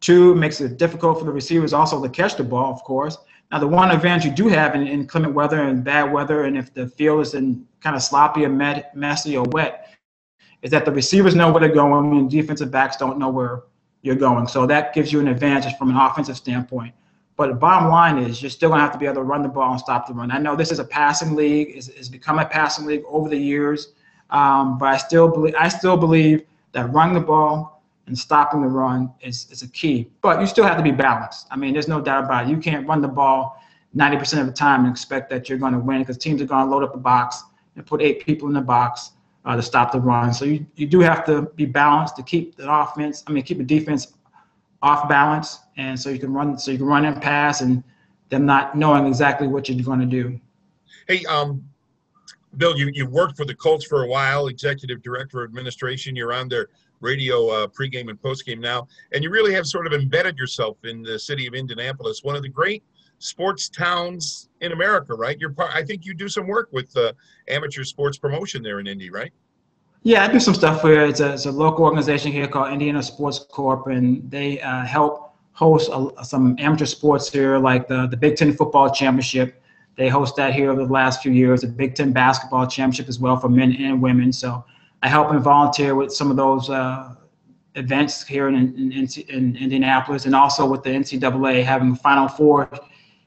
Two, 0.00 0.34
makes 0.34 0.60
it 0.60 0.76
difficult 0.76 1.20
for 1.20 1.24
the 1.24 1.32
receivers 1.32 1.72
also 1.72 2.02
to 2.02 2.08
catch 2.08 2.36
the 2.36 2.44
ball, 2.44 2.72
of 2.72 2.82
course. 2.82 3.16
Now, 3.52 3.60
the 3.60 3.68
one 3.68 3.90
advantage 3.90 4.24
you 4.24 4.32
do 4.32 4.48
have 4.48 4.74
in 4.74 4.86
inclement 4.86 5.32
weather 5.34 5.62
and 5.62 5.84
bad 5.84 6.12
weather, 6.12 6.44
and 6.44 6.56
if 6.56 6.74
the 6.74 6.88
field 6.88 7.20
is 7.20 7.34
in 7.34 7.66
kind 7.80 7.94
of 7.94 8.02
sloppy 8.02 8.44
or 8.44 8.48
messy 8.48 9.36
or 9.36 9.44
wet, 9.44 9.94
is 10.62 10.70
that 10.72 10.84
the 10.84 10.90
receivers 10.90 11.34
know 11.34 11.50
where 11.52 11.60
they're 11.60 11.68
going 11.68 12.18
and 12.18 12.30
defensive 12.30 12.70
backs 12.70 12.96
don't 12.96 13.18
know 13.18 13.28
where 13.28 13.62
you're 14.02 14.16
going. 14.16 14.48
So 14.48 14.66
that 14.66 14.94
gives 14.94 15.12
you 15.12 15.20
an 15.20 15.28
advantage 15.28 15.76
from 15.76 15.90
an 15.90 15.96
offensive 15.96 16.36
standpoint. 16.36 16.94
But 17.36 17.48
the 17.48 17.54
bottom 17.54 17.88
line 17.88 18.18
is 18.18 18.40
you're 18.42 18.50
still 18.50 18.70
going 18.70 18.78
to 18.78 18.82
have 18.82 18.92
to 18.92 18.98
be 18.98 19.04
able 19.04 19.16
to 19.16 19.22
run 19.22 19.42
the 19.42 19.48
ball 19.48 19.70
and 19.72 19.80
stop 19.80 20.06
the 20.08 20.14
run. 20.14 20.30
I 20.30 20.38
know 20.38 20.56
this 20.56 20.72
is 20.72 20.78
a 20.78 20.84
passing 20.84 21.34
league, 21.34 21.72
it's, 21.76 21.88
it's 21.88 22.08
become 22.08 22.38
a 22.38 22.46
passing 22.46 22.86
league 22.86 23.02
over 23.06 23.28
the 23.28 23.36
years, 23.36 23.92
um, 24.30 24.78
but 24.78 24.86
I 24.86 24.96
still 24.96 25.28
believe 25.28 25.54
I 25.58 25.68
still 25.68 25.96
believe 25.96 26.44
that 26.72 26.90
running 26.92 27.14
the 27.14 27.20
ball 27.20 27.75
and 28.06 28.18
stopping 28.18 28.62
the 28.62 28.68
run 28.68 29.12
is, 29.20 29.48
is 29.50 29.62
a 29.62 29.68
key. 29.68 30.08
But 30.22 30.40
you 30.40 30.46
still 30.46 30.64
have 30.64 30.76
to 30.76 30.82
be 30.82 30.92
balanced. 30.92 31.46
I 31.50 31.56
mean, 31.56 31.72
there's 31.72 31.88
no 31.88 32.00
doubt 32.00 32.24
about 32.24 32.46
it. 32.46 32.50
You 32.50 32.58
can't 32.58 32.86
run 32.86 33.00
the 33.00 33.08
ball 33.08 33.62
90% 33.96 34.40
of 34.40 34.46
the 34.46 34.52
time 34.52 34.84
and 34.84 34.90
expect 34.90 35.30
that 35.30 35.48
you're 35.48 35.58
going 35.58 35.72
to 35.72 35.78
win 35.78 36.00
because 36.00 36.18
teams 36.18 36.40
are 36.40 36.46
going 36.46 36.66
to 36.66 36.70
load 36.70 36.84
up 36.84 36.92
the 36.92 36.98
box 36.98 37.42
and 37.74 37.84
put 37.84 38.00
eight 38.00 38.24
people 38.24 38.48
in 38.48 38.54
the 38.54 38.60
box 38.60 39.12
uh, 39.44 39.56
to 39.56 39.62
stop 39.62 39.92
the 39.92 40.00
run. 40.00 40.32
So 40.32 40.44
you, 40.44 40.66
you 40.76 40.86
do 40.86 41.00
have 41.00 41.24
to 41.26 41.42
be 41.56 41.66
balanced 41.66 42.16
to 42.16 42.22
keep 42.22 42.56
the 42.56 42.72
offense, 42.72 43.24
I 43.26 43.32
mean, 43.32 43.44
keep 43.44 43.58
the 43.58 43.64
defense 43.64 44.14
off 44.82 45.08
balance. 45.08 45.60
And 45.76 45.98
so 45.98 46.10
you 46.10 46.18
can 46.18 46.32
run, 46.32 46.58
so 46.58 46.70
you 46.70 46.78
can 46.78 46.86
run 46.86 47.04
and 47.04 47.20
pass 47.20 47.60
and 47.60 47.82
them 48.28 48.44
not 48.44 48.76
knowing 48.76 49.06
exactly 49.06 49.46
what 49.46 49.68
you're 49.68 49.82
going 49.82 50.00
to 50.00 50.06
do. 50.06 50.38
Hey, 51.08 51.24
um, 51.26 51.64
Bill, 52.56 52.76
you, 52.76 52.90
you 52.92 53.06
worked 53.06 53.36
for 53.36 53.44
the 53.44 53.54
Colts 53.54 53.84
for 53.84 54.02
a 54.02 54.08
while, 54.08 54.48
executive 54.48 55.02
director 55.02 55.44
of 55.44 55.50
administration. 55.50 56.16
You're 56.16 56.32
on 56.32 56.48
their 56.48 56.68
radio 57.00 57.48
uh, 57.48 57.66
pregame 57.66 58.08
and 58.10 58.20
postgame 58.20 58.58
now, 58.58 58.86
and 59.12 59.22
you 59.22 59.30
really 59.30 59.52
have 59.52 59.66
sort 59.66 59.86
of 59.86 59.92
embedded 59.92 60.36
yourself 60.36 60.76
in 60.84 61.02
the 61.02 61.18
city 61.18 61.46
of 61.46 61.54
Indianapolis, 61.54 62.22
one 62.22 62.36
of 62.36 62.42
the 62.42 62.48
great 62.48 62.82
sports 63.18 63.68
towns 63.68 64.48
in 64.60 64.72
America, 64.72 65.14
right? 65.14 65.38
You're 65.38 65.50
part. 65.50 65.70
I 65.74 65.82
think 65.82 66.04
you 66.04 66.14
do 66.14 66.28
some 66.28 66.46
work 66.46 66.68
with 66.72 66.96
uh, 66.96 67.12
amateur 67.48 67.84
sports 67.84 68.18
promotion 68.18 68.62
there 68.62 68.80
in 68.80 68.86
Indy, 68.86 69.10
right? 69.10 69.32
Yeah, 70.02 70.24
I 70.24 70.30
do 70.30 70.38
some 70.38 70.54
stuff 70.54 70.82
here. 70.82 71.04
It's 71.04 71.20
a, 71.20 71.32
it's 71.32 71.46
a 71.46 71.50
local 71.50 71.84
organization 71.84 72.30
here 72.30 72.46
called 72.46 72.72
Indiana 72.72 73.02
Sports 73.02 73.40
Corp, 73.50 73.88
and 73.88 74.30
they 74.30 74.60
uh, 74.60 74.84
help 74.84 75.34
host 75.52 75.90
a, 75.92 76.24
some 76.24 76.54
amateur 76.58 76.84
sports 76.84 77.30
here, 77.30 77.58
like 77.58 77.88
the 77.88 78.06
the 78.06 78.16
Big 78.16 78.36
Ten 78.36 78.52
football 78.52 78.90
championship. 78.90 79.62
They 79.96 80.08
host 80.08 80.36
that 80.36 80.54
here 80.54 80.70
over 80.70 80.84
the 80.84 80.92
last 80.92 81.22
few 81.22 81.32
years. 81.32 81.62
The 81.62 81.68
Big 81.68 81.94
Ten 81.94 82.12
basketball 82.12 82.66
championship 82.66 83.08
as 83.08 83.18
well 83.18 83.36
for 83.36 83.48
men 83.48 83.74
and 83.80 84.00
women. 84.00 84.32
So 84.32 84.64
I 85.02 85.08
help 85.08 85.30
and 85.30 85.40
volunteer 85.40 85.94
with 85.94 86.12
some 86.12 86.30
of 86.30 86.36
those 86.36 86.70
uh, 86.70 87.14
events 87.74 88.26
here 88.26 88.48
in, 88.48 88.56
in, 88.56 89.08
in, 89.28 89.56
Indianapolis 89.56 90.24
and 90.24 90.34
also 90.34 90.66
with 90.66 90.82
the 90.82 90.90
NCAA 90.90 91.62
having 91.62 91.90
the 91.90 91.96
Final 91.96 92.28
Four 92.28 92.68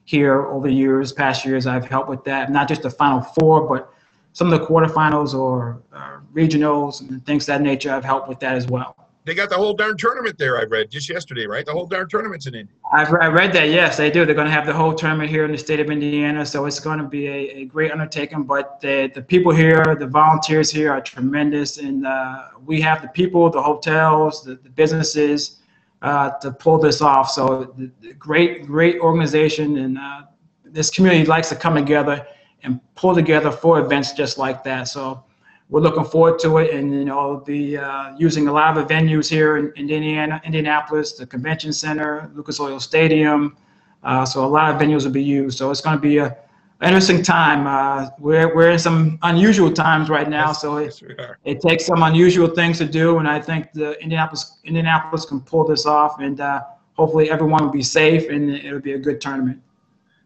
here 0.06 0.48
over 0.48 0.68
the 0.68 0.74
years, 0.74 1.14
past 1.14 1.46
years. 1.46 1.68
I've 1.68 1.88
helped 1.88 2.10
with 2.10 2.24
that, 2.24 2.52
not 2.52 2.68
just 2.68 2.82
the 2.82 2.90
Final 2.90 3.22
Four, 3.22 3.68
but 3.68 3.94
some 4.34 4.52
of 4.52 4.60
the 4.60 4.66
quarterfinals 4.66 5.34
or 5.34 5.82
uh, 5.94 6.20
regionals 6.34 7.02
and 7.02 7.24
things 7.26 7.46
that 7.46 7.62
nature. 7.62 7.92
I've 7.92 8.06
helped 8.06 8.28
with 8.28 8.40
that 8.40 8.56
as 8.56 8.68
well. 8.68 8.96
They 9.26 9.36
got 9.36 9.50
the 9.50 9.56
whole 9.56 9.74
darn 9.74 9.98
tournament 9.98 10.38
there. 10.38 10.58
I 10.58 10.64
read 10.64 10.90
just 10.90 11.10
yesterday, 11.10 11.46
right? 11.46 11.66
The 11.66 11.74
whole 11.74 11.86
darn 11.86 12.08
tournament's 12.08 12.48
in 12.48 12.56
Indy. 12.56 12.72
I've 12.92 13.14
I 13.14 13.28
read 13.28 13.54
that. 13.54 13.70
Yes, 13.70 13.98
they 13.98 14.10
do. 14.10 14.26
They're 14.26 14.34
going 14.34 14.48
to 14.48 14.54
have 14.54 14.66
the 14.66 14.74
whole 14.74 14.94
tournament 14.94 15.30
here 15.30 15.46
in 15.46 15.52
the 15.52 15.58
state 15.58 15.80
of 15.80 15.92
Indiana, 15.92 16.46
so 16.46 16.66
it's 16.66 16.80
going 16.80 17.00
to 17.00 17.06
be 17.06 17.28
a, 17.28 17.50
a 17.58 17.66
great 17.66 17.92
undertaking. 17.92 18.44
But 18.44 18.80
the 18.80 19.12
the 19.14 19.22
people 19.22 19.54
here, 19.54 19.84
the 20.00 20.08
volunteers 20.08 20.72
here, 20.72 20.92
are 20.92 21.02
tremendous, 21.02 21.78
and 21.78 22.08
uh, 22.08 22.48
we 22.66 22.82
have 22.82 23.02
the 23.02 23.10
people, 23.10 23.50
the 23.50 23.62
hotels, 23.62 24.44
the, 24.44 24.56
the 24.56 24.70
businesses 24.70 25.58
uh, 26.02 26.32
to 26.42 26.52
pull 26.52 26.80
this 26.80 27.02
off. 27.02 27.30
So, 27.30 27.74
the, 27.78 27.92
the 28.02 28.14
great, 28.14 28.66
great 28.66 29.00
organization, 29.00 29.78
and 29.78 29.98
uh, 29.98 30.22
this 30.64 30.90
community 30.90 31.26
likes 31.26 31.50
to 31.50 31.56
come 31.56 31.76
together 31.76 32.26
and 32.64 32.80
pull 32.96 33.16
together 33.16 33.52
for 33.52 33.80
events 33.80 34.14
just 34.14 34.38
like 34.38 34.64
that. 34.64 34.88
So 34.88 35.24
we're 35.70 35.82
looking 35.82 36.04
forward 36.04 36.40
to 36.40 36.58
it, 36.58 36.74
and 36.74 36.92
you 36.92 37.06
know, 37.06 37.38
be 37.46 37.78
uh, 37.78 38.16
using 38.18 38.48
a 38.48 38.52
lot 38.52 38.78
of 38.78 38.88
venues 38.88 39.30
here 39.30 39.58
in, 39.58 39.72
in, 39.76 39.90
Indiana, 39.90 40.42
Indianapolis, 40.44 41.14
the 41.14 41.28
convention 41.28 41.72
center, 41.72 42.32
Lucas 42.34 42.60
Oil 42.60 42.80
Stadium. 42.80 43.56
Uh, 44.04 44.26
so 44.26 44.44
a 44.44 44.48
lot 44.48 44.74
of 44.74 44.82
venues 44.82 45.06
will 45.06 45.12
be 45.12 45.24
used. 45.24 45.58
So 45.58 45.70
it's 45.70 45.82
going 45.82 45.96
to 45.96 46.02
be 46.02 46.18
a 46.18 46.36
interesting 46.82 47.22
time. 47.22 47.68
Uh, 47.68 48.10
we're 48.20 48.54
we're 48.56 48.72
in 48.72 48.80
some 48.80 49.20
unusual 49.22 49.72
times 49.72 50.10
right 50.10 50.30
now, 50.30 50.54
so 50.54 50.78
it, 50.78 51.02
it 51.44 51.62
takes 51.62 51.86
some 51.86 52.02
unusual 52.04 52.48
things 52.48 52.78
to 52.80 52.86
do, 52.86 53.20
and 53.20 53.28
I 53.28 53.40
think 53.40 53.72
the 53.74 54.02
Indianapolis 54.02 54.60
Indianapolis 54.64 55.26
can 55.26 55.42
pull 55.42 55.66
this 55.66 55.86
off, 55.86 56.20
and 56.20 56.40
uh, 56.40 56.62
hopefully 56.94 57.30
everyone 57.30 57.64
will 57.64 57.72
be 57.72 57.84
safe, 57.84 58.30
and 58.30 58.50
it'll 58.50 58.80
be 58.80 58.94
a 58.94 58.98
good 58.98 59.22
tournament. 59.22 59.62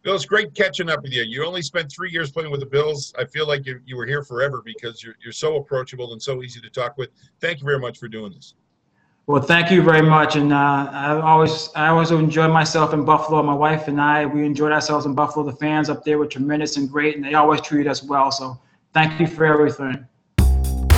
Bill, 0.03 0.15
it's 0.15 0.25
great 0.25 0.53
catching 0.53 0.89
up 0.89 1.01
with 1.01 1.13
you. 1.13 1.23
You 1.23 1.45
only 1.45 1.61
spent 1.61 1.89
three 1.89 2.11
years 2.11 2.29
playing 2.29 2.51
with 2.51 2.59
the 2.59 2.65
Bills. 2.65 3.13
I 3.17 3.23
feel 3.23 3.47
like 3.47 3.65
you, 3.65 3.79
you 3.85 3.95
were 3.95 4.05
here 4.05 4.21
forever 4.21 4.61
because 4.63 5.01
you're, 5.01 5.15
you're 5.23 5.31
so 5.31 5.55
approachable 5.55 6.11
and 6.11 6.21
so 6.21 6.43
easy 6.43 6.59
to 6.59 6.69
talk 6.69 6.97
with. 6.97 7.09
Thank 7.39 7.61
you 7.61 7.65
very 7.65 7.79
much 7.79 7.99
for 7.99 8.09
doing 8.09 8.33
this. 8.33 8.55
Well, 9.27 9.41
thank 9.41 9.71
you 9.71 9.81
very 9.81 10.01
much, 10.01 10.35
and 10.35 10.51
uh, 10.51 10.89
I 10.91 11.21
always 11.21 11.69
I 11.77 11.87
always 11.87 12.11
enjoy 12.11 12.49
myself 12.49 12.93
in 12.93 13.05
Buffalo. 13.05 13.41
My 13.41 13.53
wife 13.53 13.87
and 13.87 14.01
I 14.01 14.25
we 14.25 14.45
enjoyed 14.45 14.73
ourselves 14.73 15.05
in 15.05 15.15
Buffalo. 15.15 15.45
The 15.45 15.55
fans 15.55 15.89
up 15.89 16.03
there 16.03 16.17
were 16.17 16.27
tremendous 16.27 16.75
and 16.75 16.91
great, 16.91 17.15
and 17.15 17.23
they 17.23 17.33
always 17.33 17.61
treated 17.61 17.89
us 17.89 18.03
well. 18.03 18.33
So, 18.33 18.59
thank 18.93 19.17
you 19.21 19.27
for 19.27 19.45
everything. 19.45 20.05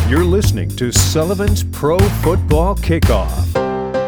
You're 0.10 0.24
listening 0.24 0.70
to 0.78 0.91
Sullivan's 0.91 1.63
Pro 1.65 2.00
Football 2.00 2.78
Kickoff 2.78 3.64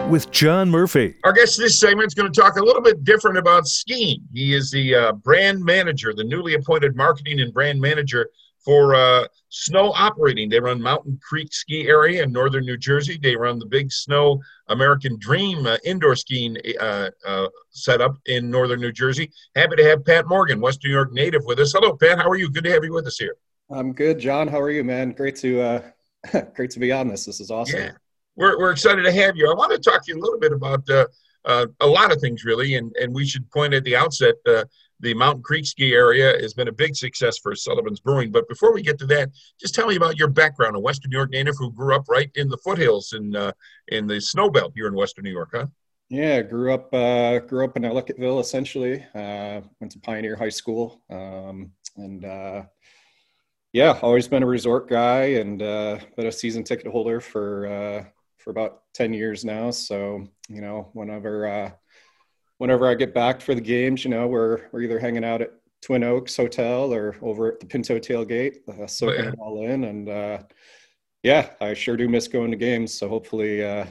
with 0.10 0.32
John 0.32 0.70
Murphy. 0.70 1.15
Our 1.24 1.34
guest 1.34 1.58
this 1.58 1.80
segment 1.80 2.08
is 2.08 2.13
going 2.13 2.32
to 2.32 2.41
talk 2.41 2.58
a 2.58 2.63
little 2.63 2.82
bit 2.82 3.04
different 3.04 3.38
about 3.38 3.67
skiing. 3.67 4.22
He 4.34 4.54
is 4.54 4.72
the 4.72 4.96
uh, 4.96 5.12
brand 5.13 5.63
manager, 5.63 6.13
the 6.13 6.24
newly 6.24 6.54
appointed 6.54 6.96
marketing 6.96 7.41
and 7.41 7.54
brand 7.54 7.82
manager 7.82 8.30
for 8.63 8.96
uh, 8.96 9.28
snow 9.50 9.91
operating. 9.93 10.50
They 10.50 10.60
run 10.60 10.82
Mountain 10.82 11.20
Creek 11.28 11.54
Ski 11.54 11.88
Area 11.88 12.24
in 12.24 12.32
northern 12.32 12.65
New 12.65 12.78
Jersey. 12.78 13.20
They 13.22 13.36
run 13.36 13.60
the 13.60 13.65
Big 13.65 13.91
Snow 13.91 14.41
American 14.67 15.17
Dream 15.20 15.65
uh, 15.65 15.78
indoor 15.84 16.15
skiing 16.15 16.58
uh, 16.80 17.10
uh, 17.26 17.48
setup 17.72 18.17
in 18.28 18.50
northern 18.50 18.80
New 18.80 18.91
Jersey. 18.91 19.32
Happy 19.56 19.76
to 19.76 19.84
have 19.84 20.06
Pat 20.06 20.28
Morgan, 20.28 20.62
West 20.62 20.82
New 20.84 20.91
York 20.91 21.12
native, 21.12 21.43
with 21.46 21.60
us. 21.60 21.74
Hello, 21.74 21.96
Pat. 21.96 22.17
How 22.17 22.30
are 22.30 22.38
you? 22.38 22.50
Good 22.50 22.63
to 22.63 22.72
have 22.72 22.84
you 22.84 22.93
with 22.93 23.08
us 23.08 23.17
here. 23.17 23.36
I'm 23.70 23.91
good, 23.91 24.20
John. 24.20 24.48
How 24.48 24.62
are 24.62 24.72
you, 24.72 24.84
man? 24.84 25.12
Great 25.12 25.36
to 25.38 25.62
uh, 25.62 25.82
great 26.56 26.72
to 26.72 26.80
be 26.80 26.91
on 26.91 27.10
this. 27.10 27.26
This 27.26 27.41
is 27.41 27.52
awesome. 27.52 27.80
Yeah 27.80 27.91
we're, 28.38 28.58
we're 28.58 28.71
excited 28.71 29.04
to 29.04 29.12
have 29.12 29.36
you. 29.36 29.52
I 29.52 29.54
want 29.54 29.71
to 29.71 29.78
talk 29.80 30.06
to 30.06 30.12
you 30.13 30.19
a 30.19 30.23
little 30.23 30.39
bit 30.39 30.54
about 30.54 30.89
uh, 30.89 31.08
uh, 31.43 31.65
a 31.82 31.88
lot 31.88 32.12
of 32.12 32.21
things, 32.21 32.45
really, 32.45 32.76
and, 32.76 32.95
and 33.02 33.13
we 33.13 33.26
should 33.26 33.50
point 33.52 33.73
at 33.73 33.84
the 33.84 33.95
outset 33.95 34.36
uh, 34.47 34.63
the 35.00 35.13
Mountain 35.13 35.43
Creek 35.43 35.65
ski 35.65 35.93
area 35.93 36.34
has 36.41 36.54
been 36.54 36.67
a 36.67 36.71
big 36.71 36.95
success 36.95 37.38
for 37.38 37.54
Sullivan's 37.56 38.00
Brewing. 38.00 38.32
But 38.32 38.47
before 38.47 38.73
we 38.73 38.82
get 38.82 38.97
to 39.00 39.06
that, 39.08 39.30
just 39.60 39.76
tell 39.76 39.88
me 39.88 39.95
about 39.95 40.17
your 40.17 40.28
background, 40.28 40.76
a 40.76 40.80
Western 40.80 41.12
New 41.12 41.17
York 41.17 41.32
native 41.32 41.56
who 41.58 41.71
grew 41.71 41.95
up 41.95 42.06
right 42.10 42.32
in 42.36 42.47
the 42.47 42.58
foothills 42.58 43.13
in 43.13 43.36
uh, 43.36 43.52
in 43.89 44.08
the 44.08 44.21
snow 44.21 44.50
belt 44.50 44.73
here 44.76 44.88
in 44.88 44.95
Western 44.95 45.23
New 45.23 45.32
York, 45.32 45.50
huh? 45.54 45.67
Yeah, 46.10 46.41
grew 46.41 46.73
up 46.73 46.93
uh, 46.93 47.39
grew 47.39 47.65
up 47.65 47.76
in 47.78 47.84
Ellicottville 47.84 48.39
essentially. 48.39 49.06
Uh, 49.13 49.62
went 49.80 49.91
to 49.91 50.00
Pioneer 50.00 50.36
High 50.36 50.50
School, 50.50 51.02
um, 51.10 51.71
and 51.95 52.23
yeah, 53.73 54.00
always 54.02 54.28
been 54.28 54.43
a 54.43 54.47
resort 54.47 54.89
guy 54.89 55.23
and 55.39 55.62
uh, 55.62 56.00
been 56.15 56.28
a 56.28 56.32
season 56.32 56.63
ticket 56.63 56.91
holder 56.91 57.19
for 57.19 58.08
for 58.48 58.52
about 58.52 58.84
10 58.94 59.12
years 59.12 59.44
now. 59.44 59.70
So, 59.72 60.26
you 60.48 60.62
know, 60.62 60.90
whenever, 60.94 61.46
uh, 61.48 61.72
whenever 62.60 62.88
I 62.88 62.96
get 62.96 63.14
back 63.14 63.42
for 63.42 63.54
the 63.54 63.60
games, 63.60 64.06
you 64.06 64.10
know, 64.10 64.26
we're, 64.26 64.70
we're 64.72 64.84
either 64.84 65.00
hanging 65.00 65.26
out 65.26 65.42
at 65.42 65.52
Twin 65.82 66.02
Oaks 66.02 66.38
Hotel 66.38 66.94
or 66.94 67.18
over 67.22 67.52
at 67.52 67.60
the 67.60 67.66
Pinto 67.66 68.00
Tailgate, 68.00 68.60
uh, 68.70 68.88
soaking 68.88 69.20
oh, 69.20 69.24
yeah. 69.24 69.30
it 69.32 69.40
all 69.40 69.66
in. 69.66 69.84
And 69.84 70.08
uh, 70.08 70.38
yeah, 71.24 71.50
I 71.60 71.74
sure 71.74 71.98
do 71.98 72.08
miss 72.08 72.30
going 72.30 72.52
to 72.52 72.56
games. 72.56 72.98
So 72.98 73.10
hopefully, 73.10 73.66
uh, 73.66 73.86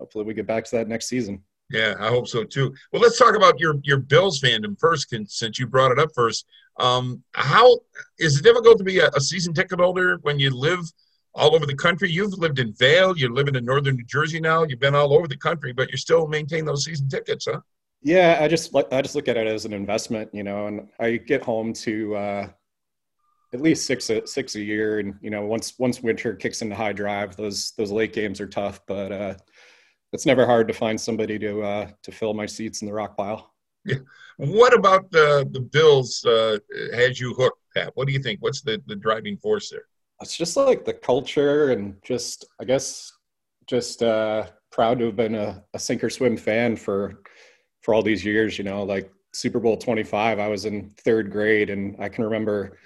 hopefully 0.00 0.24
we 0.24 0.32
get 0.32 0.46
back 0.46 0.64
to 0.64 0.76
that 0.76 0.88
next 0.88 1.06
season. 1.06 1.42
Yeah, 1.70 1.94
I 2.00 2.08
hope 2.08 2.26
so 2.26 2.42
too. 2.42 2.74
Well, 2.90 3.02
let's 3.02 3.18
talk 3.18 3.36
about 3.36 3.60
your 3.60 3.74
your 3.82 3.98
Bills 3.98 4.40
fandom 4.40 4.78
first, 4.80 5.14
since 5.26 5.58
you 5.58 5.66
brought 5.66 5.92
it 5.92 5.98
up 5.98 6.10
first. 6.14 6.46
Um, 6.80 7.22
how 7.32 7.80
is 8.18 8.38
it 8.38 8.44
difficult 8.44 8.78
to 8.78 8.84
be 8.84 9.00
a, 9.00 9.08
a 9.08 9.20
season 9.20 9.52
ticket 9.52 9.78
holder 9.78 10.18
when 10.22 10.38
you 10.38 10.50
live 10.50 10.80
all 11.34 11.54
over 11.54 11.66
the 11.66 11.74
country. 11.74 12.10
You've 12.10 12.38
lived 12.38 12.58
in 12.58 12.72
Vail, 12.72 13.16
you're 13.16 13.32
living 13.32 13.56
in 13.56 13.64
northern 13.64 13.96
New 13.96 14.04
Jersey 14.04 14.40
now. 14.40 14.62
You've 14.62 14.80
been 14.80 14.94
all 14.94 15.12
over 15.12 15.26
the 15.26 15.36
country, 15.36 15.72
but 15.72 15.88
you're 15.90 15.98
still 15.98 16.26
maintain 16.26 16.64
those 16.64 16.84
season 16.84 17.08
tickets, 17.08 17.46
huh? 17.50 17.60
Yeah, 18.02 18.38
I 18.40 18.48
just 18.48 18.74
I 18.92 19.00
just 19.00 19.14
look 19.14 19.28
at 19.28 19.36
it 19.36 19.46
as 19.46 19.64
an 19.64 19.72
investment, 19.72 20.28
you 20.32 20.44
know. 20.44 20.66
And 20.66 20.88
I 21.00 21.16
get 21.16 21.42
home 21.42 21.72
to 21.72 22.14
uh, 22.14 22.48
at 23.54 23.62
least 23.62 23.86
six 23.86 24.10
a, 24.10 24.26
six 24.26 24.56
a 24.56 24.60
year, 24.60 24.98
and 24.98 25.14
you 25.22 25.30
know 25.30 25.46
once 25.46 25.78
once 25.78 26.02
winter 26.02 26.34
kicks 26.34 26.60
into 26.60 26.76
high 26.76 26.92
drive, 26.92 27.34
those 27.34 27.72
those 27.78 27.90
late 27.90 28.12
games 28.12 28.42
are 28.42 28.46
tough, 28.46 28.80
but 28.86 29.10
uh, 29.10 29.34
it's 30.12 30.26
never 30.26 30.44
hard 30.44 30.68
to 30.68 30.74
find 30.74 31.00
somebody 31.00 31.38
to 31.38 31.62
uh, 31.62 31.88
to 32.02 32.12
fill 32.12 32.34
my 32.34 32.44
seats 32.44 32.82
in 32.82 32.86
the 32.86 32.92
rock 32.92 33.16
pile. 33.16 33.54
Yeah. 33.86 33.98
What 34.36 34.74
about 34.74 35.10
the 35.10 35.48
the 35.50 35.60
Bills 35.60 36.24
uh, 36.26 36.58
has 36.94 37.18
you 37.18 37.32
hooked, 37.32 37.58
Pat? 37.74 37.92
What 37.94 38.06
do 38.06 38.12
you 38.12 38.18
think? 38.18 38.42
What's 38.42 38.60
the 38.60 38.82
the 38.86 38.96
driving 38.96 39.38
force 39.38 39.70
there? 39.70 39.86
It's 40.20 40.36
just 40.36 40.56
like 40.56 40.84
the 40.84 40.94
culture 40.94 41.70
and 41.70 41.96
just 42.02 42.44
I 42.60 42.64
guess 42.64 43.12
just 43.66 44.02
uh, 44.02 44.46
proud 44.70 44.98
to 44.98 45.06
have 45.06 45.16
been 45.16 45.34
a, 45.34 45.62
a 45.74 45.78
sink 45.78 46.04
or 46.04 46.10
swim 46.10 46.36
fan 46.36 46.76
for 46.76 47.22
for 47.82 47.94
all 47.94 48.02
these 48.02 48.24
years. 48.24 48.58
You 48.58 48.64
know, 48.64 48.82
like 48.82 49.10
Super 49.32 49.60
Bowl 49.60 49.76
25, 49.76 50.38
I 50.38 50.48
was 50.48 50.64
in 50.64 50.90
third 51.04 51.30
grade, 51.30 51.70
and 51.70 51.96
I 51.98 52.08
can 52.08 52.24
remember 52.24 52.78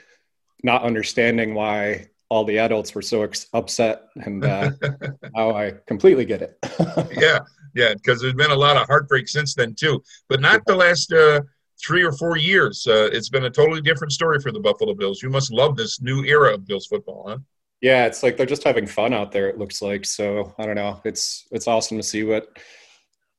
not 0.63 0.83
understanding 0.83 1.55
why 1.55 2.09
all 2.31 2.45
the 2.45 2.59
adults 2.59 2.95
were 2.95 3.03
so 3.03 3.23
ex- 3.23 3.47
upset, 3.53 4.03
and 4.17 4.45
uh, 4.45 4.71
now 5.35 5.55
I 5.55 5.75
completely 5.87 6.25
get 6.25 6.43
it. 6.43 6.59
yeah, 7.21 7.41
yeah, 7.75 7.95
because 7.95 8.21
there's 8.21 8.35
been 8.35 8.51
a 8.51 8.57
lot 8.57 8.77
of 8.77 8.87
heartbreak 8.87 9.29
since 9.29 9.55
then 9.55 9.75
too, 9.75 10.03
but 10.29 10.41
not 10.41 10.65
the 10.67 10.77
last 10.77 11.13
uh, 11.13 11.41
three 11.85 12.03
or 12.03 12.13
four 12.13 12.37
years. 12.37 12.87
Uh, 12.87 13.09
it's 13.13 13.29
been 13.29 13.45
a 13.45 13.51
totally 13.51 13.81
different 13.81 14.13
story 14.13 14.41
for 14.41 14.53
the 14.53 14.61
Buffalo 14.61 14.95
Bills. 14.95 15.23
You 15.23 15.31
must 15.31 15.53
love 15.53 15.77
this 15.77 16.01
new 16.01 16.25
era 16.25 16.55
of 16.55 16.67
Bills 16.67 16.87
football, 16.87 17.25
huh? 17.29 17.39
Yeah, 17.81 18.07
it's 18.07 18.23
like 18.23 18.37
they're 18.37 18.47
just 18.47 18.65
having 18.65 18.87
fun 18.87 19.15
out 19.15 19.31
there. 19.31 19.49
It 19.49 19.59
looks 19.59 19.81
like 19.81 20.05
so. 20.05 20.53
I 20.59 20.67
don't 20.67 20.75
know. 20.75 21.01
It's 21.05 21.47
it's 21.53 21.69
awesome 21.69 21.97
to 21.97 22.03
see 22.03 22.25
what 22.25 22.59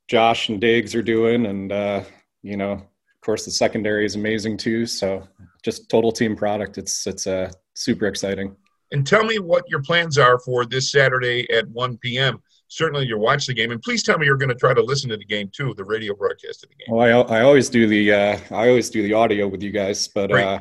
Josh 0.07 0.47
and 0.49 0.61
Diggs 0.61 0.95
are 0.95 1.01
doing, 1.01 1.45
and 1.45 1.71
uh, 1.71 2.03
you 2.41 2.55
know, 2.55 2.71
of 2.71 3.21
course, 3.21 3.43
the 3.43 3.51
secondary 3.51 4.05
is 4.05 4.15
amazing 4.15 4.55
too. 4.55 4.85
So 4.85 5.27
just 5.63 5.89
total 5.89 6.13
team 6.13 6.37
product. 6.37 6.77
It's 6.77 7.05
it's 7.05 7.27
uh, 7.27 7.51
super 7.73 8.07
exciting. 8.07 8.55
And 8.91 9.05
tell 9.05 9.23
me 9.23 9.39
what 9.39 9.69
your 9.69 9.81
plans 9.83 10.17
are 10.17 10.39
for 10.39 10.65
this 10.65 10.91
Saturday 10.91 11.49
at 11.51 11.67
1 11.69 11.97
p.m. 11.97 12.41
Certainly, 12.69 13.07
you'll 13.07 13.19
watch 13.19 13.47
the 13.47 13.53
game, 13.53 13.71
and 13.71 13.81
please 13.81 14.03
tell 14.03 14.17
me 14.17 14.25
you're 14.25 14.37
going 14.37 14.49
to 14.49 14.55
try 14.55 14.73
to 14.73 14.81
listen 14.81 15.09
to 15.09 15.17
the 15.17 15.25
game 15.25 15.49
too, 15.51 15.73
the 15.75 15.83
radio 15.83 16.15
broadcast 16.15 16.63
of 16.63 16.69
the 16.69 16.75
game. 16.75 16.87
Well, 16.95 17.27
I, 17.29 17.39
I 17.39 17.41
always 17.41 17.67
do 17.67 17.87
the 17.87 18.13
uh, 18.13 18.39
I 18.51 18.69
always 18.69 18.89
do 18.89 19.01
the 19.01 19.13
audio 19.13 19.47
with 19.47 19.63
you 19.63 19.71
guys, 19.71 20.07
but 20.07 20.31
right. 20.31 20.45
uh, 20.45 20.59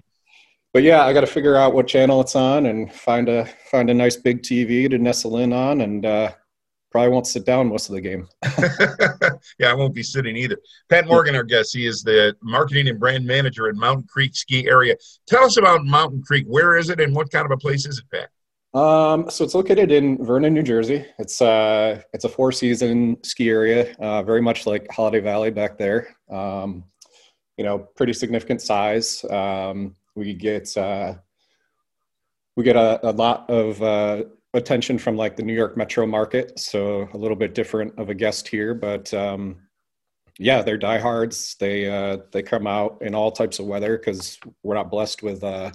but 0.73 0.83
yeah, 0.83 1.05
I 1.05 1.13
got 1.13 1.21
to 1.21 1.27
figure 1.27 1.57
out 1.57 1.75
what 1.75 1.87
channel 1.87 2.21
it's 2.21 2.35
on 2.35 2.67
and 2.67 2.93
find 2.93 3.29
a 3.29 3.47
find 3.71 3.91
a 3.91 3.95
nice 3.95 4.17
big 4.17 4.43
TV 4.43 4.89
to 4.91 4.99
nestle 4.99 5.39
in 5.39 5.53
on, 5.53 5.83
and 5.83 6.07
uh, 6.07 6.33
probably 6.91 7.11
won't 7.11 7.27
sit 7.27 7.45
down 7.45 7.69
most 7.69 7.89
of 7.89 7.95
the 7.95 8.01
game. 8.01 8.27
yeah, 9.59 9.71
I 9.71 9.75
won't 9.75 9.95
be 9.95 10.03
sitting 10.03 10.37
either. 10.37 10.57
Pat 10.89 11.07
Morgan, 11.07 11.35
our 11.35 11.43
guest, 11.43 11.75
he 11.75 11.87
is 11.87 12.03
the 12.03 12.35
marketing 12.43 12.89
and 12.89 12.99
brand 12.99 13.27
manager 13.27 13.69
at 13.69 13.77
Mountain 13.77 14.07
Creek 14.09 14.35
Ski 14.35 14.69
Area. 14.69 14.97
Tell 15.27 15.45
us 15.45 15.57
about 15.57 15.85
Mountain 15.85 16.23
Creek. 16.23 16.47
Where 16.47 16.77
is 16.77 16.91
it, 16.91 17.01
and 17.01 17.15
what 17.15 17.31
kind 17.31 17.45
of 17.45 17.51
a 17.51 17.57
place 17.57 17.87
is 17.87 17.99
it, 17.99 18.05
Pat? 18.11 18.31
Um, 18.75 19.31
so 19.31 19.45
it's 19.45 19.55
located 19.55 19.91
in 19.91 20.23
Vernon, 20.25 20.53
New 20.53 20.63
Jersey. 20.63 21.07
It's 21.19 21.41
uh, 21.41 22.03
it's 22.13 22.25
a 22.25 22.29
four 22.29 22.53
season 22.53 23.17
ski 23.25 23.49
area, 23.49 23.95
uh, 23.99 24.23
very 24.23 24.43
much 24.43 24.67
like 24.67 24.87
Holiday 24.91 25.21
Valley 25.21 25.51
back 25.51 25.79
there. 25.79 26.15
Um, 26.31 26.85
you 27.57 27.65
know, 27.65 27.79
pretty 27.97 28.13
significant 28.13 28.61
size. 28.61 29.25
Um, 29.31 29.97
we 30.15 30.35
get 30.35 30.77
uh, 30.77 31.15
we 32.57 32.65
get 32.65 32.77
a, 32.77 33.09
a 33.09 33.13
lot 33.13 33.49
of 33.49 33.83
uh, 33.83 34.25
attention 34.53 34.99
from 34.99 35.17
like 35.17 35.37
the 35.37 35.43
New 35.43 35.55
York 35.55 35.77
metro 35.77 36.07
market, 36.07 36.59
so 36.59 37.09
a 37.15 37.17
little 37.17 37.37
bit 37.37 37.55
different 37.55 37.99
of 37.99 38.11
a 38.11 38.15
guest 38.15 38.49
here, 38.49 38.75
but 38.75 39.13
um, 39.15 39.57
yeah, 40.39 40.63
they're 40.63 40.79
diehards. 40.79 41.57
They 41.59 41.89
uh, 41.89 42.19
they 42.33 42.43
come 42.43 42.67
out 42.67 42.99
in 43.01 43.15
all 43.15 43.33
types 43.33 43.59
of 43.59 43.67
weather 43.67 43.99
because 43.99 44.39
we're 44.63 44.75
not 44.75 44.91
blessed 44.91 45.23
with 45.23 45.43
uh, 45.43 45.73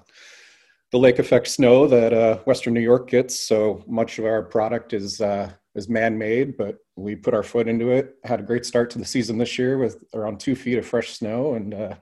the 0.94 1.00
lake 1.00 1.18
effect 1.18 1.48
snow 1.48 1.88
that 1.88 2.14
uh, 2.14 2.38
Western 2.46 2.72
New 2.72 2.80
York 2.80 3.10
gets. 3.10 3.40
So 3.40 3.84
much 3.88 4.20
of 4.20 4.26
our 4.26 4.44
product 4.44 4.94
is 4.94 5.20
uh, 5.20 5.52
is 5.74 5.90
man 5.90 6.16
made, 6.16 6.56
but 6.56 6.78
we 6.96 7.16
put 7.16 7.34
our 7.34 7.42
foot 7.42 7.68
into 7.68 7.90
it. 7.90 8.16
Had 8.24 8.40
a 8.40 8.44
great 8.44 8.64
start 8.64 8.92
to 8.92 9.00
the 9.00 9.06
season 9.06 9.40
this 9.40 9.58
year 9.58 9.80
with 9.80 10.04
around 10.14 10.40
two 10.40 10.56
feet 10.56 10.78
of 10.78 10.86
fresh 10.86 11.18
snow 11.18 11.56
and 11.56 11.74
uh, 11.74 11.96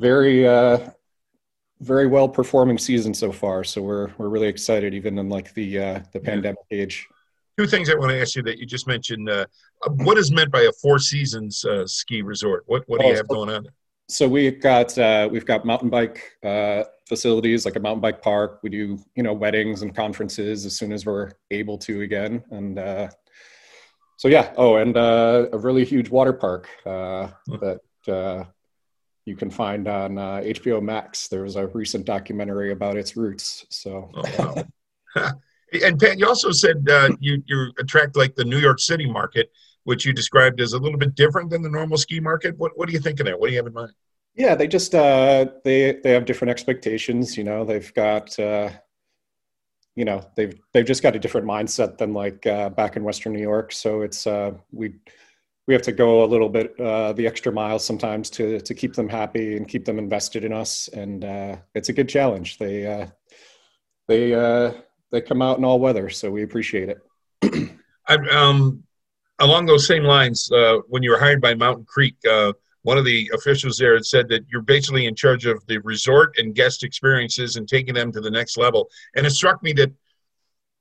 very 0.00 0.48
uh, 0.48 0.90
very 1.80 2.08
well 2.08 2.28
performing 2.28 2.76
season 2.76 3.14
so 3.14 3.30
far. 3.30 3.62
So 3.62 3.82
we're 3.82 4.10
we're 4.18 4.30
really 4.30 4.48
excited, 4.48 4.92
even 4.92 5.16
in 5.16 5.28
like 5.28 5.54
the 5.54 5.78
uh, 5.78 6.00
the 6.12 6.18
pandemic 6.18 6.58
age. 6.72 7.06
Two 7.56 7.68
things 7.68 7.88
I 7.88 7.94
want 7.94 8.10
to 8.10 8.20
ask 8.20 8.34
you 8.34 8.42
that 8.42 8.58
you 8.58 8.66
just 8.66 8.88
mentioned. 8.88 9.30
Uh, 9.30 9.46
what 9.98 10.18
is 10.18 10.32
meant 10.32 10.50
by 10.50 10.62
a 10.62 10.72
Four 10.82 10.98
Seasons 10.98 11.64
uh, 11.64 11.86
ski 11.86 12.20
resort? 12.22 12.64
What 12.66 12.82
what 12.88 13.00
do 13.00 13.06
you 13.06 13.12
oh, 13.12 13.16
have 13.16 13.28
going 13.28 13.50
on? 13.50 13.68
So 14.08 14.28
we've 14.28 14.60
got 14.60 14.96
uh, 14.98 15.28
we've 15.30 15.46
got 15.46 15.64
mountain 15.64 15.90
bike 15.90 16.36
uh, 16.44 16.84
facilities 17.08 17.64
like 17.64 17.74
a 17.76 17.80
mountain 17.80 18.00
bike 18.00 18.22
park. 18.22 18.60
We 18.62 18.70
do 18.70 18.98
you 19.16 19.22
know 19.22 19.32
weddings 19.32 19.82
and 19.82 19.94
conferences 19.94 20.64
as 20.64 20.76
soon 20.76 20.92
as 20.92 21.04
we're 21.04 21.32
able 21.50 21.76
to 21.78 22.02
again, 22.02 22.44
and 22.50 22.78
uh, 22.78 23.08
so 24.16 24.28
yeah. 24.28 24.52
Oh, 24.56 24.76
and 24.76 24.96
uh, 24.96 25.46
a 25.52 25.58
really 25.58 25.84
huge 25.84 26.08
water 26.08 26.32
park 26.32 26.68
uh, 26.86 27.30
hmm. 27.48 27.56
that 27.56 28.12
uh, 28.12 28.44
you 29.24 29.34
can 29.34 29.50
find 29.50 29.88
on 29.88 30.14
HBO 30.14 30.80
Max. 30.80 31.26
There 31.26 31.42
was 31.42 31.56
a 31.56 31.66
recent 31.66 32.04
documentary 32.04 32.70
about 32.70 32.96
its 32.96 33.16
roots. 33.16 33.66
So. 33.70 34.10
Oh, 34.14 34.64
wow. 35.16 35.32
and 35.84 35.98
Pat, 35.98 36.16
you 36.16 36.28
also 36.28 36.52
said 36.52 36.86
you 37.18 37.42
you 37.46 37.72
attract 37.80 38.14
like 38.16 38.36
the 38.36 38.44
New 38.44 38.58
York 38.58 38.78
City 38.78 39.10
market 39.10 39.50
which 39.86 40.04
you 40.04 40.12
described 40.12 40.60
as 40.60 40.72
a 40.72 40.78
little 40.78 40.98
bit 40.98 41.14
different 41.14 41.48
than 41.48 41.62
the 41.62 41.68
normal 41.68 41.96
ski 41.96 42.18
market. 42.18 42.58
What 42.58 42.72
what 42.76 42.88
are 42.88 42.92
you 42.92 42.98
thinking 42.98 43.24
there? 43.24 43.38
What 43.38 43.46
do 43.46 43.52
you 43.52 43.58
have 43.58 43.68
in 43.68 43.72
mind? 43.72 43.92
Yeah, 44.34 44.56
they 44.56 44.66
just 44.66 44.94
uh, 44.94 45.46
they 45.64 46.00
they 46.02 46.10
have 46.10 46.24
different 46.24 46.50
expectations. 46.50 47.36
You 47.36 47.44
know, 47.44 47.64
they've 47.64 47.94
got 47.94 48.36
uh, 48.38 48.70
you 49.94 50.04
know 50.04 50.28
they've 50.36 50.58
they've 50.72 50.84
just 50.84 51.04
got 51.04 51.14
a 51.14 51.20
different 51.20 51.46
mindset 51.46 51.98
than 51.98 52.12
like 52.12 52.44
uh, 52.46 52.68
back 52.70 52.96
in 52.96 53.04
Western 53.04 53.32
New 53.32 53.40
York. 53.40 53.70
So 53.70 54.02
it's 54.02 54.26
uh, 54.26 54.54
we 54.72 54.94
we 55.68 55.74
have 55.74 55.82
to 55.82 55.92
go 55.92 56.24
a 56.24 56.26
little 56.26 56.48
bit 56.48 56.78
uh, 56.80 57.12
the 57.12 57.26
extra 57.28 57.52
mile 57.52 57.78
sometimes 57.78 58.28
to 58.30 58.60
to 58.60 58.74
keep 58.74 58.94
them 58.94 59.08
happy 59.08 59.56
and 59.56 59.68
keep 59.68 59.84
them 59.84 60.00
invested 60.00 60.44
in 60.44 60.52
us. 60.52 60.88
And 60.88 61.24
uh, 61.24 61.56
it's 61.76 61.90
a 61.90 61.92
good 61.92 62.08
challenge. 62.08 62.58
They 62.58 62.86
uh, 62.86 63.06
they 64.08 64.34
uh, 64.34 64.72
they 65.12 65.20
come 65.20 65.42
out 65.42 65.58
in 65.58 65.64
all 65.64 65.78
weather, 65.78 66.10
so 66.10 66.28
we 66.28 66.42
appreciate 66.42 66.88
it. 66.88 67.70
I, 68.08 68.14
um, 68.30 68.82
along 69.38 69.66
those 69.66 69.86
same 69.86 70.04
lines, 70.04 70.50
uh, 70.50 70.78
when 70.88 71.02
you 71.02 71.10
were 71.10 71.18
hired 71.18 71.40
by 71.40 71.54
Mountain 71.54 71.84
Creek, 71.86 72.16
uh, 72.28 72.52
one 72.82 72.98
of 72.98 73.04
the 73.04 73.30
officials 73.34 73.76
there 73.78 73.94
had 73.94 74.06
said 74.06 74.28
that 74.28 74.44
you're 74.48 74.62
basically 74.62 75.06
in 75.06 75.14
charge 75.14 75.44
of 75.44 75.64
the 75.66 75.78
resort 75.78 76.36
and 76.38 76.54
guest 76.54 76.84
experiences 76.84 77.56
and 77.56 77.68
taking 77.68 77.94
them 77.94 78.12
to 78.12 78.20
the 78.20 78.30
next 78.30 78.56
level. 78.56 78.88
And 79.16 79.26
it 79.26 79.30
struck 79.30 79.62
me 79.62 79.72
that 79.72 79.92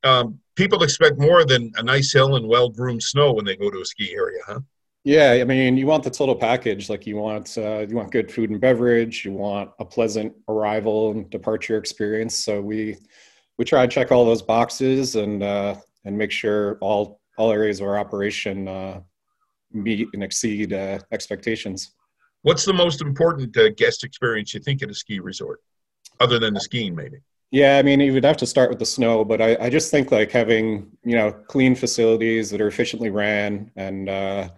um, 0.03 0.39
people 0.55 0.83
expect 0.83 1.17
more 1.17 1.45
than 1.45 1.71
a 1.77 1.83
nice 1.83 2.13
hill 2.13 2.35
and 2.35 2.47
well 2.47 2.69
groomed 2.69 3.01
snow 3.01 3.33
when 3.33 3.43
they 3.43 3.55
go 3.55 3.71
to 3.71 3.81
a 3.81 3.85
ski 3.85 4.13
area, 4.15 4.39
huh? 4.45 4.59
Yeah, 5.03 5.37
I 5.39 5.43
mean, 5.43 5.77
you 5.77 5.85
want 5.85 6.03
the 6.03 6.09
total 6.09 6.35
package. 6.35 6.89
Like 6.89 7.05
you 7.05 7.17
want, 7.17 7.57
uh, 7.57 7.85
you 7.87 7.95
want 7.95 8.11
good 8.11 8.31
food 8.31 8.49
and 8.49 8.59
beverage. 8.59 9.23
You 9.23 9.33
want 9.33 9.71
a 9.79 9.85
pleasant 9.85 10.33
arrival 10.47 11.11
and 11.11 11.29
departure 11.29 11.77
experience. 11.77 12.35
So 12.35 12.59
we 12.59 12.97
we 13.57 13.65
try 13.65 13.83
and 13.83 13.91
check 13.91 14.11
all 14.11 14.25
those 14.25 14.41
boxes 14.41 15.15
and 15.15 15.43
uh, 15.43 15.75
and 16.05 16.17
make 16.17 16.31
sure 16.31 16.77
all 16.81 17.21
all 17.37 17.51
areas 17.51 17.79
of 17.79 17.87
our 17.87 17.97
operation 17.97 18.67
uh, 18.67 19.01
meet 19.71 20.07
and 20.13 20.23
exceed 20.23 20.73
uh, 20.73 20.99
expectations. 21.11 21.93
What's 22.43 22.65
the 22.65 22.73
most 22.73 23.01
important 23.01 23.55
uh, 23.57 23.69
guest 23.69 24.03
experience 24.03 24.53
you 24.53 24.59
think 24.59 24.83
at 24.83 24.89
a 24.89 24.93
ski 24.93 25.19
resort, 25.19 25.61
other 26.19 26.39
than 26.39 26.53
the 26.53 26.59
skiing, 26.59 26.95
maybe? 26.95 27.17
Yeah, 27.51 27.77
I 27.77 27.83
mean, 27.83 27.99
you 27.99 28.13
would 28.13 28.25
have 28.25 28.37
to 28.37 28.45
start 28.45 28.69
with 28.69 28.79
the 28.79 28.85
snow, 28.85 29.23
but 29.23 29.41
I, 29.41 29.55
I 29.59 29.69
just 29.69 29.91
think 29.91 30.11
like 30.11 30.31
having 30.31 30.91
you 31.03 31.15
know 31.15 31.31
clean 31.31 31.75
facilities 31.75 32.49
that 32.51 32.61
are 32.61 32.67
efficiently 32.67 33.09
ran 33.09 33.71
and 33.75 34.09
uh, 34.09 34.49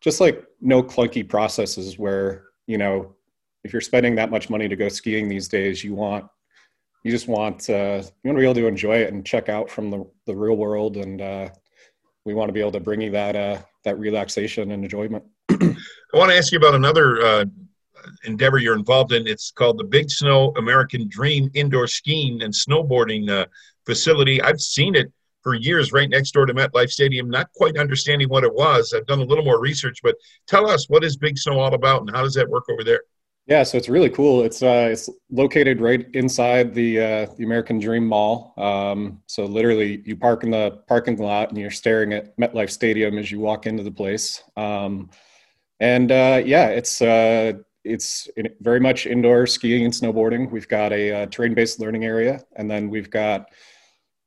just 0.00 0.20
like 0.20 0.44
no 0.60 0.82
clunky 0.82 1.26
processes 1.26 1.98
where 1.98 2.46
you 2.66 2.78
know 2.78 3.14
if 3.64 3.72
you're 3.72 3.80
spending 3.80 4.14
that 4.16 4.30
much 4.30 4.50
money 4.50 4.68
to 4.68 4.76
go 4.76 4.88
skiing 4.88 5.28
these 5.28 5.48
days, 5.48 5.84
you 5.84 5.94
want 5.94 6.26
you 7.04 7.10
just 7.10 7.28
want 7.28 7.68
uh, 7.70 8.02
you 8.02 8.28
want 8.28 8.36
to 8.36 8.40
be 8.40 8.44
able 8.44 8.54
to 8.54 8.66
enjoy 8.66 8.96
it 8.96 9.12
and 9.12 9.24
check 9.24 9.48
out 9.48 9.70
from 9.70 9.90
the 9.90 10.04
the 10.26 10.34
real 10.34 10.56
world 10.56 10.96
and 10.96 11.20
uh, 11.20 11.48
we 12.24 12.34
want 12.34 12.48
to 12.48 12.52
be 12.52 12.60
able 12.60 12.72
to 12.72 12.80
bring 12.80 13.00
you 13.00 13.10
that 13.10 13.36
uh, 13.36 13.58
that 13.84 13.98
relaxation 13.98 14.70
and 14.70 14.84
enjoyment. 14.84 15.24
I 15.50 15.74
want 16.14 16.30
to 16.30 16.36
ask 16.36 16.52
you 16.52 16.58
about 16.58 16.74
another 16.74 17.22
uh, 17.22 17.44
endeavor 18.24 18.58
you're 18.58 18.76
involved 18.76 19.12
in. 19.12 19.26
It's 19.26 19.50
called 19.50 19.78
the 19.78 19.84
Big 19.84 20.10
Snow 20.10 20.52
American 20.56 21.08
Dream 21.08 21.50
Indoor 21.54 21.86
Skiing 21.86 22.42
and 22.42 22.52
Snowboarding 22.52 23.28
uh, 23.30 23.46
Facility. 23.86 24.40
I've 24.42 24.60
seen 24.60 24.94
it 24.94 25.12
for 25.42 25.54
years 25.54 25.92
right 25.92 26.08
next 26.08 26.32
door 26.32 26.46
to 26.46 26.54
MetLife 26.54 26.90
Stadium, 26.90 27.28
not 27.28 27.52
quite 27.52 27.76
understanding 27.76 28.28
what 28.28 28.44
it 28.44 28.54
was. 28.54 28.94
I've 28.96 29.06
done 29.06 29.20
a 29.20 29.24
little 29.24 29.44
more 29.44 29.60
research, 29.60 29.98
but 30.02 30.14
tell 30.46 30.70
us 30.70 30.88
what 30.88 31.02
is 31.02 31.16
Big 31.16 31.36
Snow 31.36 31.58
all 31.58 31.74
about 31.74 32.02
and 32.02 32.10
how 32.10 32.22
does 32.22 32.34
that 32.34 32.48
work 32.48 32.64
over 32.70 32.84
there? 32.84 33.02
Yeah, 33.46 33.64
so 33.64 33.76
it's 33.76 33.88
really 33.88 34.08
cool. 34.10 34.44
It's 34.44 34.62
uh, 34.62 34.88
it's 34.92 35.08
located 35.30 35.80
right 35.80 36.06
inside 36.14 36.74
the 36.74 37.00
uh, 37.00 37.26
the 37.36 37.44
American 37.44 37.80
Dream 37.80 38.06
Mall. 38.06 38.54
Um, 38.56 39.20
so 39.26 39.44
literally, 39.44 40.00
you 40.04 40.16
park 40.16 40.44
in 40.44 40.52
the 40.52 40.82
parking 40.86 41.16
lot 41.18 41.48
and 41.48 41.58
you're 41.58 41.70
staring 41.70 42.12
at 42.12 42.36
MetLife 42.38 42.70
Stadium 42.70 43.18
as 43.18 43.32
you 43.32 43.40
walk 43.40 43.66
into 43.66 43.82
the 43.82 43.90
place. 43.90 44.42
Um, 44.56 45.10
and 45.80 46.12
uh, 46.12 46.40
yeah, 46.44 46.68
it's 46.68 47.02
uh, 47.02 47.54
it's 47.84 48.28
very 48.60 48.78
much 48.78 49.06
indoor 49.06 49.46
skiing 49.48 49.84
and 49.84 49.92
snowboarding. 49.92 50.48
We've 50.52 50.68
got 50.68 50.92
a 50.92 51.22
uh, 51.22 51.26
terrain-based 51.26 51.80
learning 51.80 52.04
area, 52.04 52.40
and 52.54 52.70
then 52.70 52.88
we've 52.90 53.10
got 53.10 53.46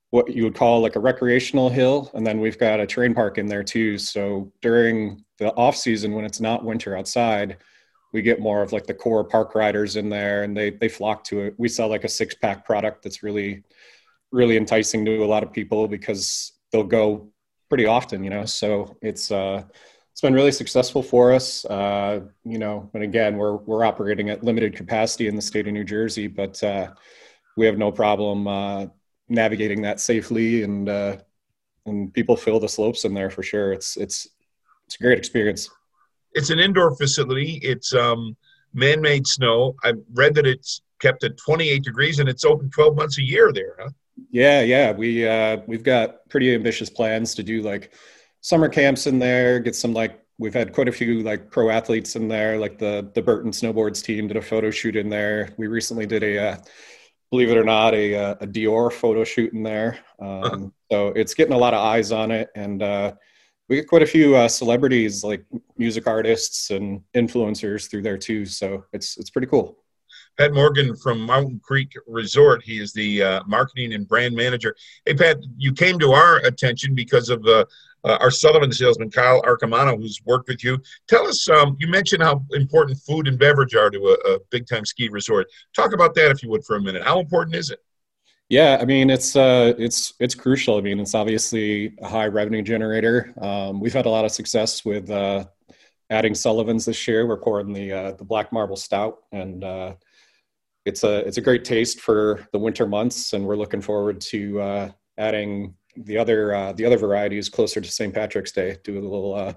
what 0.09 0.29
you 0.33 0.43
would 0.43 0.55
call 0.55 0.81
like 0.81 0.97
a 0.97 0.99
recreational 0.99 1.69
hill, 1.69 2.11
and 2.15 2.27
then 2.27 2.41
we've 2.41 2.59
got 2.59 2.81
a 2.81 2.85
terrain 2.85 3.13
park 3.13 3.37
in 3.37 3.47
there 3.47 3.63
too. 3.63 3.97
So 3.97 4.51
during 4.61 5.23
the 5.39 5.53
off 5.55 5.77
season, 5.77 6.13
when 6.13 6.25
it's 6.25 6.41
not 6.41 6.65
winter 6.65 6.97
outside, 6.97 7.57
we 8.15 8.21
get 8.21 8.39
more 8.39 8.61
of 8.61 8.71
like 8.71 8.87
the 8.87 8.93
core 8.93 9.25
park 9.25 9.55
riders 9.55 9.97
in 9.97 10.07
there, 10.07 10.43
and 10.43 10.55
they 10.55 10.69
they 10.69 10.87
flock 10.87 11.25
to 11.25 11.41
it. 11.41 11.53
We 11.57 11.67
sell 11.67 11.89
like 11.89 12.05
a 12.05 12.09
six 12.09 12.33
pack 12.33 12.65
product 12.65 13.03
that's 13.03 13.21
really 13.21 13.61
really 14.31 14.55
enticing 14.55 15.03
to 15.03 15.23
a 15.23 15.27
lot 15.27 15.43
of 15.43 15.51
people 15.51 15.85
because 15.89 16.53
they'll 16.71 16.83
go 16.83 17.29
pretty 17.67 17.85
often, 17.85 18.23
you 18.23 18.29
know. 18.29 18.45
So 18.45 18.95
it's 19.01 19.31
uh, 19.31 19.63
it's 20.13 20.21
been 20.21 20.33
really 20.33 20.53
successful 20.53 21.03
for 21.03 21.33
us. 21.33 21.65
Uh, 21.65 22.21
you 22.45 22.57
know, 22.57 22.89
and 22.93 23.03
again, 23.03 23.35
we're 23.35 23.57
we're 23.57 23.83
operating 23.83 24.29
at 24.29 24.45
limited 24.45 24.77
capacity 24.77 25.27
in 25.27 25.35
the 25.35 25.41
state 25.41 25.67
of 25.67 25.73
New 25.73 25.83
Jersey, 25.83 26.27
but 26.27 26.63
uh, 26.63 26.91
we 27.57 27.65
have 27.65 27.77
no 27.77 27.91
problem 27.91 28.47
uh, 28.47 28.85
navigating 29.27 29.81
that 29.81 29.99
safely, 29.99 30.63
and 30.63 30.87
uh, 30.87 31.17
and 31.85 32.13
people 32.13 32.37
fill 32.37 32.61
the 32.61 32.69
slopes 32.69 33.03
in 33.03 33.13
there 33.13 33.29
for 33.29 33.43
sure. 33.43 33.73
It's 33.73 33.97
it's 33.97 34.29
it's 34.85 34.95
a 34.95 35.03
great 35.03 35.17
experience. 35.17 35.69
It's 36.35 36.51
an 36.51 36.59
indoor 36.59 36.95
facility. 36.95 37.59
It's 37.63 37.93
um, 37.93 38.37
man-made 38.73 39.25
snow. 39.25 39.75
I 39.83 39.93
read 40.13 40.35
that 40.35 40.45
it's 40.45 40.81
kept 41.01 41.23
at 41.23 41.37
28 41.37 41.83
degrees 41.83 42.19
and 42.19 42.29
it's 42.29 42.45
open 42.45 42.69
12 42.69 42.95
months 42.95 43.17
a 43.17 43.23
year 43.23 43.51
there. 43.51 43.75
Huh? 43.79 43.89
Yeah, 44.29 44.61
yeah. 44.61 44.91
We 44.91 45.27
uh, 45.27 45.57
we've 45.67 45.83
got 45.83 46.29
pretty 46.29 46.53
ambitious 46.53 46.89
plans 46.89 47.35
to 47.35 47.43
do 47.43 47.61
like 47.61 47.93
summer 48.41 48.69
camps 48.69 49.07
in 49.07 49.19
there, 49.19 49.59
get 49.59 49.75
some 49.75 49.93
like 49.93 50.21
we've 50.37 50.53
had 50.53 50.73
quite 50.73 50.87
a 50.87 50.91
few 50.91 51.21
like 51.21 51.51
pro 51.51 51.69
athletes 51.69 52.15
in 52.15 52.27
there, 52.27 52.57
like 52.57 52.77
the 52.77 53.11
the 53.13 53.21
Burton 53.21 53.51
snowboards 53.51 54.03
team 54.03 54.27
did 54.27 54.37
a 54.37 54.41
photo 54.41 54.71
shoot 54.71 54.95
in 54.95 55.09
there. 55.09 55.49
We 55.57 55.67
recently 55.67 56.05
did 56.05 56.23
a 56.23 56.49
uh, 56.49 56.57
believe 57.31 57.49
it 57.49 57.57
or 57.57 57.63
not 57.63 57.93
a 57.93 58.15
uh, 58.15 58.35
a 58.41 58.47
Dior 58.47 58.91
photo 58.91 59.23
shoot 59.23 59.53
in 59.53 59.63
there. 59.63 59.99
Um, 60.19 60.73
so 60.91 61.07
it's 61.09 61.33
getting 61.33 61.53
a 61.53 61.57
lot 61.57 61.73
of 61.73 61.81
eyes 61.81 62.11
on 62.11 62.31
it, 62.31 62.49
and 62.55 62.81
uh, 62.81 63.13
we 63.67 63.77
get 63.77 63.87
quite 63.87 64.03
a 64.03 64.07
few 64.07 64.35
uh, 64.35 64.47
celebrities 64.47 65.23
like 65.23 65.43
music 65.77 66.07
artists 66.07 66.69
and 66.69 67.01
influencers 67.15 67.89
through 67.89 68.03
there 68.03 68.17
too. 68.17 68.45
So 68.45 68.85
it's 68.93 69.17
it's 69.17 69.29
pretty 69.29 69.47
cool. 69.47 69.79
Pat 70.37 70.53
Morgan 70.53 70.95
from 70.97 71.21
Mountain 71.21 71.61
Creek 71.63 71.93
Resort. 72.07 72.61
He 72.61 72.79
is 72.79 72.91
the 72.91 73.23
uh, 73.23 73.43
marketing 73.47 73.93
and 73.93 74.07
brand 74.07 74.35
manager. 74.35 74.75
Hey, 75.05 75.13
Pat, 75.13 75.37
you 75.55 75.71
came 75.71 75.97
to 75.99 76.11
our 76.11 76.37
attention 76.39 76.93
because 76.93 77.29
of 77.29 77.45
uh, 77.45 77.63
uh, 78.03 78.17
our 78.19 78.29
Sullivan 78.29 78.71
salesman, 78.71 79.09
Kyle 79.09 79.41
Arcamano, 79.43 79.97
who's 79.97 80.21
worked 80.25 80.49
with 80.49 80.61
you. 80.63 80.77
Tell 81.07 81.25
us, 81.25 81.49
um, 81.49 81.77
you 81.79 81.87
mentioned 81.87 82.21
how 82.21 82.43
important 82.51 82.99
food 82.99 83.27
and 83.29 83.39
beverage 83.39 83.75
are 83.75 83.89
to 83.89 83.99
a, 83.99 84.33
a 84.33 84.39
big 84.51 84.67
time 84.67 84.83
ski 84.83 85.07
resort. 85.07 85.47
Talk 85.73 85.93
about 85.93 86.13
that, 86.15 86.31
if 86.31 86.43
you 86.43 86.49
would, 86.49 86.65
for 86.65 86.75
a 86.75 86.81
minute. 86.81 87.03
How 87.03 87.19
important 87.19 87.55
is 87.55 87.69
it? 87.69 87.79
Yeah, 88.49 88.77
I 88.79 88.85
mean 88.85 89.09
it's 89.09 89.35
uh, 89.35 89.73
it's 89.77 90.13
it's 90.19 90.35
crucial. 90.35 90.77
I 90.77 90.81
mean 90.81 90.99
it's 90.99 91.15
obviously 91.15 91.95
a 92.01 92.07
high 92.07 92.27
revenue 92.27 92.61
generator. 92.61 93.33
Um, 93.41 93.79
we've 93.79 93.93
had 93.93 94.05
a 94.05 94.09
lot 94.09 94.23
of 94.23 94.31
success 94.31 94.85
with 94.85 95.09
uh, 95.09 95.45
adding 96.09 96.35
Sullivan's 96.35 96.85
this 96.85 97.07
year. 97.07 97.25
We're 97.25 97.37
pouring 97.37 97.73
the 97.73 97.91
uh, 97.91 98.11
the 98.11 98.23
black 98.23 98.51
marble 98.51 98.75
stout, 98.75 99.23
and 99.31 99.63
uh, 99.63 99.95
it's 100.85 101.03
a 101.03 101.25
it's 101.27 101.37
a 101.37 101.41
great 101.41 101.65
taste 101.65 102.01
for 102.01 102.47
the 102.51 102.59
winter 102.59 102.85
months, 102.85 103.33
and 103.33 103.45
we're 103.45 103.55
looking 103.55 103.81
forward 103.81 104.21
to 104.21 104.61
uh, 104.61 104.91
adding 105.17 105.73
the 105.97 106.17
other 106.17 106.53
uh, 106.53 106.73
the 106.73 106.85
other 106.85 106.97
varieties 106.97 107.49
closer 107.49 107.81
to 107.81 107.91
St. 107.91 108.13
Patrick's 108.13 108.51
Day. 108.51 108.77
Do 108.83 108.99
a 108.99 109.01
little 109.01 109.33
uh, 109.33 109.53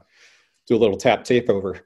do 0.66 0.76
a 0.76 0.78
little 0.78 0.96
tap 0.96 1.24
tape 1.24 1.50
over. 1.50 1.80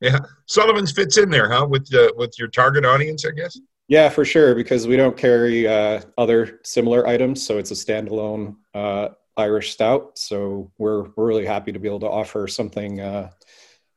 Yeah, 0.00 0.18
Sullivan's 0.46 0.92
fits 0.92 1.18
in 1.18 1.30
there, 1.30 1.50
huh? 1.50 1.66
With 1.68 1.88
with 2.16 2.36
your 2.38 2.48
target 2.48 2.84
audience, 2.84 3.24
I 3.24 3.30
guess. 3.30 3.58
Yeah, 3.88 4.10
for 4.10 4.26
sure, 4.26 4.54
because 4.54 4.86
we 4.86 4.96
don't 4.96 5.16
carry 5.16 5.66
uh, 5.66 6.02
other 6.18 6.60
similar 6.62 7.06
items, 7.06 7.44
so 7.44 7.56
it's 7.56 7.70
a 7.70 7.74
standalone 7.74 8.56
uh, 8.74 9.08
Irish 9.38 9.72
stout. 9.72 10.18
So 10.18 10.70
we're 10.76 11.04
we're 11.16 11.26
really 11.26 11.46
happy 11.46 11.72
to 11.72 11.78
be 11.78 11.88
able 11.88 12.00
to 12.00 12.10
offer 12.10 12.46
something 12.46 13.00
uh, 13.00 13.30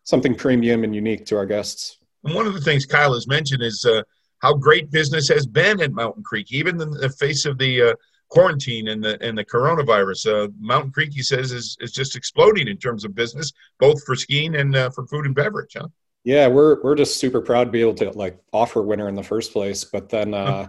something 0.06 0.34
premium 0.34 0.86
and 0.86 0.96
unique 0.96 1.26
to 1.26 1.36
our 1.36 1.46
guests. 1.46 1.98
And 2.24 2.34
one 2.34 2.48
of 2.48 2.54
the 2.54 2.62
things 2.62 2.86
Kyle 2.86 3.14
has 3.14 3.28
mentioned 3.28 3.62
is 3.64 3.84
uh, 3.84 4.04
how 4.40 4.54
great 4.54 4.92
business 4.92 5.28
has 5.28 5.46
been 5.46 5.82
at 5.82 5.92
Mountain 5.92 6.24
Creek, 6.24 6.54
even 6.54 6.82
in 6.82 6.92
the 6.92 7.10
face 7.10 7.46
of 7.46 7.58
the 7.58 7.82
uh, 7.82 7.94
quarantine 8.30 8.88
and 8.88 9.04
the 9.04 9.22
and 9.22 9.38
the 9.38 9.44
coronavirus. 9.44 10.46
Uh, 10.46 10.52
Mountain 10.58 10.94
Creek, 10.94 11.12
he 11.12 11.22
says, 11.22 11.52
is 11.52 11.76
is 11.82 11.92
just 11.92 12.16
exploding 12.16 12.70
in 12.70 12.78
terms 12.78 13.04
of 13.04 13.14
business, 13.14 13.52
both 13.78 14.02
for 14.06 14.16
skiing 14.16 14.56
and 14.56 14.74
for 14.94 15.06
food 15.08 15.26
and 15.26 15.36
beverage. 15.36 15.76
Huh? 15.78 15.90
Yeah, 16.24 16.48
we're 16.48 16.82
we're 16.84 16.96
just 16.96 17.20
super 17.20 17.42
proud 17.42 17.66
to 17.66 17.72
be 17.72 17.82
able 17.82 17.96
to 17.96 18.12
like 18.12 18.40
offer 18.54 18.82
winter 18.82 19.08
in 19.10 19.16
the 19.16 19.24
first 19.24 19.54
place, 19.54 19.84
but 19.84 20.10
then. 20.10 20.34
Uh, 20.42 20.68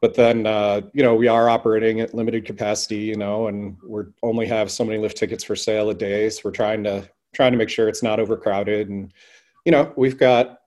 but 0.00 0.14
then 0.14 0.48
uh, 0.48 0.80
you 0.92 1.02
know 1.04 1.14
we 1.14 1.28
are 1.28 1.48
operating 1.48 2.00
at 2.00 2.12
limited 2.12 2.44
capacity 2.44 2.96
you 2.96 3.14
know 3.14 3.46
and 3.46 3.76
we're 3.84 4.08
only 4.24 4.46
have 4.46 4.68
so 4.68 4.84
many 4.84 4.98
lift 4.98 5.16
tickets 5.16 5.44
for 5.44 5.54
sale 5.54 5.90
a 5.90 5.94
day 5.94 6.28
so 6.28 6.40
we're 6.44 6.50
trying 6.50 6.82
to 6.82 7.08
trying 7.32 7.52
to 7.52 7.56
make 7.56 7.68
sure 7.68 7.88
it's 7.88 8.02
not 8.02 8.18
overcrowded 8.18 8.88
and 8.88 9.14
you 9.64 9.70
know 9.70 9.92
we've 9.96 10.18
got 10.18 10.58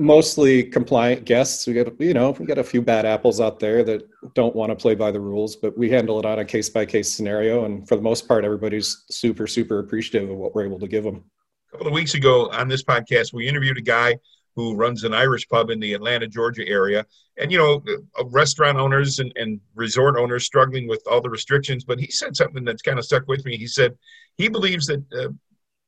mostly 0.00 0.64
compliant 0.64 1.26
guests. 1.26 1.66
We 1.66 1.74
get, 1.74 2.00
you 2.00 2.14
know, 2.14 2.30
we 2.30 2.46
get 2.46 2.58
a 2.58 2.64
few 2.64 2.80
bad 2.80 3.04
apples 3.04 3.40
out 3.40 3.60
there 3.60 3.84
that 3.84 4.08
don't 4.34 4.56
want 4.56 4.70
to 4.70 4.76
play 4.76 4.94
by 4.94 5.10
the 5.10 5.20
rules, 5.20 5.56
but 5.56 5.76
we 5.76 5.90
handle 5.90 6.18
it 6.18 6.24
on 6.24 6.38
a 6.38 6.44
case 6.44 6.70
by 6.70 6.86
case 6.86 7.12
scenario. 7.12 7.66
And 7.66 7.86
for 7.86 7.96
the 7.96 8.02
most 8.02 8.26
part, 8.26 8.44
everybody's 8.44 9.04
super, 9.10 9.46
super 9.46 9.78
appreciative 9.78 10.30
of 10.30 10.36
what 10.36 10.54
we're 10.54 10.64
able 10.64 10.80
to 10.80 10.88
give 10.88 11.04
them. 11.04 11.24
A 11.70 11.76
couple 11.76 11.86
of 11.86 11.92
weeks 11.92 12.14
ago 12.14 12.50
on 12.50 12.66
this 12.66 12.82
podcast, 12.82 13.32
we 13.32 13.46
interviewed 13.46 13.78
a 13.78 13.82
guy 13.82 14.18
who 14.56 14.74
runs 14.74 15.04
an 15.04 15.14
Irish 15.14 15.48
pub 15.48 15.70
in 15.70 15.78
the 15.78 15.94
Atlanta, 15.94 16.26
Georgia 16.26 16.66
area. 16.66 17.06
And, 17.38 17.52
you 17.52 17.58
know, 17.58 17.80
uh, 18.18 18.24
restaurant 18.26 18.76
owners 18.76 19.20
and, 19.20 19.32
and 19.36 19.60
resort 19.76 20.16
owners 20.16 20.44
struggling 20.44 20.88
with 20.88 21.00
all 21.08 21.20
the 21.20 21.30
restrictions. 21.30 21.84
But 21.84 22.00
he 22.00 22.10
said 22.10 22.34
something 22.34 22.64
that's 22.64 22.82
kind 22.82 22.98
of 22.98 23.04
stuck 23.04 23.28
with 23.28 23.44
me. 23.44 23.56
He 23.56 23.68
said 23.68 23.96
he 24.36 24.48
believes 24.48 24.86
that 24.86 25.04
uh, 25.16 25.28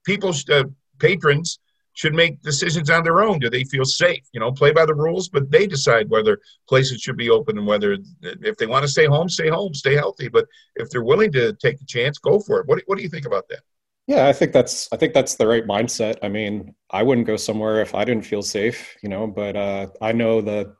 people, 0.05 0.33
uh, 0.53 0.65
patrons, 1.01 1.59
should 1.95 2.15
make 2.15 2.41
decisions 2.43 2.89
on 2.89 3.03
their 3.03 3.21
own. 3.21 3.41
Do 3.41 3.51
they 3.51 3.65
feel 3.65 3.85
safe? 3.85 4.23
You 4.33 4.39
know, 4.39 4.53
play 4.53 4.71
by 4.71 4.87
the 4.87 4.95
rules, 4.95 5.29
but 5.29 5.51
they 5.51 5.67
decide 5.67 6.09
whether 6.09 6.39
places 6.69 7.03
should 7.03 7.17
be 7.17 7.29
open 7.29 7.59
and 7.59 7.67
whether, 7.67 7.99
if 8.23 8.57
they 8.57 8.67
want 8.67 8.85
to 8.85 8.89
stay 8.89 9.07
home, 9.07 9.29
stay 9.29 9.49
home, 9.49 9.75
stay 9.75 9.95
healthy. 9.95 10.29
But 10.29 10.47
if 10.77 10.89
they're 10.91 11.03
willing 11.03 11.33
to 11.33 11.53
take 11.55 11.81
a 11.81 11.87
chance, 11.87 12.19
go 12.19 12.39
for 12.39 12.61
it. 12.61 12.69
What, 12.69 12.83
what 12.87 12.97
do 12.97 13.03
you 13.03 13.11
think 13.11 13.27
about 13.27 13.49
that? 13.51 13.61
Yeah, 14.07 14.27
I 14.27 14.33
think 14.33 14.53
that's 14.53 14.89
I 14.93 14.97
think 14.97 15.15
that's 15.15 15.37
the 15.37 15.47
right 15.47 15.67
mindset. 15.67 16.19
I 16.23 16.29
mean, 16.29 16.75
I 16.91 17.03
wouldn't 17.03 17.27
go 17.27 17.37
somewhere 17.37 17.81
if 17.81 17.95
I 17.95 18.05
didn't 18.05 18.27
feel 18.27 18.43
safe, 18.43 18.97
you 19.03 19.09
know. 19.09 19.27
But 19.27 19.57
uh, 19.57 19.89
I 20.01 20.13
know 20.13 20.41
that 20.41 20.75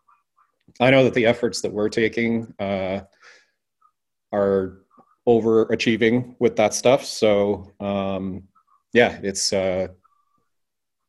I 0.81 0.91
know 0.91 1.05
that 1.05 1.15
the 1.15 1.27
efforts 1.27 1.61
that 1.61 1.73
we're 1.73 1.89
taking 1.89 2.53
uh, 2.59 3.01
are 4.33 4.79
overachieving 5.29 6.35
with 6.41 6.57
that 6.57 6.75
stuff. 6.75 7.05
So 7.05 7.73
um, 7.81 8.49
yeah, 8.93 9.21
it's 9.23 9.53
uh, 9.53 9.89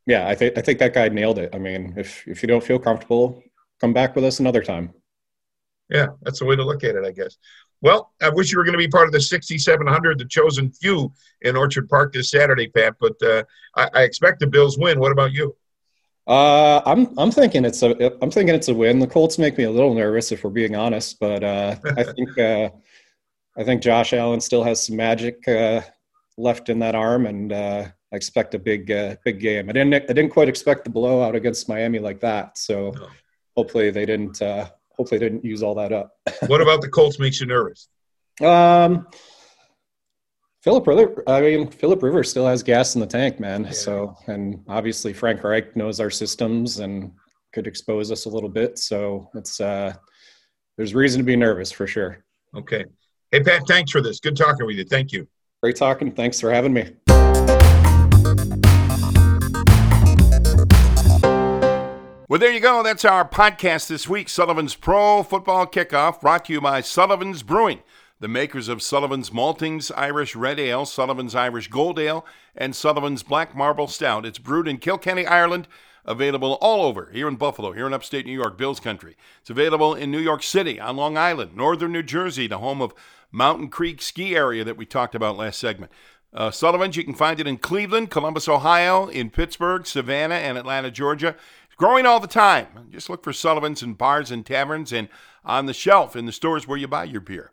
yeah, 0.05 0.27
I 0.27 0.35
think 0.35 0.57
I 0.57 0.61
think 0.61 0.79
that 0.79 0.93
guy 0.93 1.09
nailed 1.09 1.39
it. 1.39 1.55
I 1.55 1.57
mean, 1.57 1.93
if 1.97 2.27
if 2.27 2.43
you 2.43 2.47
don't 2.47 2.63
feel 2.63 2.79
comfortable, 2.79 3.41
come 3.81 3.93
back 3.93 4.15
with 4.15 4.23
us 4.23 4.39
another 4.39 4.61
time. 4.61 4.93
Yeah, 5.89 6.07
that's 6.21 6.39
the 6.39 6.45
way 6.45 6.55
to 6.55 6.63
look 6.63 6.83
at 6.83 6.95
it, 6.95 7.05
I 7.05 7.11
guess. 7.11 7.37
Well, 7.83 8.13
I 8.21 8.29
wish 8.29 8.49
you 8.49 8.57
were 8.57 8.63
going 8.63 8.73
to 8.73 8.77
be 8.77 8.87
part 8.87 9.07
of 9.07 9.11
the 9.11 9.19
6,700, 9.19 10.17
the 10.17 10.25
chosen 10.25 10.71
few 10.71 11.13
in 11.41 11.57
Orchard 11.57 11.89
Park 11.89 12.13
this 12.13 12.31
Saturday, 12.31 12.69
Pat. 12.69 12.95
But 12.99 13.21
uh, 13.21 13.43
I, 13.75 13.89
I, 13.93 14.03
expect 14.03 14.39
the 14.39 14.47
Bills 14.47 14.77
win. 14.77 15.01
What 15.01 15.11
about 15.11 15.33
you? 15.33 15.53
Uh, 16.25 16.81
I'm 16.85 17.13
I'm 17.19 17.29
thinking 17.29 17.65
it's 17.65 17.83
a 17.83 18.17
I'm 18.23 18.31
thinking 18.31 18.55
it's 18.55 18.69
a 18.69 18.73
win. 18.73 18.99
The 18.99 19.07
Colts 19.07 19.37
make 19.37 19.57
me 19.57 19.65
a 19.65 19.71
little 19.71 19.93
nervous 19.93 20.31
if 20.31 20.45
we're 20.45 20.51
being 20.51 20.77
honest, 20.77 21.19
but 21.19 21.43
uh, 21.43 21.75
I 21.97 22.03
think 22.15 22.39
uh, 22.39 22.69
I 23.57 23.63
think 23.65 23.81
Josh 23.81 24.13
Allen 24.13 24.39
still 24.39 24.63
has 24.63 24.85
some 24.85 24.95
magic 24.95 25.45
uh, 25.49 25.81
left 26.37 26.69
in 26.69 26.79
that 26.79 26.95
arm, 26.95 27.25
and 27.25 27.51
uh, 27.51 27.85
I 28.13 28.15
expect 28.15 28.55
a 28.55 28.59
big 28.59 28.89
uh, 28.89 29.17
big 29.25 29.41
game. 29.41 29.69
I 29.69 29.73
didn't 29.73 29.93
I 29.93 30.13
didn't 30.13 30.29
quite 30.29 30.47
expect 30.47 30.85
the 30.85 30.89
blowout 30.89 31.35
against 31.35 31.67
Miami 31.67 31.99
like 31.99 32.21
that. 32.21 32.57
So 32.57 32.91
no. 32.91 33.07
hopefully 33.57 33.91
they 33.91 34.05
didn't 34.05 34.41
uh, 34.41 34.69
hopefully 34.95 35.19
they 35.19 35.29
didn't 35.29 35.45
use 35.45 35.63
all 35.63 35.75
that 35.75 35.91
up. 35.91 36.15
what 36.47 36.61
about 36.61 36.81
the 36.81 36.89
Colts 36.89 37.19
makes 37.19 37.39
you 37.39 37.47
nervous? 37.47 37.87
Um, 38.41 39.07
Philip 40.63 40.87
Rivers, 40.87 41.23
I 41.27 41.41
mean 41.41 41.69
Philip 41.69 42.01
Rivers 42.01 42.29
still 42.29 42.47
has 42.47 42.63
gas 42.63 42.95
in 42.95 43.01
the 43.01 43.07
tank, 43.07 43.39
man. 43.39 43.65
Yeah. 43.65 43.71
So 43.71 44.15
and 44.27 44.63
obviously 44.69 45.11
Frank 45.13 45.43
Reich 45.43 45.75
knows 45.75 45.99
our 45.99 46.09
systems 46.09 46.79
and 46.79 47.11
could 47.51 47.67
expose 47.67 48.11
us 48.11 48.25
a 48.25 48.29
little 48.29 48.49
bit. 48.49 48.79
So 48.79 49.29
it's 49.35 49.59
uh, 49.59 49.93
there's 50.77 50.95
reason 50.95 51.19
to 51.19 51.25
be 51.25 51.35
nervous 51.35 51.71
for 51.71 51.85
sure. 51.85 52.23
Okay. 52.55 52.85
Hey 53.31 53.43
Pat, 53.43 53.63
thanks 53.67 53.91
for 53.91 54.01
this. 54.01 54.19
Good 54.19 54.37
talking 54.37 54.65
with 54.65 54.77
you. 54.77 54.85
Thank 54.85 55.11
you. 55.11 55.27
Great 55.61 55.75
talking. 55.75 56.11
Thanks 56.11 56.39
for 56.39 56.51
having 56.51 56.73
me. 56.73 57.62
Well, 62.33 62.39
there 62.39 62.51
you 62.51 62.61
go. 62.61 62.81
That's 62.81 63.05
our 63.05 63.29
podcast 63.29 63.85
this 63.85 64.09
week 64.09 64.27
Sullivan's 64.27 64.73
Pro 64.73 65.21
Football 65.21 65.67
Kickoff, 65.67 66.19
brought 66.19 66.45
to 66.45 66.53
you 66.53 66.61
by 66.61 66.81
Sullivan's 66.81 67.43
Brewing, 67.43 67.83
the 68.19 68.27
makers 68.27 68.67
of 68.67 68.81
Sullivan's 68.81 69.29
Maltings 69.29 69.91
Irish 69.95 70.35
Red 70.35 70.59
Ale, 70.59 70.87
Sullivan's 70.87 71.35
Irish 71.35 71.67
Gold 71.67 71.99
Ale, 71.99 72.25
and 72.55 72.75
Sullivan's 72.75 73.21
Black 73.21 73.55
Marble 73.55 73.85
Stout. 73.85 74.25
It's 74.25 74.39
brewed 74.39 74.67
in 74.67 74.79
Kilkenny, 74.79 75.27
Ireland, 75.27 75.67
available 76.05 76.57
all 76.59 76.83
over 76.83 77.11
here 77.13 77.27
in 77.27 77.35
Buffalo, 77.35 77.71
here 77.71 77.85
in 77.85 77.93
upstate 77.93 78.25
New 78.25 78.33
York, 78.33 78.57
Bills 78.57 78.79
country. 78.79 79.15
It's 79.41 79.51
available 79.51 79.93
in 79.93 80.09
New 80.09 80.17
York 80.17 80.41
City, 80.41 80.79
on 80.79 80.97
Long 80.97 81.15
Island, 81.15 81.55
northern 81.55 81.91
New 81.91 82.01
Jersey, 82.01 82.47
the 82.47 82.57
home 82.57 82.81
of 82.81 82.95
Mountain 83.31 83.69
Creek 83.69 84.01
ski 84.01 84.35
area 84.35 84.63
that 84.63 84.75
we 84.75 84.87
talked 84.87 85.13
about 85.13 85.37
last 85.37 85.59
segment. 85.59 85.91
Uh, 86.33 86.49
Sullivan's, 86.49 86.97
you 86.97 87.03
can 87.03 87.13
find 87.13 87.39
it 87.39 87.45
in 87.45 87.57
Cleveland, 87.57 88.09
Columbus, 88.09 88.47
Ohio, 88.47 89.05
in 89.05 89.29
Pittsburgh, 89.29 89.85
Savannah, 89.85 90.33
and 90.33 90.57
Atlanta, 90.57 90.89
Georgia. 90.89 91.35
Growing 91.83 92.05
all 92.05 92.21
the 92.21 92.27
time. 92.27 92.87
Just 92.91 93.09
look 93.09 93.25
for 93.25 93.33
Sullivan's 93.33 93.83
in 93.83 93.95
bars 93.95 94.31
and 94.31 94.45
taverns 94.45 94.93
and 94.93 95.09
on 95.43 95.65
the 95.65 95.73
shelf 95.73 96.15
in 96.15 96.25
the 96.25 96.31
stores 96.31 96.65
where 96.65 96.77
you 96.77 96.87
buy 96.87 97.03
your 97.03 97.19
beer. 97.19 97.51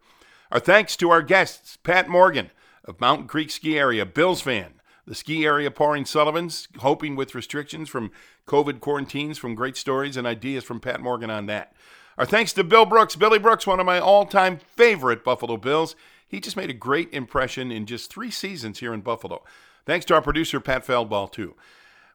Our 0.52 0.60
thanks 0.60 0.96
to 0.98 1.10
our 1.10 1.20
guests, 1.20 1.78
Pat 1.78 2.08
Morgan 2.08 2.52
of 2.84 3.00
Mountain 3.00 3.26
Creek 3.26 3.50
Ski 3.50 3.76
Area, 3.76 4.06
Bills 4.06 4.40
fan, 4.40 4.74
the 5.04 5.16
ski 5.16 5.44
area 5.44 5.68
pouring 5.68 6.04
Sullivan's, 6.04 6.68
hoping 6.78 7.16
with 7.16 7.34
restrictions 7.34 7.88
from 7.88 8.12
COVID 8.46 8.78
quarantines, 8.78 9.36
from 9.36 9.56
great 9.56 9.76
stories 9.76 10.16
and 10.16 10.28
ideas 10.28 10.62
from 10.62 10.78
Pat 10.78 11.00
Morgan 11.00 11.28
on 11.28 11.46
that. 11.46 11.72
Our 12.16 12.24
thanks 12.24 12.52
to 12.52 12.62
Bill 12.62 12.86
Brooks. 12.86 13.16
Billy 13.16 13.40
Brooks, 13.40 13.66
one 13.66 13.80
of 13.80 13.86
my 13.86 13.98
all 13.98 14.26
time 14.26 14.58
favorite 14.58 15.24
Buffalo 15.24 15.56
Bills. 15.56 15.96
He 16.28 16.38
just 16.38 16.56
made 16.56 16.70
a 16.70 16.72
great 16.72 17.12
impression 17.12 17.72
in 17.72 17.84
just 17.84 18.12
three 18.12 18.30
seasons 18.30 18.78
here 18.78 18.94
in 18.94 19.00
Buffalo. 19.00 19.42
Thanks 19.86 20.06
to 20.06 20.14
our 20.14 20.22
producer, 20.22 20.60
Pat 20.60 20.86
Feldball, 20.86 21.32
too. 21.32 21.56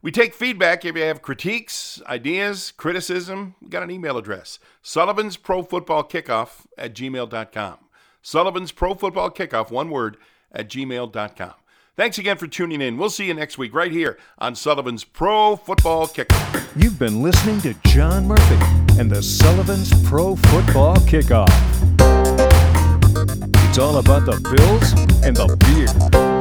We 0.06 0.12
take 0.12 0.36
feedback 0.36 0.86
if 0.86 0.96
you 0.96 1.02
have 1.02 1.24
critiques, 1.24 2.00
ideas, 2.06 2.72
criticism. 2.78 3.56
We 3.60 3.70
got 3.70 3.82
an 3.82 3.90
email 3.90 4.20
address 4.20 4.60
Sullivan's 4.84 5.36
Pro 5.36 5.64
Football 5.64 6.04
Kickoff 6.04 6.68
at 6.78 6.94
gmail.com. 6.94 7.78
Sullivan's 8.22 8.72
Pro 8.72 8.94
Football 8.94 9.32
Kickoff, 9.32 9.72
one 9.72 9.90
word, 9.90 10.18
at 10.52 10.70
gmail.com. 10.70 11.54
Thanks 11.96 12.20
again 12.20 12.38
for 12.38 12.46
tuning 12.46 12.82
in. 12.82 12.98
We'll 12.98 13.10
see 13.10 13.26
you 13.26 13.34
next 13.34 13.58
week 13.58 13.74
right 13.74 13.92
here 13.92 14.20
on 14.38 14.54
Sullivan's 14.54 15.04
Pro 15.04 15.56
Football 15.56 16.06
Kickoff. 16.06 16.68
You've 16.80 17.00
been 17.00 17.24
listening 17.24 17.60
to 17.62 17.74
John 17.88 18.28
Murphy 18.28 19.00
and 19.00 19.10
the 19.10 19.24
Sullivan's 19.24 19.92
Pro 20.08 20.36
Football 20.36 20.98
Kickoff. 20.98 21.50
It's 23.68 23.80
all 23.80 23.98
about 23.98 24.28
the 24.28 24.40
Bills 24.56 24.92
and 25.26 25.36
the 25.36 25.58
beer. 25.66 26.35